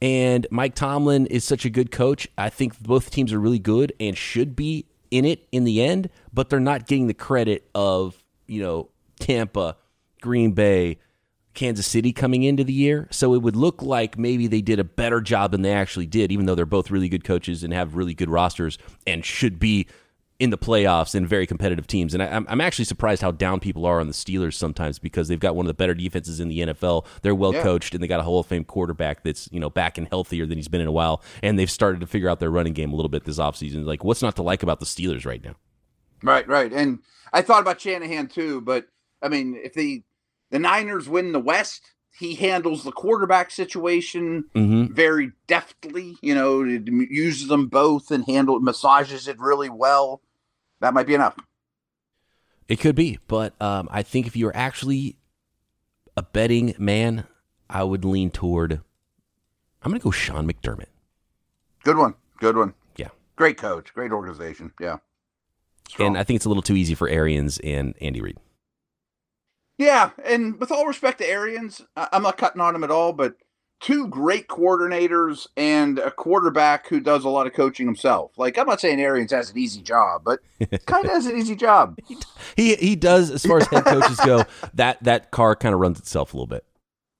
And 0.00 0.46
Mike 0.50 0.74
Tomlin 0.74 1.26
is 1.26 1.44
such 1.44 1.64
a 1.64 1.70
good 1.70 1.92
coach. 1.92 2.26
I 2.36 2.48
think 2.48 2.78
both 2.80 3.10
teams 3.10 3.32
are 3.32 3.38
really 3.38 3.60
good 3.60 3.92
and 4.00 4.18
should 4.18 4.56
be 4.56 4.86
in 5.12 5.24
it 5.26 5.46
in 5.52 5.64
the 5.64 5.82
end, 5.82 6.08
but 6.32 6.48
they're 6.48 6.58
not 6.58 6.86
getting 6.86 7.06
the 7.06 7.14
credit 7.14 7.68
of, 7.74 8.20
you 8.46 8.62
know, 8.62 8.88
Tampa, 9.20 9.76
Green 10.22 10.52
Bay, 10.52 10.98
Kansas 11.54 11.86
City 11.86 12.12
coming 12.12 12.42
into 12.42 12.64
the 12.64 12.72
year. 12.72 13.06
So 13.10 13.34
it 13.34 13.42
would 13.42 13.54
look 13.54 13.82
like 13.82 14.18
maybe 14.18 14.46
they 14.46 14.62
did 14.62 14.80
a 14.80 14.84
better 14.84 15.20
job 15.20 15.52
than 15.52 15.60
they 15.60 15.72
actually 15.72 16.06
did, 16.06 16.32
even 16.32 16.46
though 16.46 16.54
they're 16.54 16.64
both 16.64 16.90
really 16.90 17.10
good 17.10 17.24
coaches 17.24 17.62
and 17.62 17.74
have 17.74 17.94
really 17.94 18.14
good 18.14 18.30
rosters 18.30 18.78
and 19.06 19.22
should 19.22 19.58
be 19.58 19.86
in 20.42 20.50
the 20.50 20.58
playoffs 20.58 21.14
and 21.14 21.28
very 21.28 21.46
competitive 21.46 21.86
teams. 21.86 22.14
And 22.14 22.20
I, 22.20 22.26
am 22.26 22.60
actually 22.60 22.86
surprised 22.86 23.22
how 23.22 23.30
down 23.30 23.60
people 23.60 23.86
are 23.86 24.00
on 24.00 24.08
the 24.08 24.12
Steelers 24.12 24.54
sometimes 24.54 24.98
because 24.98 25.28
they've 25.28 25.38
got 25.38 25.54
one 25.54 25.66
of 25.66 25.68
the 25.68 25.74
better 25.74 25.94
defenses 25.94 26.40
in 26.40 26.48
the 26.48 26.58
NFL. 26.58 27.06
They're 27.22 27.32
well 27.32 27.54
yeah. 27.54 27.62
coached 27.62 27.94
and 27.94 28.02
they 28.02 28.08
got 28.08 28.18
a 28.18 28.24
Hall 28.24 28.40
of 28.40 28.46
Fame 28.46 28.64
quarterback 28.64 29.22
that's 29.22 29.48
you 29.52 29.60
know 29.60 29.70
back 29.70 29.98
and 29.98 30.08
healthier 30.08 30.44
than 30.44 30.58
he's 30.58 30.66
been 30.66 30.80
in 30.80 30.88
a 30.88 30.92
while. 30.92 31.22
And 31.44 31.56
they've 31.56 31.70
started 31.70 32.00
to 32.00 32.08
figure 32.08 32.28
out 32.28 32.40
their 32.40 32.50
running 32.50 32.72
game 32.72 32.92
a 32.92 32.96
little 32.96 33.08
bit 33.08 33.22
this 33.22 33.38
offseason. 33.38 33.84
Like, 33.84 34.02
what's 34.02 34.20
not 34.20 34.34
to 34.34 34.42
like 34.42 34.64
about 34.64 34.80
the 34.80 34.86
Steelers 34.86 35.24
right 35.24 35.44
now? 35.44 35.54
Right, 36.24 36.46
right. 36.48 36.72
And 36.72 36.98
I 37.32 37.42
thought 37.42 37.62
about 37.62 37.80
Shanahan 37.80 38.26
too, 38.26 38.62
but 38.62 38.88
I 39.22 39.28
mean, 39.28 39.56
if 39.62 39.74
the 39.74 40.02
the 40.50 40.58
Niners 40.58 41.08
win 41.08 41.30
the 41.30 41.38
West, 41.38 41.92
he 42.18 42.34
handles 42.34 42.82
the 42.82 42.90
quarterback 42.90 43.52
situation 43.52 44.46
mm-hmm. 44.56 44.92
very 44.92 45.30
deftly. 45.46 46.16
You 46.20 46.34
know, 46.34 46.64
uses 46.64 47.46
them 47.46 47.68
both 47.68 48.10
and 48.10 48.24
handle 48.24 48.58
massages 48.58 49.28
it 49.28 49.38
really 49.38 49.70
well 49.70 50.20
that 50.82 50.92
might 50.92 51.06
be 51.06 51.14
enough. 51.14 51.36
It 52.68 52.76
could 52.76 52.94
be, 52.94 53.18
but 53.28 53.54
um, 53.60 53.88
I 53.90 54.02
think 54.02 54.26
if 54.26 54.36
you're 54.36 54.54
actually 54.54 55.16
a 56.16 56.22
betting 56.22 56.74
man, 56.78 57.24
I 57.70 57.84
would 57.84 58.04
lean 58.04 58.30
toward. 58.30 58.80
I'm 59.82 59.90
going 59.90 60.00
to 60.00 60.04
go 60.04 60.10
Sean 60.10 60.46
McDermott. 60.46 60.86
Good 61.84 61.96
one. 61.96 62.14
Good 62.38 62.56
one. 62.56 62.74
Yeah. 62.96 63.08
Great 63.36 63.56
coach. 63.56 63.94
Great 63.94 64.12
organization. 64.12 64.72
Yeah. 64.80 64.98
Strong. 65.88 66.08
And 66.08 66.18
I 66.18 66.24
think 66.24 66.36
it's 66.36 66.44
a 66.44 66.48
little 66.48 66.62
too 66.62 66.76
easy 66.76 66.94
for 66.94 67.08
Arians 67.08 67.58
and 67.60 67.94
Andy 68.00 68.20
Reid. 68.20 68.38
Yeah, 69.78 70.10
and 70.24 70.60
with 70.60 70.70
all 70.70 70.86
respect 70.86 71.18
to 71.18 71.28
Arians, 71.28 71.82
I'm 71.96 72.22
not 72.22 72.36
cutting 72.36 72.60
on 72.60 72.74
him 72.74 72.84
at 72.84 72.90
all, 72.90 73.12
but 73.12 73.34
two 73.82 74.06
great 74.06 74.46
coordinators 74.48 75.46
and 75.56 75.98
a 75.98 76.10
quarterback 76.10 76.88
who 76.88 77.00
does 77.00 77.24
a 77.24 77.28
lot 77.28 77.46
of 77.46 77.52
coaching 77.52 77.84
himself. 77.84 78.30
Like 78.38 78.56
I'm 78.56 78.66
not 78.66 78.80
saying 78.80 79.00
Arians 79.00 79.32
has 79.32 79.50
an 79.50 79.58
easy 79.58 79.82
job, 79.82 80.22
but 80.24 80.40
kind 80.86 81.04
of 81.04 81.10
has 81.10 81.26
an 81.26 81.36
easy 81.36 81.56
job. 81.56 81.98
he 82.56 82.76
he 82.76 82.96
does 82.96 83.30
as 83.30 83.44
far 83.44 83.58
as 83.58 83.66
head 83.66 83.84
coaches 83.84 84.18
go. 84.24 84.44
That 84.74 85.02
that 85.02 85.30
car 85.30 85.56
kind 85.56 85.74
of 85.74 85.80
runs 85.80 85.98
itself 85.98 86.32
a 86.32 86.36
little 86.36 86.46
bit. 86.46 86.64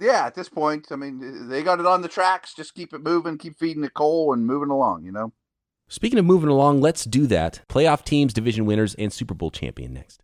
Yeah, 0.01 0.27
at 0.27 0.35
this 0.35 0.49
point, 0.49 0.89
I 0.91 0.97
mean, 0.97 1.49
they 1.49 1.63
got 1.63 1.81
it 1.81 1.87
on 1.87 2.03
the 2.03 2.09
tracks. 2.09 2.55
Just 2.55 2.75
keep 2.75 2.95
it 2.95 3.03
moving, 3.03 3.37
keep 3.37 3.59
feeding 3.59 3.83
the 3.83 3.91
coal, 3.91 4.33
and 4.33 4.47
moving 4.47 4.71
along. 4.71 5.05
You 5.05 5.13
know. 5.13 5.33
Speaking 5.89 6.19
of 6.19 6.25
moving 6.25 6.49
along, 6.49 6.81
let's 6.81 7.05
do 7.05 7.27
that. 7.27 7.61
Playoff 7.69 8.05
teams, 8.05 8.33
division 8.33 8.65
winners, 8.65 8.95
and 8.95 9.13
Super 9.13 9.35
Bowl 9.35 9.51
champion 9.51 9.93
next. 9.93 10.23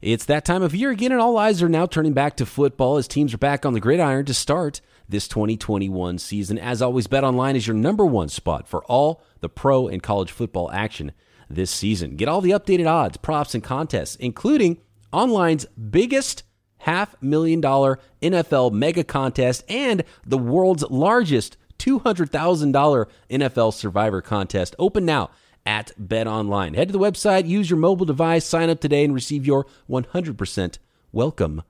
It's 0.00 0.24
that 0.24 0.44
time 0.44 0.62
of 0.62 0.74
year 0.74 0.90
again, 0.90 1.12
and 1.12 1.20
all 1.20 1.38
eyes 1.38 1.62
are 1.62 1.68
now 1.68 1.86
turning 1.86 2.12
back 2.12 2.36
to 2.38 2.46
football 2.46 2.96
as 2.96 3.06
teams 3.06 3.32
are 3.34 3.38
back 3.38 3.64
on 3.64 3.72
the 3.72 3.80
gridiron 3.80 4.24
to 4.26 4.34
start 4.34 4.80
this 5.08 5.28
2021 5.28 6.18
season. 6.18 6.58
As 6.58 6.82
always, 6.82 7.06
Bet 7.06 7.24
Online 7.24 7.56
is 7.56 7.66
your 7.66 7.76
number 7.76 8.04
one 8.04 8.28
spot 8.28 8.66
for 8.66 8.84
all 8.84 9.22
the 9.40 9.48
pro 9.48 9.88
and 9.88 10.02
college 10.02 10.30
football 10.30 10.70
action 10.72 11.12
this 11.48 11.70
season. 11.70 12.16
Get 12.16 12.28
all 12.28 12.40
the 12.40 12.50
updated 12.50 12.88
odds, 12.88 13.16
props, 13.16 13.54
and 13.54 13.62
contests, 13.62 14.16
including 14.16 14.78
online's 15.12 15.66
biggest 15.66 16.42
half 16.78 17.20
million 17.22 17.60
dollar 17.60 17.98
NFL 18.20 18.72
mega 18.72 19.04
contest 19.04 19.64
and 19.68 20.04
the 20.26 20.38
world's 20.38 20.82
largest 20.84 21.56
$200,000 21.78 23.06
NFL 23.30 23.74
Survivor 23.74 24.22
contest. 24.22 24.74
Open 24.78 25.04
now 25.04 25.30
at 25.66 25.92
Bet 25.98 26.26
Online. 26.26 26.74
Head 26.74 26.88
to 26.88 26.92
the 26.92 26.98
website, 26.98 27.46
use 27.46 27.70
your 27.70 27.78
mobile 27.78 28.06
device, 28.06 28.44
sign 28.44 28.70
up 28.70 28.80
today, 28.80 29.04
and 29.04 29.14
receive 29.14 29.46
your 29.46 29.66
100% 29.88 30.78
welcome 31.12 31.62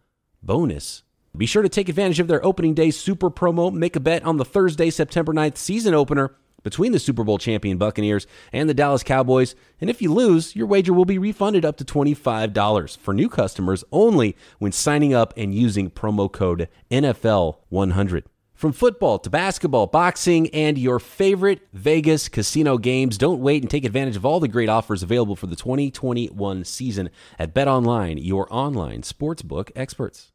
bonus. 0.42 1.03
Be 1.35 1.47
sure 1.47 1.62
to 1.62 1.68
take 1.71 1.88
advantage 1.88 2.21
of 2.21 2.29
their 2.29 2.45
opening 2.45 2.75
day 2.75 2.90
super 2.90 3.31
promo. 3.31 3.73
Make 3.73 3.97
a 3.97 4.01
bet 4.01 4.23
on 4.23 4.37
the 4.37 4.45
Thursday, 4.45 4.90
September 4.90 5.33
9th 5.33 5.57
season 5.57 5.95
opener 5.95 6.37
between 6.62 6.92
the 6.92 6.99
Super 6.99 7.25
Bowl 7.25 7.38
champion 7.38 7.79
Buccaneers 7.79 8.27
and 8.53 8.68
the 8.68 8.75
Dallas 8.75 9.03
Cowboys. 9.03 9.55
And 9.81 9.88
if 9.88 10.03
you 10.03 10.12
lose, 10.12 10.55
your 10.55 10.66
wager 10.66 10.92
will 10.92 11.07
be 11.07 11.16
refunded 11.16 11.64
up 11.64 11.79
to 11.79 11.85
$25 11.85 12.99
for 12.99 13.14
new 13.14 13.31
customers 13.31 13.83
only 13.90 14.37
when 14.59 14.73
signing 14.73 15.14
up 15.14 15.33
and 15.37 15.55
using 15.55 15.90
promo 15.90 16.31
code 16.31 16.68
NFL100. 16.90 18.25
From 18.55 18.73
football 18.73 19.18
to 19.18 19.31
basketball, 19.31 19.88
boxing, 19.88 20.49
and 20.51 20.79
your 20.79 21.01
favorite 21.01 21.66
Vegas 21.73 22.29
casino 22.29 22.79
games, 22.79 23.18
don't 23.18 23.40
wait 23.40 23.62
and 23.62 23.71
take 23.71 23.85
advantage 23.85 24.16
of 24.16 24.25
all 24.25 24.38
the 24.38 24.47
great 24.47 24.68
offers 24.68 25.03
available 25.03 25.35
for 25.35 25.49
the 25.49 25.57
2021 25.57 26.64
season 26.64 27.11
at 27.38 27.55
BetOnline, 27.55 28.25
your 28.25 28.47
online 28.55 29.01
sportsbook 29.01 29.73
experts. 29.75 30.32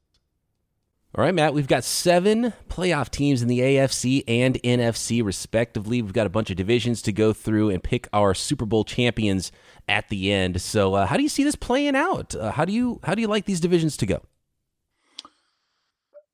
All 1.18 1.24
right, 1.24 1.34
Matt, 1.34 1.56
we've 1.56 1.68
got 1.68 1.84
seven 1.84 2.54
playoff 2.70 3.10
teams 3.10 3.42
in 3.42 3.48
the 3.48 3.58
AFC 3.58 4.24
and 4.28 4.54
NFC, 4.62 5.26
respectively. 5.26 6.00
We've 6.04 6.14
got 6.14 6.28
a 6.28 6.30
bunch 6.30 6.52
of 6.52 6.58
divisions 6.58 7.02
to 7.02 7.12
go 7.12 7.34
through 7.34 7.72
and 7.72 7.84
pick 7.84 8.08
our 8.14 8.36
Super 8.36 8.68
Bowl 8.68 8.84
champions 8.84 9.52
at 9.90 10.10
the 10.10 10.32
end. 10.32 10.62
So, 10.62 10.94
uh, 10.94 11.08
how 11.08 11.18
do 11.18 11.24
you 11.24 11.30
see 11.30 11.44
this 11.44 11.56
playing 11.56 11.96
out? 11.96 12.36
Uh, 12.36 12.52
how 12.52 12.66
do 12.66 12.72
you 12.72 13.00
how 13.02 13.16
do 13.16 13.22
you 13.22 13.28
like 13.28 13.46
these 13.46 13.60
divisions 13.60 13.98
to 13.98 14.06
go? 14.06 14.22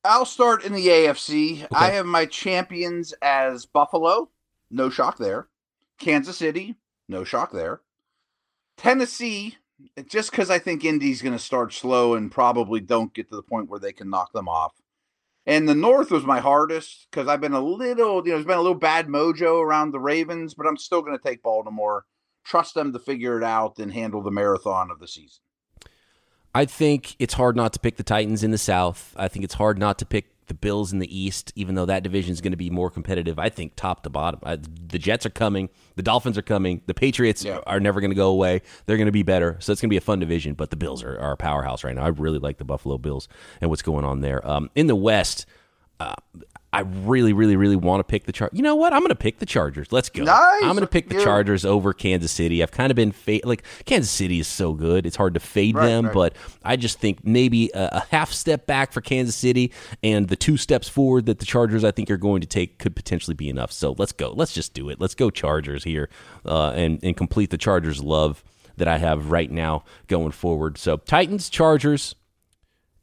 I'll 0.04 0.26
start 0.26 0.66
in 0.66 0.74
the 0.74 0.86
AFC. 0.86 1.64
Okay. 1.64 1.68
I 1.72 1.92
have 1.92 2.06
my 2.06 2.26
champions 2.26 3.14
as 3.22 3.66
Buffalo. 3.66 4.32
No 4.70 4.90
shock 4.90 5.18
there. 5.18 5.48
Kansas 5.98 6.36
City. 6.36 6.76
No 7.08 7.24
shock 7.24 7.54
there. 7.54 7.80
Tennessee. 8.76 9.56
Just 10.08 10.32
because 10.32 10.50
I 10.50 10.60
think 10.60 10.86
Indy's 10.86 11.22
going 11.22 11.34
to 11.34 11.40
start 11.40 11.74
slow 11.74 12.16
and 12.16 12.32
probably 12.32 12.80
don't 12.80 13.14
get 13.14 13.30
to 13.30 13.36
the 13.36 13.44
point 13.44 13.70
where 13.70 13.80
they 13.80 13.92
can 13.92 14.10
knock 14.10 14.32
them 14.32 14.48
off. 14.48 14.74
And 15.46 15.68
the 15.68 15.76
North 15.76 16.10
was 16.10 16.24
my 16.24 16.40
hardest 16.40 17.08
because 17.10 17.28
I've 17.28 17.42
been 17.42 17.54
a 17.54 17.60
little, 17.60 17.86
you 17.86 17.96
know, 17.96 18.22
there's 18.22 18.46
been 18.46 18.58
a 18.58 18.62
little 18.62 18.78
bad 18.78 19.08
mojo 19.08 19.62
around 19.62 19.92
the 19.92 20.00
Ravens, 20.00 20.54
but 20.54 20.68
I'm 20.68 20.78
still 20.78 21.02
going 21.02 21.18
to 21.18 21.24
take 21.24 21.44
Baltimore. 21.44 22.06
Trust 22.46 22.76
them 22.76 22.94
to 22.94 23.00
figure 23.00 23.38
it 23.38 23.44
out 23.44 23.78
and 23.80 23.92
handle 23.92 24.22
the 24.22 24.32
marathon 24.32 24.90
of 24.90 25.00
the 25.00 25.08
season. 25.08 25.42
I 26.56 26.66
think 26.66 27.16
it's 27.20 27.34
hard 27.34 27.56
not 27.56 27.74
to 27.74 27.80
pick 27.80 27.98
the 27.98 28.04
Titans 28.04 28.44
in 28.44 28.52
the 28.52 28.58
South. 28.58 29.14
I 29.18 29.28
think 29.28 29.44
it's 29.44 29.56
hard 29.56 29.80
not 29.80 29.98
to 30.00 30.06
pick 30.06 30.33
the 30.48 30.54
Bills 30.54 30.94
in 30.94 31.00
the 31.00 31.18
East, 31.18 31.52
even 31.56 31.76
though 31.76 31.86
that 31.86 32.04
division 32.04 32.32
is 32.32 32.42
going 32.42 32.52
to 32.52 32.58
be 32.58 32.70
more 32.70 32.90
competitive. 32.90 33.40
I 33.40 33.50
think 33.50 33.74
top 33.76 34.04
to 34.04 34.10
bottom. 34.10 34.40
I, 34.44 34.56
the 34.56 35.00
Jets 35.00 35.26
are 35.26 35.32
coming. 35.32 35.70
The 35.96 36.04
Dolphins 36.04 36.38
are 36.38 36.44
coming. 36.44 36.82
The 36.86 36.94
Patriots 36.94 37.44
yeah. 37.44 37.60
are 37.66 37.80
never 37.80 38.02
going 38.02 38.12
to 38.12 38.16
go 38.16 38.30
away. 38.30 38.62
They're 38.86 38.98
going 38.98 39.08
to 39.08 39.12
be 39.12 39.24
better. 39.24 39.58
So 39.60 39.72
it's 39.72 39.82
going 39.82 39.90
to 39.90 39.94
be 39.94 39.98
a 39.98 40.02
fun 40.02 40.20
division. 40.20 40.54
But 40.54 40.70
the 40.70 40.76
Bills 40.76 41.04
are, 41.04 41.20
are, 41.20 41.34
a 41.34 41.38
powerhouse 41.38 41.84
right 41.84 41.96
now. 41.96 42.04
I 42.04 42.10
really 42.10 42.40
like 42.40 42.58
the 42.58 42.66
Buffalo 42.66 42.98
Bills 42.98 43.28
and 43.62 43.70
what's 43.70 43.82
going 43.82 44.06
on 44.06 44.22
there. 44.22 44.46
Um, 44.48 44.70
in 44.76 44.88
the 44.88 44.96
West, 44.96 45.46
uh, 46.00 46.16
I 46.74 46.80
really, 46.80 47.34
really, 47.34 47.56
really 47.56 47.76
want 47.76 48.00
to 48.00 48.04
pick 48.04 48.26
the 48.26 48.32
Chargers. 48.32 48.58
You 48.58 48.64
know 48.64 48.74
what? 48.76 48.94
I'm 48.94 49.02
going 49.02 49.10
to 49.10 49.16
pick 49.16 49.38
the 49.38 49.46
Chargers. 49.46 49.92
Let's 49.92 50.10
go. 50.10 50.24
Nice. 50.24 50.64
I'm 50.64 50.72
going 50.72 50.80
to 50.80 50.88
pick 50.88 51.08
the 51.08 51.24
Chargers 51.24 51.66
over 51.66 51.94
Kansas 51.94 52.32
City. 52.32 52.64
I've 52.64 52.72
kind 52.72 52.90
of 52.90 52.96
been 52.96 53.12
fa- 53.12 53.42
like 53.44 53.64
Kansas 53.86 54.10
City 54.10 54.40
is 54.40 54.48
so 54.48 54.74
good. 54.74 55.06
It's 55.06 55.16
hard 55.16 55.36
to 55.36 55.40
fade 55.40 55.76
right, 55.76 55.86
them, 55.86 56.06
right. 56.06 56.14
but 56.14 56.36
I 56.64 56.76
just 56.76 56.98
think 56.98 57.24
maybe 57.24 57.70
a, 57.76 57.90
a, 57.92 58.08
half 58.10 58.32
step 58.32 58.66
back 58.66 58.92
for 58.92 59.02
Kansas 59.02 59.36
City 59.36 59.72
and 60.02 60.28
the 60.28 60.36
two 60.36 60.58
steps 60.58 60.90
forward 60.90 61.28
that 61.28 61.38
the 61.38 61.46
Chargers 61.46 61.84
I 61.84 61.92
think 61.92 62.10
are 62.10 62.18
going 62.18 62.42
to 62.42 62.48
take 62.48 62.80
could 62.80 62.96
potentially 62.96 63.36
be 63.36 63.50
enough. 63.50 63.72
So 63.72 63.94
let's 64.00 64.12
go. 64.12 64.32
Let's 64.32 64.54
just 64.54 64.74
do 64.74 64.90
it. 64.90 65.00
Let's 65.00 65.14
go 65.14 65.30
Chargers 65.30 65.84
here 65.84 66.10
uh, 66.44 66.72
and 66.72 67.00
and 67.04 67.16
complete 67.16 67.52
the 67.52 67.58
Chargers 67.60 68.02
love 68.02 68.44
that 68.78 68.88
I 68.88 68.98
have 68.98 69.30
right 69.30 69.52
now 69.52 69.84
going 70.08 70.32
forward. 70.32 70.80
So 70.80 70.98
Titans, 70.98 71.50
Chargers, 71.50 72.16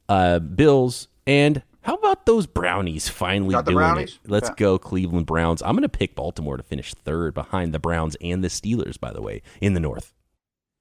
uh, 0.09 0.39
Bills, 0.39 1.07
and 1.25 1.63
how 1.81 1.95
about 1.95 2.25
those 2.25 2.45
brownies 2.45 3.09
finally 3.09 3.55
doing 3.63 3.75
brownies? 3.75 4.19
it? 4.23 4.29
Let's 4.29 4.49
yeah. 4.49 4.55
go, 4.57 4.77
Cleveland 4.77 5.25
Browns. 5.25 5.61
I'm 5.61 5.73
going 5.73 5.81
to 5.81 5.89
pick 5.89 6.15
Baltimore 6.15 6.57
to 6.57 6.63
finish 6.63 6.93
third 6.93 7.33
behind 7.33 7.73
the 7.73 7.79
Browns 7.79 8.15
and 8.21 8.43
the 8.43 8.49
Steelers, 8.49 8.99
by 8.99 9.11
the 9.11 9.21
way, 9.21 9.41
in 9.59 9.73
the 9.73 9.79
North. 9.79 10.13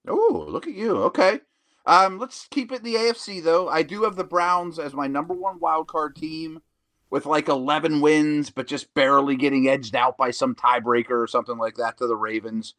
Oh, 0.07 0.47
look 0.49 0.67
at 0.67 0.75
you. 0.75 0.97
Okay. 1.05 1.41
Um, 1.87 2.19
let's 2.19 2.47
keep 2.51 2.71
it 2.71 2.79
in 2.79 2.85
the 2.85 2.97
AFC, 2.97 3.43
though. 3.43 3.69
I 3.69 3.83
do 3.83 4.05
have 4.05 4.17
the 4.17 4.25
Browns 4.25 4.79
as 4.79 4.93
my 4.93 5.07
number 5.07 5.35
one 5.35 5.59
wild 5.59 5.89
card 5.89 6.17
team 6.17 6.61
with 7.09 7.27
like 7.27 7.49
11 7.49 8.01
wins, 8.01 8.51
but 8.51 8.67
just 8.67 8.93
barely 8.95 9.37
getting 9.37 9.69
edged 9.69 9.97
out 9.97 10.17
by 10.17 10.31
some 10.31 10.55
tiebreaker 10.55 11.23
or 11.23 11.27
something 11.27 11.59
like 11.59 11.77
that 11.77 11.97
to 11.99 12.07
the 12.07 12.17
Ravens. 12.17 12.75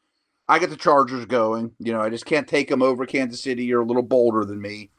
I 0.48 0.60
get 0.60 0.70
the 0.70 0.78
Chargers 0.78 1.26
going. 1.26 1.72
You 1.80 1.94
know, 1.94 2.02
I 2.02 2.10
just 2.10 2.26
can't 2.26 2.48
take 2.48 2.70
them 2.70 2.82
over 2.82 3.06
Kansas 3.06 3.42
City. 3.42 3.66
You're 3.66 3.82
a 3.82 3.86
little 3.86 4.04
bolder 4.04 4.46
than 4.46 4.62
me. 4.62 4.92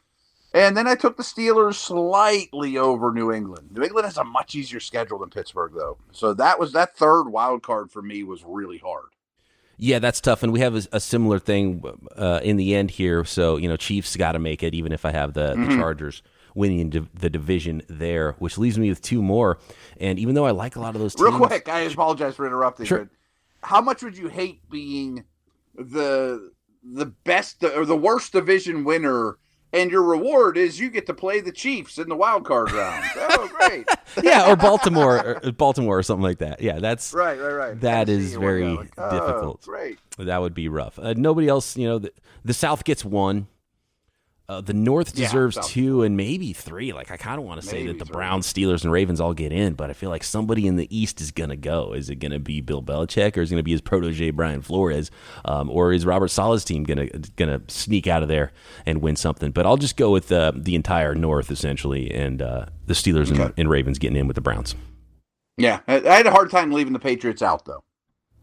And 0.54 0.76
then 0.76 0.86
I 0.86 0.94
took 0.94 1.16
the 1.16 1.22
Steelers 1.22 1.74
slightly 1.74 2.76
over 2.76 3.12
New 3.12 3.32
England. 3.32 3.70
New 3.72 3.82
England 3.82 4.04
has 4.06 4.18
a 4.18 4.24
much 4.24 4.54
easier 4.54 4.80
schedule 4.80 5.18
than 5.18 5.30
Pittsburgh, 5.30 5.72
though. 5.74 5.98
So 6.12 6.34
that 6.34 6.58
was 6.58 6.72
that 6.72 6.96
third 6.96 7.24
wild 7.24 7.62
card 7.62 7.90
for 7.90 8.02
me 8.02 8.22
was 8.22 8.44
really 8.44 8.78
hard. 8.78 9.06
Yeah, 9.78 9.98
that's 9.98 10.20
tough, 10.20 10.42
and 10.42 10.52
we 10.52 10.60
have 10.60 10.76
a, 10.76 10.82
a 10.92 11.00
similar 11.00 11.38
thing 11.38 11.82
uh, 12.14 12.40
in 12.42 12.56
the 12.56 12.74
end 12.74 12.90
here. 12.90 13.24
So 13.24 13.56
you 13.56 13.68
know, 13.68 13.76
Chiefs 13.76 14.14
got 14.14 14.32
to 14.32 14.38
make 14.38 14.62
it, 14.62 14.74
even 14.74 14.92
if 14.92 15.04
I 15.04 15.10
have 15.10 15.32
the, 15.32 15.54
mm-hmm. 15.54 15.70
the 15.70 15.76
Chargers 15.76 16.22
winning 16.54 17.08
the 17.14 17.30
division 17.30 17.82
there, 17.88 18.32
which 18.38 18.58
leaves 18.58 18.78
me 18.78 18.90
with 18.90 19.00
two 19.00 19.22
more. 19.22 19.58
And 19.98 20.18
even 20.18 20.34
though 20.34 20.44
I 20.44 20.50
like 20.50 20.76
a 20.76 20.80
lot 20.80 20.94
of 20.94 21.00
those 21.00 21.14
teams, 21.14 21.30
Real 21.30 21.46
quick, 21.46 21.68
I 21.68 21.80
apologize 21.80 22.36
for 22.36 22.46
interrupting. 22.46 22.86
Sure. 22.86 22.98
But 22.98 23.08
how 23.62 23.80
much 23.80 24.02
would 24.02 24.16
you 24.16 24.28
hate 24.28 24.60
being 24.70 25.24
the 25.74 26.52
the 26.84 27.06
best 27.06 27.62
or 27.64 27.86
the 27.86 27.96
worst 27.96 28.32
division 28.32 28.84
winner, 28.84 29.38
and 29.72 29.90
your 29.90 30.02
reward 30.02 30.56
is 30.56 30.78
you 30.78 30.90
get 30.90 31.06
to 31.06 31.14
play 31.14 31.40
the 31.40 31.52
Chiefs 31.52 31.98
in 31.98 32.08
the 32.08 32.16
wild 32.16 32.44
card 32.44 32.70
round? 32.72 33.04
oh, 33.16 33.50
great! 33.58 33.86
yeah, 34.22 34.50
or 34.50 34.56
Baltimore, 34.56 35.40
or 35.42 35.52
Baltimore, 35.52 35.98
or 35.98 36.02
something 36.02 36.22
like 36.22 36.38
that. 36.38 36.60
Yeah, 36.60 36.78
that's 36.78 37.12
Right, 37.12 37.40
right, 37.40 37.52
right. 37.52 37.80
That 37.80 38.08
is 38.08 38.34
very 38.34 38.64
oh, 38.64 39.10
difficult. 39.10 39.62
Great. 39.62 39.98
that 40.18 40.38
would 40.38 40.54
be 40.54 40.68
rough. 40.68 40.98
Uh, 40.98 41.14
nobody 41.16 41.48
else, 41.48 41.76
you 41.76 41.86
know, 41.86 41.98
the, 41.98 42.12
the 42.44 42.54
South 42.54 42.84
gets 42.84 43.04
one. 43.04 43.46
Uh, 44.48 44.60
the 44.60 44.74
North 44.74 45.14
deserves 45.14 45.54
South. 45.56 45.68
two 45.68 46.02
and 46.02 46.16
maybe 46.16 46.52
three. 46.52 46.92
Like 46.92 47.10
I 47.10 47.16
kind 47.16 47.38
of 47.38 47.44
want 47.44 47.60
to 47.62 47.66
say 47.66 47.86
that 47.86 47.98
the. 47.98 48.04
Browns, 48.04 48.52
Steelers, 48.52 48.82
and 48.82 48.92
Ravens 48.92 49.20
all 49.20 49.32
get 49.32 49.52
in, 49.52 49.72
but 49.74 49.88
I 49.88 49.94
feel 49.94 50.10
like 50.10 50.22
somebody 50.24 50.66
in 50.66 50.76
the 50.76 50.94
East 50.94 51.20
is 51.20 51.30
gonna 51.30 51.56
go. 51.56 51.92
Is 51.94 52.10
it 52.10 52.16
gonna 52.16 52.38
be 52.40 52.60
Bill 52.60 52.82
Belichick, 52.82 53.36
or 53.36 53.40
is 53.40 53.50
it 53.50 53.54
gonna 53.54 53.62
be 53.62 53.70
his 53.70 53.80
protege 53.80 54.30
Brian 54.30 54.60
Flores, 54.60 55.10
um, 55.46 55.70
or 55.70 55.92
is 55.92 56.04
Robert 56.04 56.28
Saleh's 56.28 56.64
team 56.64 56.84
gonna 56.84 57.06
gonna 57.36 57.62
sneak 57.68 58.06
out 58.06 58.22
of 58.22 58.28
there 58.28 58.52
and 58.84 59.00
win 59.00 59.16
something? 59.16 59.52
But 59.52 59.64
I'll 59.64 59.76
just 59.78 59.96
go 59.96 60.10
with 60.10 60.30
uh, 60.30 60.52
the 60.54 60.74
entire 60.74 61.14
North 61.14 61.50
essentially, 61.50 62.12
and 62.12 62.42
uh, 62.42 62.66
the 62.86 62.94
Steelers 62.94 63.30
and, 63.30 63.40
Okay. 63.40 63.52
and 63.56 63.70
Ravens 63.70 63.98
getting 63.98 64.16
in 64.18 64.26
with 64.26 64.34
the 64.34 64.42
Browns. 64.42 64.74
Yeah, 65.56 65.80
I 65.86 66.00
had 66.00 66.26
a 66.26 66.30
hard 66.32 66.50
time 66.50 66.72
leaving 66.72 66.92
the 66.92 66.98
Patriots 66.98 67.40
out 67.42 67.64
though. 67.64 67.80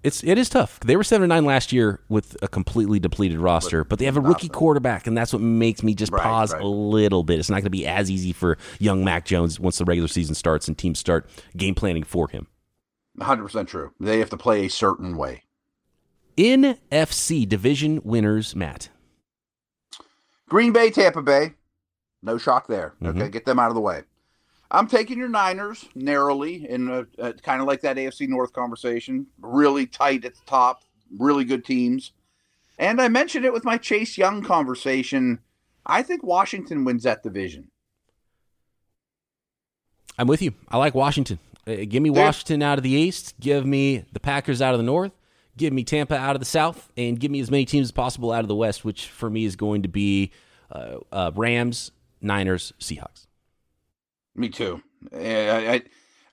It's 0.02 0.24
it 0.24 0.38
is 0.38 0.48
tough. 0.48 0.80
They 0.80 0.96
were 0.96 1.04
seven 1.04 1.24
and 1.24 1.30
nine 1.30 1.44
last 1.46 1.74
year 1.74 2.00
with 2.08 2.38
a 2.42 2.48
completely 2.48 3.00
depleted 3.00 3.38
roster, 3.40 3.84
but 3.84 4.00
they 4.00 4.06
have 4.06 4.16
a 4.16 4.22
rookie 4.22 4.48
quarterback, 4.48 5.08
and 5.08 5.18
that's 5.18 5.34
what 5.34 5.42
makes 5.42 5.84
me 5.84 5.94
just 5.94 6.12
Right, 6.12 6.24
pause 6.24 6.54
right. 6.54 6.62
a 6.62 6.68
little 6.68 7.24
bit. 7.24 7.38
It's 7.40 7.50
not 7.50 7.56
going 7.56 7.64
to 7.66 7.70
be 7.70 7.86
as 7.86 8.10
easy 8.10 8.32
for 8.32 8.58
young 8.80 9.04
Mac 9.04 9.26
Jones 9.26 9.60
once 9.60 9.78
the 9.78 9.86
regular 9.86 10.08
season 10.08 10.36
starts 10.36 10.68
and 10.70 10.78
teams 10.78 11.00
start 11.00 11.30
game 11.58 11.76
planning 11.76 12.04
for 12.04 12.30
him. 12.30 12.48
100 13.16 13.44
percent 13.44 13.68
true. 13.68 13.92
They 14.00 14.20
have 14.20 14.30
to 14.30 14.38
play 14.38 14.66
a 14.66 14.70
certain 14.70 15.18
way. 15.18 15.44
NFC 16.38 17.48
division 17.48 18.00
winners, 18.06 18.56
Matt. 18.56 18.88
Green 20.48 20.72
Bay, 20.72 20.90
Tampa 20.90 21.22
Bay. 21.22 21.56
No 22.24 22.38
shock 22.38 22.68
there. 22.68 22.94
Mm-hmm. 23.02 23.22
Okay, 23.22 23.30
get 23.30 23.46
them 23.46 23.60
out 23.60 23.68
of 23.68 23.76
the 23.76 23.82
way. 23.82 24.04
I'm 24.72 24.88
taking 24.88 25.18
your 25.18 25.30
Niners 25.30 25.88
narrowly 25.96 26.70
in 26.70 27.08
kind 27.42 27.62
of 27.62 27.68
like 27.68 27.82
that 27.82 27.98
AFC 27.98 28.28
North 28.28 28.54
conversation. 28.54 29.26
Really 29.42 29.88
tight 29.88 30.26
at 30.26 30.36
the 30.36 30.46
top, 30.46 30.84
really 31.18 31.44
good 31.44 31.66
teams. 31.66 32.12
And 32.78 33.02
I 33.02 33.08
mentioned 33.10 33.46
it 33.46 33.54
with 33.54 33.66
my 33.66 33.78
Chase 33.78 34.18
Young 34.18 34.44
conversation. 34.44 35.40
I 35.86 36.04
think 36.04 36.24
Washington 36.24 36.86
wins 36.86 37.04
that 37.04 37.24
division. 37.24 37.72
I'm 40.18 40.28
with 40.28 40.42
you. 40.42 40.54
I 40.70 40.78
like 40.78 40.94
Washington. 40.94 41.40
Uh, 41.66 41.78
give 41.88 42.04
me 42.04 42.10
Washington 42.10 42.62
out 42.62 42.78
of 42.78 42.84
the 42.84 42.92
East. 42.92 43.36
Give 43.40 43.66
me 43.66 44.06
the 44.12 44.20
Packers 44.20 44.62
out 44.62 44.74
of 44.74 44.80
the 44.80 44.86
North. 44.86 45.12
Give 45.58 45.74
me 45.74 45.84
Tampa 45.84 46.16
out 46.16 46.36
of 46.36 46.40
the 46.40 46.46
South, 46.46 46.90
and 46.96 47.20
give 47.20 47.32
me 47.32 47.42
as 47.42 47.52
many 47.52 47.66
teams 47.66 47.88
as 47.88 47.92
possible 47.92 48.32
out 48.32 48.42
of 48.42 48.48
the 48.48 48.56
West, 48.56 48.86
which 48.86 49.08
for 49.08 49.30
me 49.30 49.44
is 49.44 49.58
going 49.58 49.82
to 49.82 49.90
be 49.90 50.32
uh, 50.72 50.98
uh, 51.12 51.32
Rams, 51.36 51.92
Niners, 52.22 52.72
Seahawks. 52.80 53.28
Me 54.40 54.48
too. 54.48 54.82
I, 55.14 55.74
I, 55.76 55.84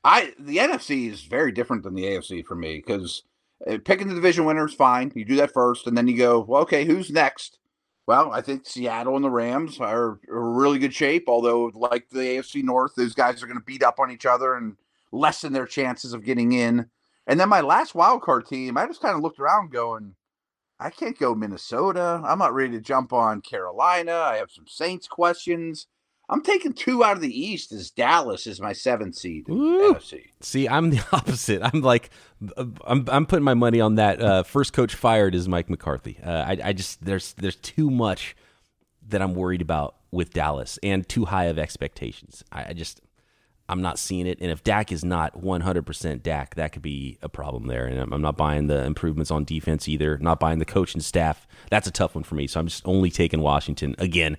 I 0.04 0.32
the 0.38 0.58
NFC 0.58 1.10
is 1.10 1.22
very 1.22 1.50
different 1.50 1.82
than 1.82 1.94
the 1.94 2.04
AFC 2.04 2.46
for 2.46 2.54
me 2.54 2.76
because 2.76 3.24
uh, 3.68 3.78
picking 3.84 4.06
the 4.06 4.14
division 4.14 4.44
winner 4.44 4.64
is 4.64 4.74
fine. 4.74 5.10
You 5.16 5.24
do 5.24 5.34
that 5.36 5.52
first, 5.52 5.88
and 5.88 5.98
then 5.98 6.06
you 6.06 6.16
go, 6.16 6.38
well, 6.38 6.62
okay, 6.62 6.84
who's 6.84 7.10
next? 7.10 7.58
Well, 8.06 8.30
I 8.30 8.42
think 8.42 8.64
Seattle 8.64 9.16
and 9.16 9.24
the 9.24 9.30
Rams 9.30 9.80
are, 9.80 10.20
are 10.30 10.50
really 10.52 10.78
good 10.78 10.94
shape. 10.94 11.24
Although, 11.26 11.72
like 11.74 12.08
the 12.10 12.20
AFC 12.20 12.62
North, 12.62 12.92
those 12.94 13.12
guys 13.12 13.42
are 13.42 13.46
going 13.46 13.58
to 13.58 13.64
beat 13.64 13.82
up 13.82 13.98
on 13.98 14.12
each 14.12 14.24
other 14.24 14.54
and 14.54 14.76
lessen 15.10 15.52
their 15.52 15.66
chances 15.66 16.12
of 16.12 16.24
getting 16.24 16.52
in. 16.52 16.86
And 17.26 17.40
then 17.40 17.48
my 17.48 17.60
last 17.60 17.96
wild 17.96 18.22
card 18.22 18.46
team, 18.46 18.78
I 18.78 18.86
just 18.86 19.02
kind 19.02 19.16
of 19.16 19.22
looked 19.22 19.40
around, 19.40 19.72
going, 19.72 20.14
I 20.78 20.90
can't 20.90 21.18
go 21.18 21.34
Minnesota. 21.34 22.22
I'm 22.24 22.38
not 22.38 22.54
ready 22.54 22.70
to 22.74 22.80
jump 22.80 23.12
on 23.12 23.40
Carolina. 23.40 24.12
I 24.12 24.36
have 24.36 24.52
some 24.52 24.68
Saints 24.68 25.08
questions. 25.08 25.88
I'm 26.28 26.42
taking 26.42 26.72
two 26.72 27.04
out 27.04 27.16
of 27.16 27.22
the 27.22 27.40
East 27.40 27.72
as 27.72 27.90
Dallas 27.90 28.46
is 28.46 28.60
my 28.60 28.72
seventh 28.72 29.14
seed 29.14 29.48
in 29.48 29.58
Woo. 29.58 29.94
NFC. 29.94 30.30
See, 30.40 30.68
I'm 30.68 30.90
the 30.90 31.00
opposite. 31.12 31.62
I'm 31.62 31.82
like, 31.82 32.10
I'm 32.58 33.06
I'm 33.08 33.26
putting 33.26 33.44
my 33.44 33.54
money 33.54 33.80
on 33.80 33.94
that. 33.96 34.20
Uh, 34.20 34.42
first 34.42 34.72
coach 34.72 34.94
fired 34.94 35.34
is 35.34 35.48
Mike 35.48 35.70
McCarthy. 35.70 36.18
Uh, 36.22 36.30
I 36.30 36.58
I 36.64 36.72
just 36.72 37.04
there's 37.04 37.32
there's 37.34 37.56
too 37.56 37.90
much 37.90 38.34
that 39.08 39.22
I'm 39.22 39.34
worried 39.34 39.62
about 39.62 39.96
with 40.10 40.32
Dallas 40.32 40.78
and 40.82 41.08
too 41.08 41.26
high 41.26 41.44
of 41.44 41.58
expectations. 41.58 42.42
I, 42.50 42.70
I 42.70 42.72
just 42.72 43.00
I'm 43.68 43.82
not 43.82 43.98
seeing 43.98 44.26
it. 44.26 44.38
And 44.40 44.50
if 44.50 44.62
Dak 44.62 44.92
is 44.92 45.04
not 45.04 45.40
100% 45.40 46.22
Dak, 46.22 46.54
that 46.54 46.72
could 46.72 46.82
be 46.82 47.18
a 47.20 47.28
problem 47.28 47.66
there. 47.66 47.86
And 47.86 47.98
I'm, 47.98 48.12
I'm 48.12 48.22
not 48.22 48.36
buying 48.36 48.68
the 48.68 48.84
improvements 48.84 49.30
on 49.30 49.44
defense 49.44 49.88
either. 49.88 50.18
Not 50.18 50.38
buying 50.38 50.60
the 50.60 50.64
coach 50.64 50.94
and 50.94 51.04
staff. 51.04 51.48
That's 51.70 51.88
a 51.88 51.90
tough 51.90 52.14
one 52.14 52.24
for 52.24 52.36
me. 52.36 52.46
So 52.46 52.60
I'm 52.60 52.68
just 52.68 52.86
only 52.86 53.10
taking 53.10 53.40
Washington 53.40 53.96
again 53.98 54.36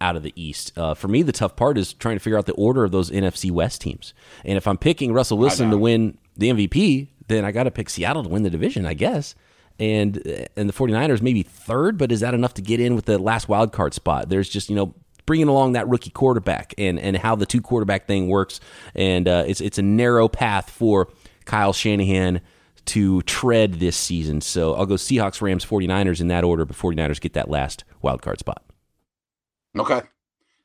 out 0.00 0.16
of 0.16 0.22
the 0.22 0.32
East. 0.36 0.76
Uh, 0.76 0.94
for 0.94 1.08
me, 1.08 1.22
the 1.22 1.32
tough 1.32 1.56
part 1.56 1.76
is 1.78 1.92
trying 1.92 2.16
to 2.16 2.20
figure 2.20 2.38
out 2.38 2.46
the 2.46 2.52
order 2.54 2.84
of 2.84 2.92
those 2.92 3.10
NFC 3.10 3.50
West 3.50 3.80
teams. 3.80 4.14
And 4.44 4.56
if 4.56 4.66
I'm 4.66 4.78
picking 4.78 5.12
Russell 5.12 5.38
Wilson 5.38 5.70
to 5.70 5.76
win 5.78 6.18
the 6.36 6.50
MVP, 6.50 7.08
then 7.28 7.44
I 7.44 7.52
got 7.52 7.64
to 7.64 7.70
pick 7.70 7.90
Seattle 7.90 8.22
to 8.22 8.28
win 8.28 8.42
the 8.42 8.50
division, 8.50 8.86
I 8.86 8.94
guess. 8.94 9.34
And 9.78 10.16
and 10.56 10.68
the 10.68 10.74
49ers 10.74 11.22
maybe 11.22 11.42
third, 11.42 11.96
but 11.96 12.12
is 12.12 12.20
that 12.20 12.34
enough 12.34 12.54
to 12.54 12.62
get 12.62 12.80
in 12.80 12.94
with 12.94 13.06
the 13.06 13.18
last 13.18 13.48
wild 13.48 13.72
card 13.72 13.94
spot? 13.94 14.28
There's 14.28 14.48
just, 14.48 14.68
you 14.68 14.76
know, 14.76 14.94
bringing 15.24 15.48
along 15.48 15.72
that 15.72 15.88
rookie 15.88 16.10
quarterback 16.10 16.74
and, 16.76 16.98
and 16.98 17.16
how 17.16 17.36
the 17.36 17.46
two 17.46 17.60
quarterback 17.62 18.06
thing 18.06 18.28
works. 18.28 18.60
And 18.94 19.28
uh, 19.28 19.44
it's, 19.46 19.60
it's 19.60 19.78
a 19.78 19.82
narrow 19.82 20.28
path 20.28 20.68
for 20.68 21.08
Kyle 21.44 21.72
Shanahan 21.72 22.40
to 22.86 23.22
tread 23.22 23.74
this 23.74 23.96
season. 23.96 24.40
So 24.40 24.74
I'll 24.74 24.86
go 24.86 24.94
Seahawks, 24.94 25.40
Rams, 25.40 25.64
49ers 25.64 26.20
in 26.20 26.28
that 26.28 26.44
order, 26.44 26.64
but 26.64 26.76
49ers 26.76 27.20
get 27.20 27.34
that 27.34 27.48
last 27.48 27.84
wild 28.02 28.22
card 28.22 28.38
spot. 28.40 28.64
Okay. 29.78 30.02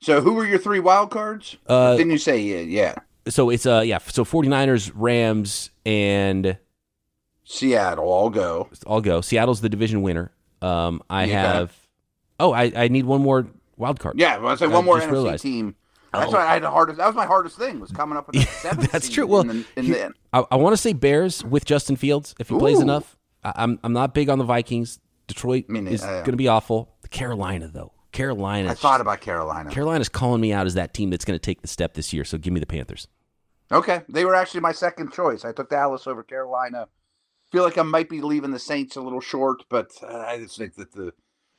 So 0.02 0.22
who 0.22 0.34
were 0.34 0.46
your 0.46 0.60
three 0.60 0.80
wild 0.80 1.10
cards? 1.12 1.58
Uh, 1.68 1.96
Didn't 1.96 2.12
you 2.12 2.18
say 2.18 2.40
yeah? 2.40 2.60
yeah. 2.60 2.96
So 3.28 3.50
it's 3.50 3.66
uh 3.66 3.82
yeah, 3.86 3.98
so 4.00 4.24
49ers, 4.24 4.92
Rams, 4.94 5.72
and 5.86 6.58
Seattle, 7.44 8.12
I'll 8.14 8.30
go. 8.30 8.70
I'll 8.88 9.02
go. 9.02 9.22
Seattle's 9.22 9.62
the 9.62 9.70
division 9.70 10.02
winner. 10.02 10.32
Um 10.62 11.02
I 11.10 11.28
have 11.28 11.76
Oh, 12.40 12.52
I, 12.52 12.72
I 12.76 12.88
need 12.90 13.06
one 13.06 13.22
more 13.22 13.48
wild 13.78 14.00
card. 14.00 14.20
Yeah, 14.20 14.38
well, 14.38 14.52
I 14.52 14.56
say 14.56 14.68
one 14.68 14.84
more 14.86 15.00
NFC 15.00 15.12
realized. 15.12 15.44
team. 15.44 15.76
That's 16.14 16.34
Oh. 16.34 16.38
why 16.38 16.46
I 16.46 16.54
had 16.54 16.64
the 16.64 16.70
hardest. 16.72 16.98
That 16.98 17.08
was 17.08 17.16
my 17.16 17.26
hardest 17.26 17.58
thing 17.58 17.80
was 17.80 17.92
coming 17.92 18.18
up 18.18 18.28
with 18.28 18.48
seventh. 18.62 18.92
That's 18.92 19.10
true. 19.10 19.26
Well, 19.28 19.42
in 19.42 19.48
the, 19.48 19.66
in 19.78 19.92
the, 19.92 20.14
I, 20.34 20.44
I 20.52 20.56
want 20.58 20.74
to 20.74 20.78
say 20.82 20.94
Bears 20.94 21.44
with 21.44 21.66
Justin 21.66 21.96
Fields 21.96 22.36
if 22.40 22.50
he 22.50 22.58
plays 22.58 22.80
enough. 22.80 23.18
I, 23.44 23.54
I'm 23.56 23.80
I'm 23.84 23.94
not 23.94 24.14
big 24.14 24.30
on 24.30 24.38
the 24.38 24.44
Vikings. 24.46 25.00
Detroit 25.28 25.66
I 25.70 25.72
mean, 25.72 25.88
is 25.88 26.02
going 26.02 26.26
to 26.26 26.36
be 26.38 26.48
awful. 26.48 26.94
Carolina 27.10 27.68
though, 27.68 27.92
Carolina. 28.16 28.72
I 28.72 28.74
thought 28.74 29.02
about 29.02 29.22
Carolina. 29.22 29.70
Carolina's 29.70 30.10
calling 30.10 30.40
me 30.40 30.54
out 30.54 30.66
as 30.66 30.74
that 30.76 30.94
team 30.94 31.10
that's 31.10 31.26
going 31.26 31.38
to 31.38 31.44
take 31.44 31.62
the 31.62 31.68
step 31.68 31.94
this 31.94 32.14
year. 32.14 32.24
So 32.24 32.38
give 32.38 32.54
me 32.54 32.60
the 32.60 32.66
Panthers. 32.66 33.08
Okay, 33.72 34.02
they 34.08 34.26
were 34.26 34.36
actually 34.36 34.62
my 34.62 34.72
second 34.72 35.12
choice. 35.12 35.44
I 35.44 35.52
took 35.52 35.70
Dallas 35.70 36.08
over 36.08 36.24
Carolina. 36.24 36.88
Feel 37.52 37.64
like 37.64 37.78
I 37.78 37.84
might 37.84 38.10
be 38.10 38.22
leaving 38.22 38.52
the 38.52 38.60
Saints 38.60 38.96
a 38.96 39.02
little 39.02 39.20
short, 39.20 39.64
but 39.70 39.92
uh, 40.02 40.18
I 40.18 40.38
just 40.38 40.58
think 40.58 40.76
that 40.76 40.94
the 40.94 41.14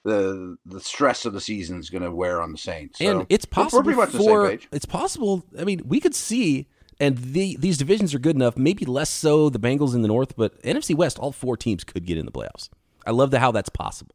the 0.04 0.56
the 0.64 0.80
stress 0.80 1.26
of 1.26 1.32
the 1.32 1.40
season 1.40 1.78
is 1.78 1.90
going 1.90 2.04
to 2.04 2.12
wear 2.12 2.40
on 2.40 2.52
the 2.52 2.58
Saints. 2.58 3.00
So 3.00 3.10
and 3.10 3.26
it's 3.28 3.44
possible 3.44 3.80
We're 3.80 3.84
pretty 3.84 3.98
much 3.98 4.14
on 4.14 4.18
the 4.20 4.58
for 4.58 4.66
it's 4.72 4.86
possible. 4.86 5.44
I 5.58 5.64
mean, 5.64 5.82
we 5.84 6.00
could 6.00 6.14
see, 6.14 6.68
and 6.98 7.18
the, 7.18 7.56
these 7.58 7.76
divisions 7.76 8.14
are 8.14 8.18
good 8.18 8.36
enough. 8.36 8.56
Maybe 8.56 8.86
less 8.86 9.10
so 9.10 9.50
the 9.50 9.60
Bengals 9.60 9.94
in 9.94 10.02
the 10.02 10.08
North, 10.08 10.36
but 10.36 10.62
NFC 10.62 10.94
West, 10.94 11.18
all 11.18 11.32
four 11.32 11.56
teams 11.56 11.84
could 11.84 12.06
get 12.06 12.16
in 12.16 12.24
the 12.24 12.32
playoffs. 12.32 12.70
I 13.04 13.10
love 13.10 13.30
the 13.30 13.40
how 13.40 13.50
that's 13.50 13.68
possible. 13.68 14.14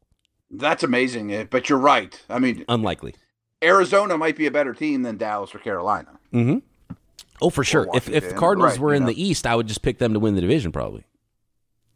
That's 0.51 0.83
amazing, 0.83 1.33
eh, 1.33 1.45
but 1.49 1.69
you're 1.69 1.79
right. 1.79 2.19
I 2.29 2.37
mean, 2.39 2.65
Unlikely. 2.67 3.15
Arizona 3.63 4.17
might 4.17 4.35
be 4.35 4.45
a 4.47 4.51
better 4.51 4.73
team 4.73 5.03
than 5.03 5.17
Dallas 5.17 5.55
or 5.55 5.59
Carolina. 5.59 6.19
Mm-hmm. 6.33 6.95
Oh, 7.41 7.49
for 7.49 7.63
sure. 7.63 7.87
If 7.93 8.09
if 8.09 8.29
the 8.29 8.35
Cardinals 8.35 8.73
right, 8.73 8.79
were 8.79 8.91
you 8.91 8.97
in 8.97 9.03
know. 9.03 9.09
the 9.09 9.21
East, 9.23 9.47
I 9.47 9.55
would 9.55 9.67
just 9.67 9.81
pick 9.81 9.97
them 9.97 10.13
to 10.13 10.19
win 10.19 10.35
the 10.35 10.41
division 10.41 10.71
probably 10.71 11.05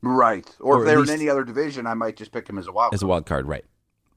Right. 0.01 0.47
Or, 0.59 0.77
Or 0.77 0.79
if 0.81 0.85
they 0.87 0.95
were 0.95 1.01
least- 1.01 1.13
in 1.13 1.19
any 1.19 1.29
other 1.29 1.43
division, 1.43 1.87
I 1.87 1.93
might 1.95 2.15
just 2.15 2.31
pick 2.31 2.45
them 2.45 2.57
as 2.57 2.67
a 2.67 2.71
wild. 2.71 2.93
as 2.93 3.01
a 3.01 3.03
card. 3.03 3.09
wild 3.09 3.25
card, 3.25 3.47
right? 3.47 3.65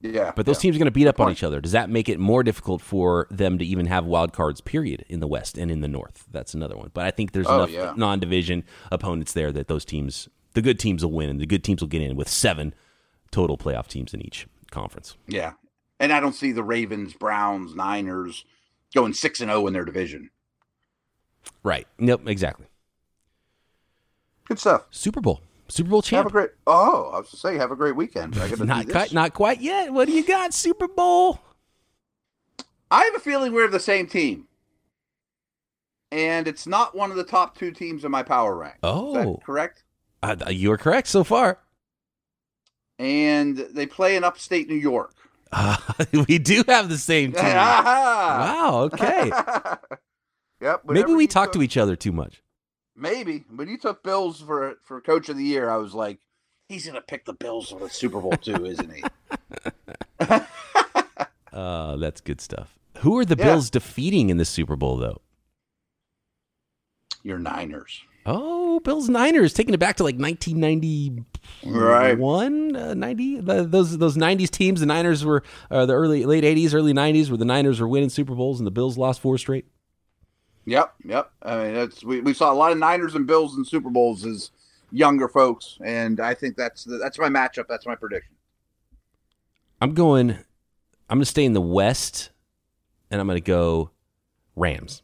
Yeah. 0.00 0.32
But 0.36 0.46
those 0.46 0.56
yeah. 0.58 0.60
teams 0.62 0.76
are 0.76 0.78
going 0.78 0.86
to 0.86 0.92
beat 0.92 1.06
up 1.08 1.18
on 1.18 1.32
each 1.32 1.42
other. 1.42 1.60
Does 1.60 1.72
that 1.72 1.90
make 1.90 2.08
it 2.08 2.20
more 2.20 2.42
difficult 2.44 2.80
for 2.82 3.26
them 3.30 3.58
to 3.58 3.64
even 3.64 3.86
have 3.86 4.04
wild 4.04 4.32
cards? 4.32 4.60
Period 4.60 5.04
in 5.08 5.18
the 5.20 5.26
West 5.26 5.58
and 5.58 5.70
in 5.72 5.80
the 5.80 5.88
North. 5.88 6.24
That's 6.30 6.54
another 6.54 6.76
one. 6.76 6.90
But 6.94 7.06
I 7.06 7.10
think 7.10 7.32
there's 7.32 7.46
Oh, 7.48 7.56
enough 7.56 7.70
yeah. 7.70 7.94
non-division 7.96 8.62
opponents 8.92 9.32
there 9.32 9.50
that 9.52 9.66
those 9.66 9.84
teams, 9.84 10.28
the 10.54 10.62
good 10.62 10.78
teams, 10.78 11.04
will 11.04 11.10
win, 11.12 11.28
and 11.30 11.40
the 11.40 11.46
good 11.46 11.64
teams 11.64 11.80
will 11.80 11.88
get 11.88 12.02
in 12.02 12.14
with 12.16 12.28
seven 12.28 12.74
total 13.30 13.56
playoff 13.58 13.86
teams 13.86 14.14
in 14.14 14.20
each 14.20 14.46
conference. 14.70 15.16
Yeah. 15.26 15.52
And 16.00 16.12
I 16.12 16.20
don't 16.20 16.34
see 16.34 16.52
the 16.52 16.62
Ravens, 16.62 17.14
Browns, 17.14 17.74
Niners 17.74 18.44
going 18.94 19.12
6 19.12 19.40
and 19.40 19.50
0 19.50 19.66
in 19.66 19.72
their 19.72 19.84
division. 19.84 20.30
Right. 21.62 21.86
Nope. 21.98 22.28
Exactly. 22.28 22.66
Good 24.46 24.58
stuff. 24.58 24.86
Super 24.90 25.20
Bowl. 25.20 25.40
Super 25.68 25.90
Bowl 25.90 26.02
champ. 26.02 26.24
Have 26.24 26.26
a 26.26 26.30
great 26.32 26.50
Oh, 26.66 27.10
I 27.12 27.18
was 27.18 27.30
to 27.30 27.36
say 27.36 27.56
have 27.56 27.70
a 27.70 27.76
great 27.76 27.96
weekend. 27.96 28.38
I 28.38 28.48
Not 28.64 28.88
quite. 28.88 29.12
Not 29.12 29.34
quite 29.34 29.60
yet. 29.60 29.92
What 29.92 30.06
do 30.06 30.14
you 30.14 30.24
got? 30.24 30.54
Super 30.54 30.88
Bowl. 30.88 31.40
I 32.90 33.04
have 33.04 33.14
a 33.14 33.20
feeling 33.20 33.52
we're 33.52 33.68
the 33.68 33.80
same 33.80 34.06
team. 34.06 34.46
And 36.10 36.48
it's 36.48 36.66
not 36.66 36.96
one 36.96 37.10
of 37.10 37.18
the 37.18 37.24
top 37.24 37.58
two 37.58 37.70
teams 37.70 38.04
in 38.04 38.10
my 38.10 38.22
power 38.22 38.56
rank. 38.56 38.76
Oh. 38.82 39.38
correct? 39.44 39.84
Uh, 40.22 40.36
you 40.48 40.72
are 40.72 40.78
correct 40.78 41.08
so 41.08 41.22
far. 41.22 41.58
And 42.98 43.56
they 43.56 43.86
play 43.86 44.16
in 44.16 44.24
upstate 44.24 44.68
New 44.68 44.74
York. 44.74 45.14
Uh, 45.52 45.76
we 46.28 46.38
do 46.38 46.64
have 46.68 46.88
the 46.88 46.98
same 46.98 47.32
team. 47.34 47.44
wow. 47.44 48.90
Okay. 48.92 49.30
yep. 50.60 50.82
Maybe 50.84 51.14
we 51.14 51.26
talk 51.26 51.52
to 51.52 51.62
each 51.62 51.76
other 51.76 51.96
too 51.96 52.12
much. 52.12 52.42
Maybe 52.96 53.44
when 53.54 53.68
you 53.68 53.78
took 53.78 54.02
Bills 54.02 54.40
for 54.40 54.74
for 54.84 55.00
Coach 55.00 55.28
of 55.28 55.36
the 55.36 55.44
Year, 55.44 55.70
I 55.70 55.76
was 55.76 55.94
like, 55.94 56.18
he's 56.68 56.84
gonna 56.86 57.00
pick 57.00 57.24
the 57.24 57.32
Bills 57.34 57.70
for 57.70 57.78
the 57.78 57.88
Super 57.88 58.20
Bowl 58.20 58.32
too, 58.32 58.66
isn't 58.66 58.92
he? 58.92 59.04
uh, 61.52 61.96
that's 61.96 62.20
good 62.20 62.40
stuff. 62.40 62.78
Who 62.98 63.16
are 63.18 63.24
the 63.24 63.36
Yeah. 63.38 63.44
Bills 63.44 63.70
defeating 63.70 64.30
in 64.30 64.36
the 64.38 64.44
Super 64.44 64.74
Bowl, 64.74 64.96
though? 64.96 65.20
Your 67.22 67.38
Niners. 67.38 68.02
Oh, 68.30 68.80
Bills 68.80 69.08
Niners 69.08 69.54
taking 69.54 69.72
it 69.74 69.80
back 69.80 69.96
to 69.96 70.04
like 70.04 70.16
1991, 70.18 71.24
Right. 71.64 72.20
uh, 72.76 72.94
90. 72.94 73.40
Those 73.40 73.96
those 73.96 74.16
90s 74.16 74.50
teams. 74.50 74.80
The 74.80 74.86
Niners 74.86 75.24
were 75.24 75.42
uh, 75.70 75.86
the 75.86 75.94
early 75.94 76.24
late 76.26 76.44
80s, 76.44 76.74
early 76.74 76.92
90s, 76.92 77.28
where 77.30 77.38
the 77.38 77.44
Niners 77.44 77.80
were 77.80 77.88
winning 77.88 78.10
Super 78.10 78.34
Bowls 78.34 78.60
and 78.60 78.66
the 78.66 78.70
Bills 78.70 78.98
lost 78.98 79.20
four 79.20 79.38
straight. 79.38 79.66
Yep, 80.66 80.94
yep. 81.04 81.30
I 81.42 81.56
mean, 81.64 81.74
that's 81.74 82.04
we, 82.04 82.20
we 82.20 82.34
saw 82.34 82.52
a 82.52 82.54
lot 82.54 82.72
of 82.72 82.78
Niners 82.78 83.14
and 83.14 83.26
Bills 83.26 83.56
in 83.56 83.64
Super 83.64 83.88
Bowls 83.88 84.26
as 84.26 84.50
younger 84.92 85.26
folks, 85.28 85.78
and 85.82 86.20
I 86.20 86.34
think 86.34 86.56
that's 86.56 86.84
the, 86.84 86.98
that's 86.98 87.18
my 87.18 87.28
matchup. 87.28 87.66
That's 87.68 87.86
my 87.86 87.94
prediction. 87.94 88.34
I'm 89.80 89.94
going. 89.94 90.32
I'm 91.10 91.16
going 91.16 91.20
to 91.20 91.26
stay 91.26 91.46
in 91.46 91.54
the 91.54 91.62
West, 91.62 92.30
and 93.10 93.18
I'm 93.18 93.26
going 93.26 93.36
to 93.36 93.40
go 93.40 93.92
Rams. 94.56 95.02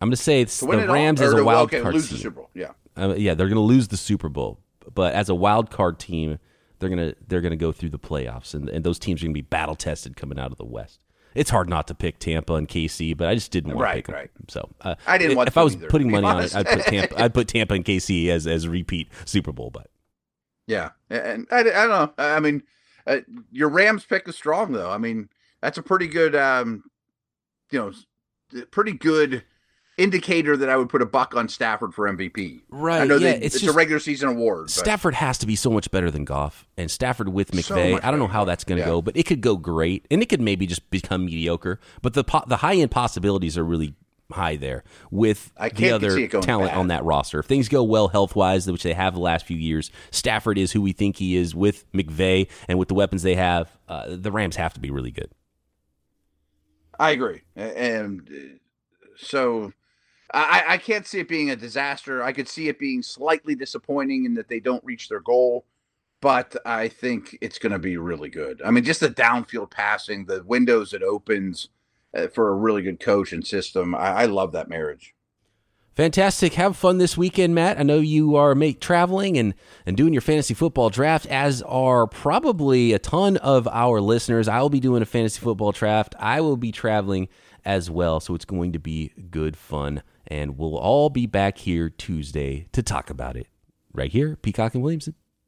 I'm 0.00 0.08
going 0.08 0.16
to 0.16 0.22
say 0.22 0.40
it's 0.40 0.58
To 0.60 0.66
the 0.66 0.86
all, 0.86 0.94
Rams 0.94 1.20
or 1.20 1.24
as 1.24 1.32
a 1.34 1.44
wild 1.44 1.68
okay, 1.68 1.80
card 1.82 1.94
lose 1.94 2.08
team. 2.08 2.16
the 2.18 2.22
Super 2.22 2.36
Bowl. 2.36 2.50
Yeah, 2.54 2.70
Uh, 2.96 3.14
yeah, 3.16 3.34
they're 3.34 3.48
going 3.48 3.56
to 3.56 3.60
lose 3.60 3.88
the 3.88 3.96
Super 3.96 4.28
Bowl, 4.28 4.60
but 4.94 5.14
as 5.14 5.28
a 5.28 5.34
wild 5.34 5.70
card 5.70 5.98
team, 5.98 6.38
they're 6.78 6.88
going 6.88 7.10
to 7.10 7.16
they're 7.26 7.40
going 7.40 7.50
to 7.50 7.56
go 7.56 7.72
through 7.72 7.90
the 7.90 7.98
playoffs, 7.98 8.54
and, 8.54 8.68
and 8.68 8.84
those 8.84 8.98
teams 8.98 9.20
are 9.22 9.26
going 9.26 9.34
to 9.34 9.38
be 9.38 9.42
battle 9.42 9.74
tested 9.74 10.16
coming 10.16 10.38
out 10.38 10.52
of 10.52 10.58
the 10.58 10.64
West. 10.64 11.00
It's 11.34 11.50
hard 11.50 11.68
not 11.68 11.86
to 11.88 11.94
pick 11.94 12.18
Tampa 12.18 12.54
and 12.54 12.68
KC, 12.68 13.16
but 13.16 13.28
I 13.28 13.34
just 13.34 13.50
didn't 13.50 13.74
want 13.74 13.80
Right, 13.82 13.92
to 13.92 13.96
pick 13.96 14.06
them. 14.06 14.14
right. 14.14 14.30
So 14.48 14.68
uh, 14.80 14.94
I 15.06 15.18
didn't 15.18 15.32
if, 15.32 15.36
want 15.36 15.48
if 15.48 15.58
I 15.58 15.62
was 15.64 15.74
either, 15.76 15.88
putting 15.88 16.10
money 16.10 16.26
on 16.26 16.42
it, 16.42 16.54
I'd 16.56 16.66
put 16.66 16.84
Tampa. 16.84 17.20
I'd 17.22 17.34
put 17.34 17.48
Tampa 17.48 17.74
and 17.74 17.84
KC 17.84 18.28
as 18.28 18.46
as 18.46 18.64
a 18.64 18.70
repeat 18.70 19.08
Super 19.24 19.52
Bowl, 19.52 19.70
but 19.70 19.90
yeah, 20.66 20.90
and 21.10 21.46
I, 21.50 21.60
I 21.60 21.62
don't 21.62 21.88
know. 21.90 22.12
I 22.18 22.40
mean, 22.40 22.62
uh, 23.06 23.18
your 23.50 23.68
Rams 23.68 24.04
pick 24.04 24.28
is 24.28 24.36
strong 24.36 24.72
though. 24.72 24.90
I 24.90 24.98
mean, 24.98 25.28
that's 25.60 25.78
a 25.78 25.82
pretty 25.82 26.06
good, 26.08 26.34
um, 26.36 26.84
you 27.70 27.78
know, 28.52 28.62
pretty 28.70 28.92
good 28.92 29.44
indicator 29.98 30.56
that 30.56 30.70
I 30.70 30.76
would 30.76 30.88
put 30.88 31.02
a 31.02 31.06
buck 31.06 31.34
on 31.36 31.48
Stafford 31.48 31.92
for 31.92 32.08
MVP. 32.08 32.62
Right, 32.70 33.02
I 33.02 33.04
know 33.04 33.16
yeah, 33.16 33.32
they, 33.32 33.36
it's 33.38 33.56
it's, 33.56 33.64
just- 33.64 33.74
a 33.74 33.76
regular 33.76 33.98
season 33.98 34.28
award. 34.30 34.66
but- 34.66 34.70
Stafford 34.70 35.14
has 35.14 35.36
to 35.38 35.46
be 35.46 35.56
so 35.56 35.70
much 35.70 35.90
better 35.90 36.10
than 36.10 36.24
Goff, 36.24 36.66
and 36.78 36.90
Stafford 36.90 37.28
with 37.28 37.54
So 37.62 37.74
McVay. 37.76 37.92
much 37.92 38.04
I 38.04 38.10
don't 38.10 38.20
know 38.20 38.26
how 38.28 38.44
that's 38.46 38.64
going 38.64 38.78
to 38.78 38.82
Yeah. 38.84 38.90
go, 38.92 39.02
but 39.02 39.16
it 39.16 39.24
could 39.24 39.40
go 39.42 39.56
great, 39.56 40.06
and 40.10 40.22
it 40.22 40.30
could 40.30 40.40
maybe 40.40 40.66
just 40.66 40.88
become 40.88 41.26
mediocre. 41.26 41.78
But 42.00 42.14
the 42.14 42.24
po- 42.24 42.44
the 42.46 42.58
high 42.58 42.76
end 42.76 42.90
possibilities 42.90 43.58
are 43.58 43.64
really 43.64 43.94
high 44.30 44.56
there 44.56 44.84
with 45.10 45.50
the 45.76 45.90
other 45.90 46.10
see 46.10 46.24
it 46.24 46.28
going 46.28 46.44
talent 46.44 46.70
bad. 46.72 46.78
on 46.78 46.88
that 46.88 47.02
roster. 47.02 47.38
If 47.40 47.46
things 47.46 47.66
go 47.68 47.82
well 47.82 48.08
health 48.08 48.36
wise, 48.36 48.70
which 48.70 48.82
they 48.82 48.92
have 48.92 49.14
the 49.14 49.20
last 49.20 49.46
few 49.46 49.56
years, 49.56 49.90
Stafford 50.10 50.58
is 50.58 50.72
who 50.72 50.82
we 50.82 50.92
think 50.92 51.16
he 51.16 51.34
is 51.34 51.54
with 51.54 51.90
McVay 51.92 52.46
and 52.68 52.78
with 52.78 52.88
the 52.88 52.94
weapons 52.94 53.22
they 53.22 53.36
have. 53.36 53.70
Uh, 53.88 54.04
the 54.16 54.30
Rams 54.30 54.56
have 54.56 54.74
to 54.74 54.80
be 54.80 54.90
really 54.90 55.10
good. 55.10 55.30
I 57.00 57.12
agree, 57.12 57.42
and 57.56 58.28
uh, 58.30 59.06
so 59.16 59.72
I, 60.32 60.64
I 60.68 60.76
can't 60.78 61.06
see 61.06 61.20
it 61.20 61.28
being 61.28 61.50
a 61.50 61.56
disaster. 61.56 62.22
I 62.22 62.32
could 62.32 62.48
see 62.48 62.68
it 62.68 62.78
being 62.78 63.02
slightly 63.02 63.54
disappointing 63.54 64.24
in 64.24 64.34
that 64.34 64.48
they 64.48 64.60
don't 64.60 64.84
reach 64.84 65.08
their 65.08 65.20
goal, 65.20 65.64
but 66.20 66.54
I 66.66 66.88
think 66.88 67.38
it's 67.40 67.58
going 67.58 67.72
to 67.72 67.78
be 67.78 67.96
really 67.96 68.28
good. 68.28 68.60
I 68.64 68.70
mean, 68.70 68.84
just 68.84 69.00
the 69.00 69.08
downfield 69.08 69.70
passing, 69.70 70.26
the 70.26 70.42
windows 70.44 70.92
it 70.92 71.02
opens 71.02 71.68
uh, 72.14 72.28
for 72.28 72.50
a 72.50 72.56
really 72.56 72.82
good 72.82 73.00
coach 73.00 73.32
and 73.32 73.46
system. 73.46 73.94
I, 73.94 74.08
I 74.08 74.24
love 74.26 74.52
that 74.52 74.68
marriage. 74.68 75.14
Fantastic. 75.94 76.54
Have 76.54 76.76
fun 76.76 76.98
this 76.98 77.16
weekend, 77.16 77.56
Matt. 77.56 77.80
I 77.80 77.82
know 77.82 77.98
you 77.98 78.36
are 78.36 78.54
make 78.54 78.80
traveling 78.80 79.36
and, 79.36 79.52
and 79.84 79.96
doing 79.96 80.12
your 80.12 80.22
fantasy 80.22 80.54
football 80.54 80.90
draft, 80.90 81.26
as 81.26 81.60
are 81.62 82.06
probably 82.06 82.92
a 82.92 83.00
ton 83.00 83.36
of 83.38 83.66
our 83.66 84.00
listeners. 84.00 84.46
I 84.46 84.60
will 84.60 84.70
be 84.70 84.78
doing 84.78 85.02
a 85.02 85.06
fantasy 85.06 85.40
football 85.40 85.72
draft. 85.72 86.14
I 86.20 86.40
will 86.40 86.56
be 86.56 86.70
traveling 86.70 87.26
as 87.64 87.90
well. 87.90 88.20
So 88.20 88.36
it's 88.36 88.44
going 88.44 88.72
to 88.74 88.78
be 88.78 89.12
good 89.30 89.56
fun. 89.56 90.04
And 90.28 90.58
we'll 90.58 90.76
all 90.76 91.10
be 91.10 91.26
back 91.26 91.58
here 91.58 91.88
Tuesday 91.88 92.68
to 92.72 92.82
talk 92.82 93.10
about 93.10 93.36
it. 93.36 93.48
Right 93.92 94.12
here, 94.12 94.36
Peacock 94.36 94.74
and 94.74 94.82
Williamson. 94.82 95.14